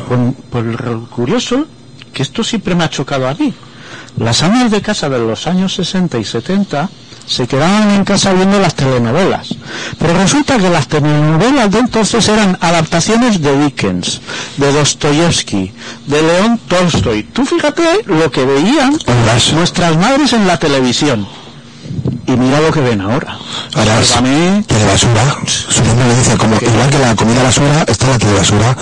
[0.49, 1.65] Pues, lo curioso,
[2.13, 3.53] que esto siempre me ha chocado a mí.
[4.17, 6.89] Las amas de casa de los años 60 y 70
[7.25, 9.55] se quedaban en casa viendo las telenovelas.
[9.97, 14.21] Pero resulta que las telenovelas de entonces eran adaptaciones de Dickens,
[14.57, 15.71] de Dostoyevsky,
[16.07, 17.23] de León Tolstoy.
[17.23, 18.97] Tú fíjate lo que veían
[19.53, 21.27] nuestras madres en la televisión.
[22.27, 23.37] Y mira lo que ven ahora.
[23.75, 24.13] Ahora es
[24.67, 25.35] telebasura.
[25.45, 28.77] Su nombre lo dice como igual que la comida basura está la telebasura.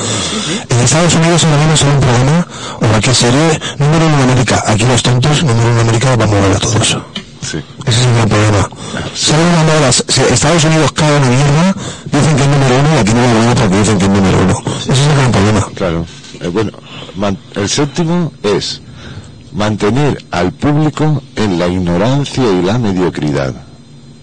[0.69, 4.63] En Estados Unidos en menos sale un programa o cualquier serie número uno en América.
[4.67, 6.97] Aquí los tontos número uno en América vamos a ver a todos.
[7.41, 7.57] Sí.
[7.85, 8.69] Ese es el gran problema.
[9.15, 11.75] Sale una moda, si Estados Unidos cae una mierda,
[12.11, 14.37] dicen que es número uno y aquí no lo veo porque dicen que es número
[14.43, 14.63] uno.
[14.81, 15.67] Ese es el gran problema.
[15.75, 16.05] Claro.
[16.41, 16.71] Eh, bueno,
[17.15, 18.81] man- el séptimo es
[19.53, 23.53] mantener al público en la ignorancia y la mediocridad.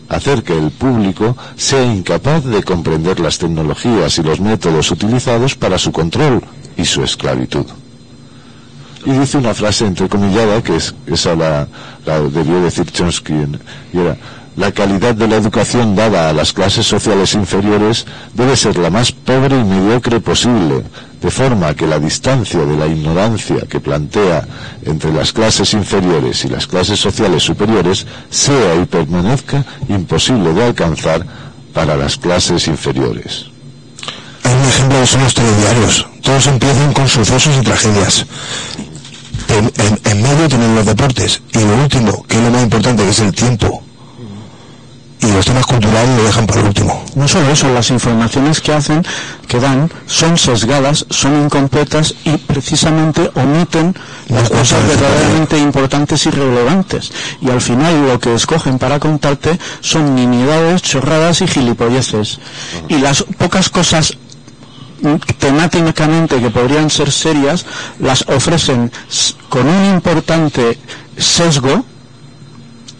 [0.08, 5.78] Hacer que el público sea incapaz de comprender las tecnologías y los métodos utilizados para
[5.78, 6.42] su control
[6.76, 7.66] y su esclavitud.
[9.06, 11.68] Y dice una frase entrecomillada que es, esa la,
[12.04, 13.34] la debió decir Chomsky,
[13.92, 14.16] y era,
[14.56, 19.12] la calidad de la educación dada a las clases sociales inferiores debe ser la más
[19.12, 20.82] pobre y mediocre posible,
[21.20, 24.46] de forma que la distancia de la ignorancia que plantea
[24.84, 31.24] entre las clases inferiores y las clases sociales superiores sea y permanezca imposible de alcanzar
[31.74, 33.46] para las clases inferiores.
[34.42, 36.06] Hay un ejemplo de son los telediarios.
[36.22, 38.26] Todos empiezan con sucesos y tragedias.
[39.56, 41.40] En, en- en medio tienen los deportes.
[41.52, 43.82] Y lo último, que es lo más importante, que es el tiempo.
[45.18, 47.04] Y los temas culturales lo dejan para el último.
[47.14, 49.02] No solo eso, las informaciones que hacen,
[49.48, 53.94] que dan, son sesgadas, son incompletas y precisamente omiten
[54.28, 57.10] las Las cosas cosas verdaderamente importantes y relevantes.
[57.40, 62.38] Y al final lo que escogen para contarte son nimiedades, chorradas y gilipolleces.
[62.88, 64.12] Y las pocas cosas
[65.38, 67.64] temáticamente que podrían ser serias,
[68.00, 68.90] las ofrecen
[69.48, 70.78] con un importante
[71.16, 71.84] sesgo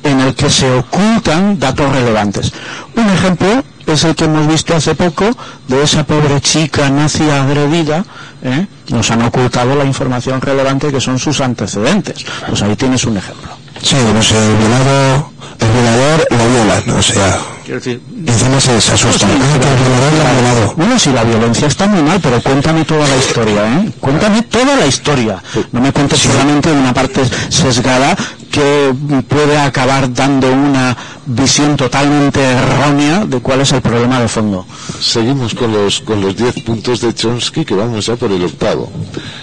[0.02, 2.52] en el que se ocultan datos relevantes.
[2.96, 5.30] Un ejemplo es el que hemos visto hace poco
[5.68, 8.04] de esa pobre chica nazi agredida.
[8.42, 8.66] ¿eh?
[8.88, 12.24] Nos han ocultado la información relevante que son sus antecedentes.
[12.48, 13.65] Pues ahí tienes un ejemplo.
[13.82, 15.30] Sí, no sé, el violado,
[15.60, 19.28] el violador lo violan, o sea, Quiero decir, encima se, se asustan.
[19.28, 20.74] Sí, Ah, que el violador ha violado.
[20.76, 23.90] Bueno, si la violencia está muy mal, pero cuéntame toda la historia, ¿eh?
[23.98, 25.42] Cuéntame toda la historia.
[25.72, 28.16] No me cuentes solamente una parte sesgada
[28.52, 28.94] que
[29.26, 30.96] puede acabar dando una
[31.26, 34.64] visión totalmente errónea de cuál es el problema de fondo.
[35.00, 38.92] Seguimos con los con los 10 puntos de Chomsky que vamos ya por el octavo.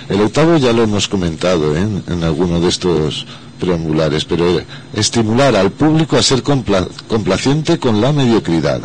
[0.07, 1.81] El octavo ya lo hemos comentado ¿eh?
[1.81, 3.27] en, en alguno de estos
[3.63, 8.81] preambulares, pero era estimular al público a ser compla- complaciente con la mediocridad.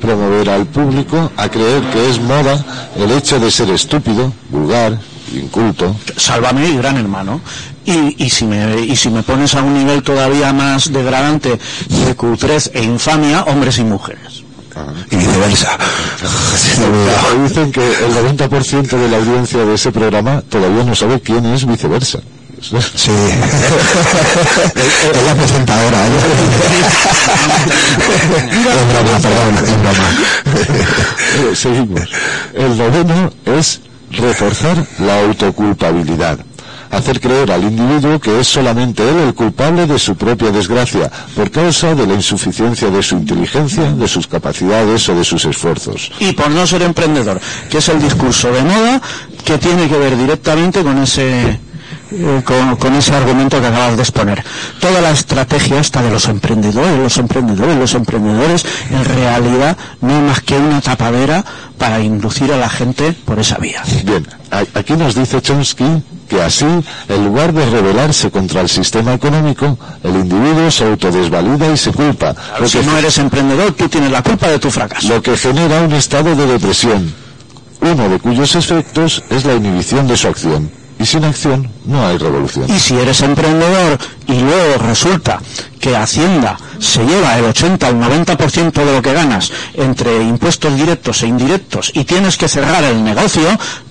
[0.00, 2.64] Promover al público a creer que es moda
[2.96, 4.98] el hecho de ser estúpido, vulgar,
[5.34, 5.96] inculto.
[6.16, 7.40] Sálvame y gran hermano.
[7.84, 11.58] Y, y, si me, y si me pones a un nivel todavía más degradante
[12.06, 14.42] de cutrez e infamia, hombres y mujeres.
[15.10, 15.76] Y viceversa.
[17.46, 21.66] Dicen que el 90% de la audiencia de ese programa todavía no sabe quién es
[21.66, 22.20] viceversa.
[22.62, 23.10] Sí.
[24.74, 26.06] es la presentadora.
[26.06, 26.10] ¿eh?
[28.48, 28.54] es
[28.88, 30.08] broma, perdón, es broma.
[31.50, 32.08] Eh, Seguimos.
[32.54, 33.80] El noveno es
[34.12, 36.38] reforzar la autoculpabilidad.
[36.90, 41.50] Hacer creer al individuo que es solamente él el culpable de su propia desgracia, por
[41.50, 46.12] causa de la insuficiencia de su inteligencia, de sus capacidades o de sus esfuerzos.
[46.20, 47.40] y por no ser emprendedor,
[47.70, 49.00] que es el discurso de moda
[49.42, 51.58] que tiene que ver directamente con ese
[52.14, 54.44] eh, con, con ese argumento que acabas de exponer.
[54.80, 60.22] Toda la estrategia está de los emprendedores, los emprendedores, los emprendedores, en realidad no es
[60.22, 61.44] más que una tapadera
[61.78, 63.82] para inducir a la gente por esa vía.
[64.04, 64.26] Bien,
[64.74, 66.66] aquí nos dice Chomsky que así,
[67.08, 72.34] en lugar de rebelarse contra el sistema económico, el individuo se autodesvalida y se culpa,
[72.58, 75.08] lo Si no eres emprendedor, tú tienes la culpa de tu fracaso.
[75.08, 77.12] lo que genera un estado de depresión,
[77.80, 80.81] uno de cuyos efectos es la inhibición de su acción.
[80.98, 82.66] Y sin acción no hay revolución.
[82.70, 85.40] Y si eres emprendedor y luego resulta
[85.80, 91.22] que Hacienda se lleva el 80 al 90% de lo que ganas entre impuestos directos
[91.22, 93.48] e indirectos y tienes que cerrar el negocio,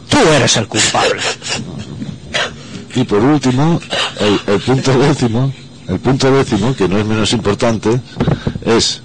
[0.10, 1.22] tú eres el culpable.
[2.96, 3.80] Y por último,
[4.20, 5.54] el, el punto décimo,
[5.88, 8.00] el punto décimo, que no es menos importante,
[8.66, 9.02] es,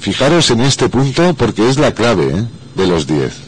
[0.00, 2.44] fijaros en este punto porque es la clave ¿eh?
[2.74, 3.47] de los diez.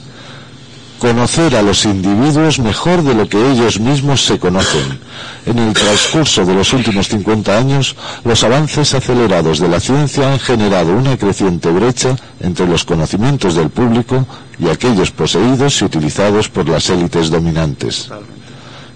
[1.00, 5.00] Conocer a los individuos mejor de lo que ellos mismos se conocen.
[5.46, 10.38] En el transcurso de los últimos 50 años, los avances acelerados de la ciencia han
[10.38, 14.26] generado una creciente brecha entre los conocimientos del público
[14.58, 18.10] y aquellos poseídos y utilizados por las élites dominantes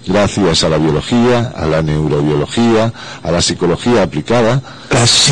[0.07, 4.61] gracias a la biología, a la neurobiología, a la psicología aplicada,
[4.91, 5.31] La, si-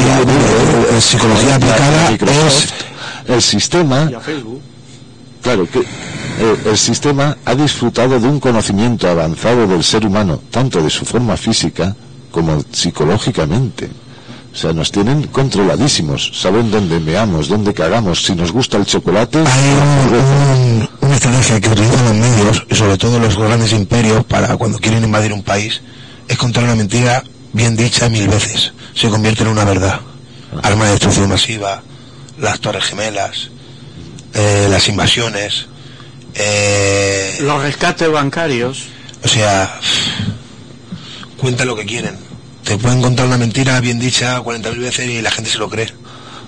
[0.92, 2.08] la psicología aplicada
[2.48, 2.74] es
[3.28, 4.10] el sistema,
[5.44, 5.84] claro que
[6.40, 11.06] eh, el sistema ha disfrutado de un conocimiento avanzado del ser humano, tanto de su
[11.06, 11.96] forma física
[12.32, 13.90] como psicológicamente.
[14.54, 19.40] O sea, nos tienen controladísimos, saben dónde meamos, dónde cagamos, si nos gusta el chocolate.
[19.40, 24.24] hay un- un- una estrategia que utilizan los medios y sobre todo los grandes imperios
[24.26, 25.82] para cuando quieren invadir un país
[26.28, 30.00] es contar una mentira bien dicha mil veces se convierte en una verdad
[30.62, 31.82] arma de destrucción masiva
[32.40, 33.50] las torres gemelas
[34.36, 35.68] eh, las invasiones
[36.36, 38.86] eh, Los rescates bancarios.
[39.24, 39.80] o sea
[41.38, 42.16] cuenta lo que quieren
[42.64, 45.94] te pueden contar una mentira bien dicha 40.000 veces y la gente se lo cree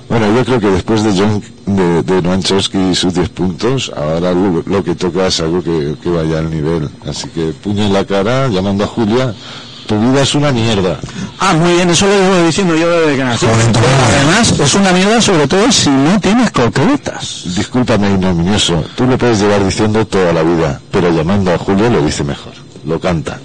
[0.07, 3.91] Bueno, yo creo que después de John, de, de Noam Chomsky y sus 10 puntos,
[3.95, 6.87] ahora lo, lo que toca es algo que, que vaya al nivel.
[7.07, 9.33] Así que puño en la cara, llamando a Julia,
[9.85, 10.99] tu vida es una mierda.
[11.39, 13.45] Ah, muy bien, eso lo llevo diciendo yo desde que nací.
[13.45, 17.43] Además, es una mierda sobre todo si no tienes coquetas.
[17.55, 22.01] Discúlpame, ignominioso, tú lo puedes llevar diciendo toda la vida, pero llamando a Julia lo
[22.01, 22.53] dice mejor,
[22.85, 23.39] lo canta.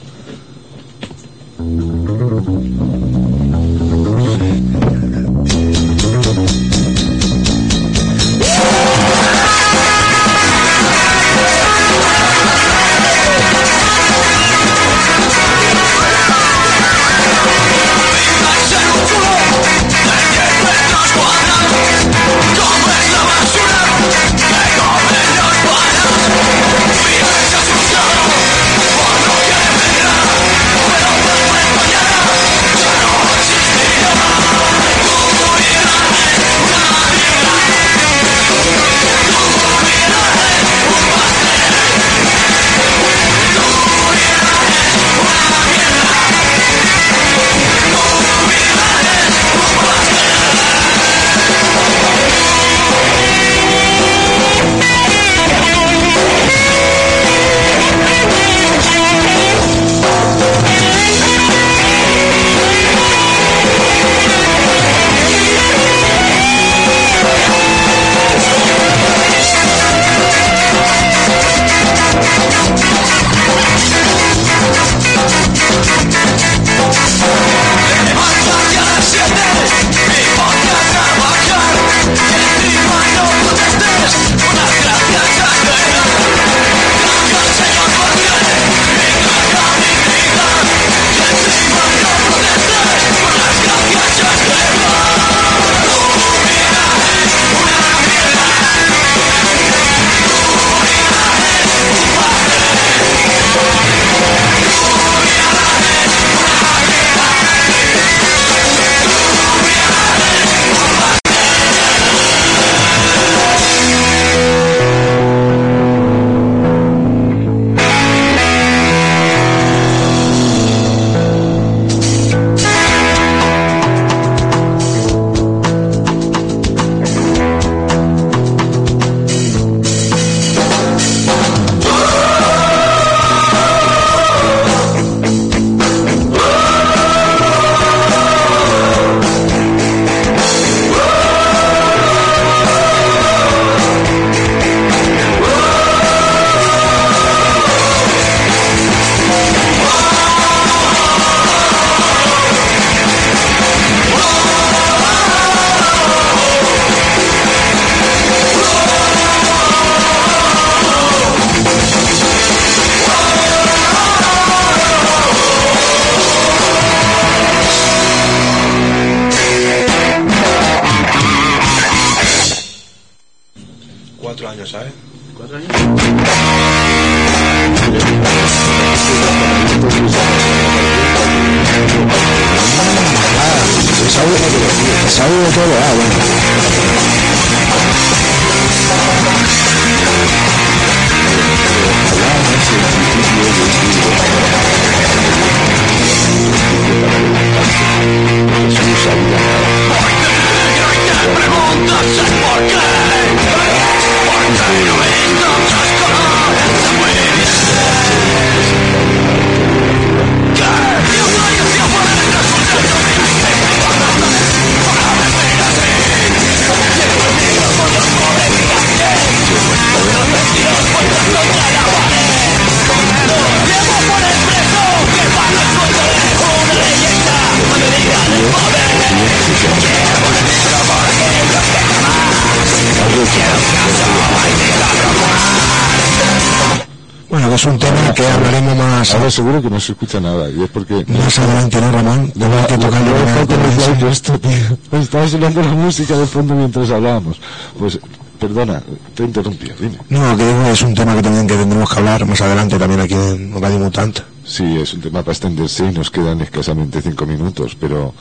[239.41, 241.03] Seguro que no se escucha nada, y es porque...
[241.09, 242.33] más adelante, ¿no, Ramón?
[242.35, 245.01] Debo que tocar No, esto, tío.
[245.01, 247.41] Estaba sonando la música de fondo mientras hablábamos.
[247.79, 247.99] Pues,
[248.39, 248.83] perdona,
[249.15, 249.97] te he interrumpido, dime.
[250.11, 253.01] No, que digo, es un tema que también que tendremos que hablar más adelante también
[253.01, 254.21] aquí en Radio Mutante.
[254.45, 258.13] Sí, es un tema para extenderse y nos quedan escasamente cinco minutos, pero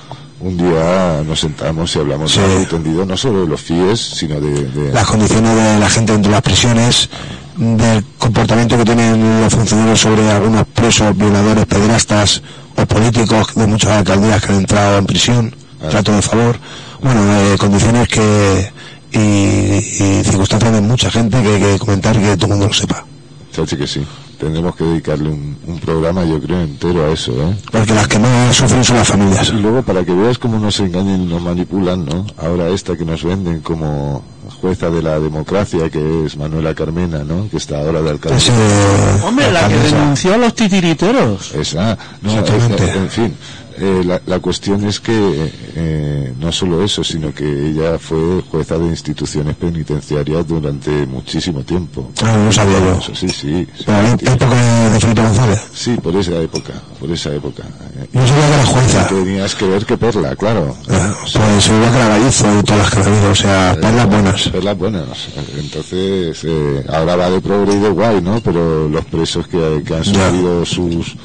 [0.42, 2.40] un día nos sentamos y hablamos Sí.
[2.40, 4.64] largo y tendido no solo de los FIES, sino de...
[4.66, 7.10] de- Las condiciones de la gente dentro de las prisiones,
[7.58, 12.42] del comportamiento que tienen los funcionarios sobre algunos presos, violadores, pederastas
[12.78, 15.90] o políticos de muchas alcaldías que han entrado en prisión, Ah.
[15.90, 16.58] trato de favor.
[17.02, 18.72] Bueno, eh, condiciones que
[19.12, 22.68] y, y circunstancias de mucha gente que hay que comentar y que todo el mundo
[22.68, 23.06] lo sepa.
[23.54, 24.06] Chachi que sí.
[24.40, 27.56] Tendremos que dedicarle un, un programa, yo creo, entero a eso, ¿eh?
[27.72, 29.50] Porque las que más sufren son las familias.
[29.50, 32.26] Y luego, para que veas cómo nos engañan y nos manipulan, ¿no?
[32.38, 34.24] Ahora esta que nos venden como
[34.62, 37.50] jueza de la democracia, que es Manuela Carmena, ¿no?
[37.50, 38.38] Que está ahora de alcalde.
[38.38, 38.52] Ese,
[39.26, 39.96] Hombre, la que alcaldesa.
[40.00, 41.54] denunció a los titiriteros.
[41.56, 42.84] Esa, no, Exactamente.
[42.86, 43.36] esa- en fin,
[43.80, 48.78] eh, la, la cuestión es que eh, no solo eso, sino que ella fue jueza
[48.78, 52.12] de instituciones penitenciarias durante muchísimo tiempo.
[52.24, 53.00] Ah, no sabía yo.
[53.02, 53.30] Sí, sí.
[53.30, 55.62] sí, época de Felipe González.
[55.74, 57.64] Sí, por esa época, por esa época.
[57.98, 59.08] Eh, No sabía que era jueza.
[59.08, 60.76] Tenías que ver que Perla, claro.
[60.90, 64.50] Ah, Pues que la Gallizo y todas las que o sea, perlas buenas.
[64.50, 65.28] Perlas buenas.
[65.58, 68.40] Entonces, eh, ahora va de progre y de guay, ¿no?
[68.42, 70.30] Pero los presos que, que han Ya.
[70.30, 71.16] subido sus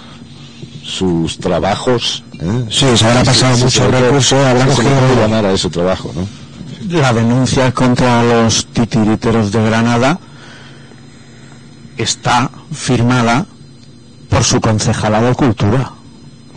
[0.85, 2.67] sus trabajos, ¿eh?
[2.71, 6.13] Sí, se habrá pasado mucho se le puede- recurso, habrá cogido- llamar a ese trabajo,
[6.15, 6.27] ¿no?
[7.01, 10.19] La denuncia contra los titiriteros de Granada
[11.97, 13.47] está firmada
[14.29, 15.91] por su concejala de cultura.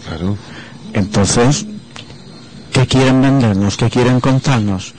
[0.05, 0.37] Claro.
[0.93, 1.65] Entonces,
[2.73, 3.77] ¿qué quieren vendernos?
[3.77, 4.93] ¿Qué quieren contarnos?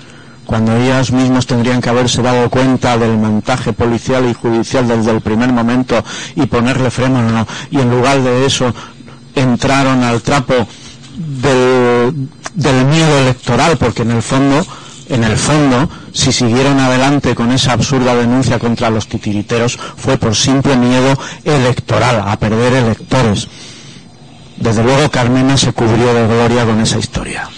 [0.47, 5.21] Cuando ellas mismos tendrían que haberse dado cuenta del montaje policial y judicial desde el
[5.21, 6.03] primer momento
[6.37, 7.47] y ponerle freno, no, no.
[7.71, 8.73] y en lugar de eso
[9.35, 10.55] entraron al trapo
[11.17, 14.65] del, del miedo electoral, porque en el fondo,
[15.09, 20.35] en el fondo, si siguieron adelante con esa absurda denuncia contra los titiriteros, fue por
[20.35, 23.49] simple miedo electoral, a perder electores.
[24.57, 27.49] Desde luego Carmena se cubrió de gloria con esa historia.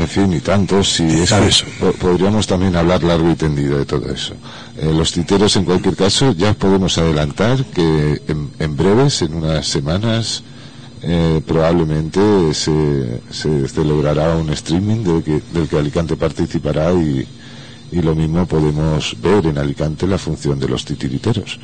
[0.00, 1.64] En fin, y tanto, si es que ¿Sabes?
[1.78, 4.34] po- podríamos también hablar largo y tendido de todo eso.
[4.78, 9.66] Eh, los titeros, en cualquier caso, ya podemos adelantar que en, en breves, en unas
[9.66, 10.42] semanas,
[11.02, 12.20] eh, probablemente
[12.54, 17.26] se, se celebrará un streaming del que, del que Alicante participará y,
[17.92, 21.58] y lo mismo podemos ver en Alicante la función de los titiriteros.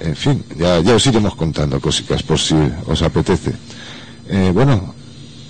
[0.00, 3.52] En fin, ya, ya os iremos contando cositas por si os apetece.
[4.28, 4.94] Eh, bueno,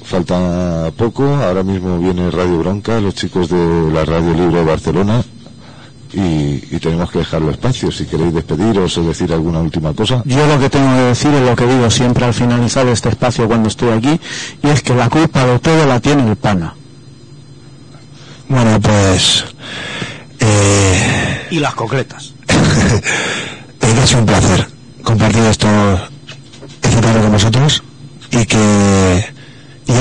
[0.05, 5.23] falta poco, ahora mismo viene Radio Bronca, los chicos de la Radio Libre de Barcelona,
[6.13, 7.91] y, y tenemos que dejarlo espacio.
[7.91, 10.23] Si queréis despediros o decir alguna última cosa.
[10.25, 13.49] Yo lo que tengo que decir es lo que digo siempre al finalizar este espacio
[13.49, 14.21] cuando estoy aquí,
[14.63, 16.75] y es que la culpa de todo la tiene el pana.
[18.49, 19.45] Bueno, pues.
[20.39, 22.35] Eh, Y las concretas.
[23.81, 24.69] es sido un placer
[25.03, 25.69] compartir esto
[26.83, 27.83] esta tarde con vosotros
[28.31, 29.34] y que.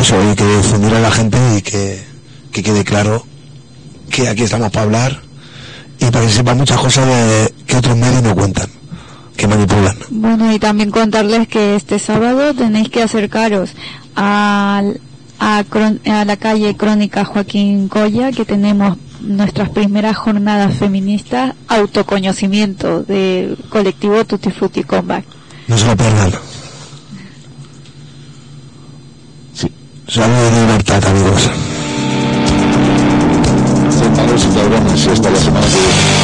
[0.03, 2.03] Eso, y que difundir a la gente y que,
[2.51, 3.25] que quede claro
[4.09, 5.21] que aquí estamos para hablar
[5.97, 8.67] y para que se sepan muchas cosas de, que otros medios no cuentan,
[9.38, 9.95] que manipulan.
[10.09, 13.69] Bueno, y también contarles que este sábado tenéis que acercaros
[14.15, 14.99] al-
[15.39, 15.63] a,
[16.05, 24.25] a la calle Crónica Joaquín Colla, que tenemos nuestras primeras jornadas feministas, autoconocimiento del colectivo
[24.25, 25.23] Tutti Frutti Combat.
[25.69, 26.31] No se lo pierdan.
[30.14, 31.49] Saludos de libertad, amigos.
[34.53, 36.23] Cabrones, hasta la.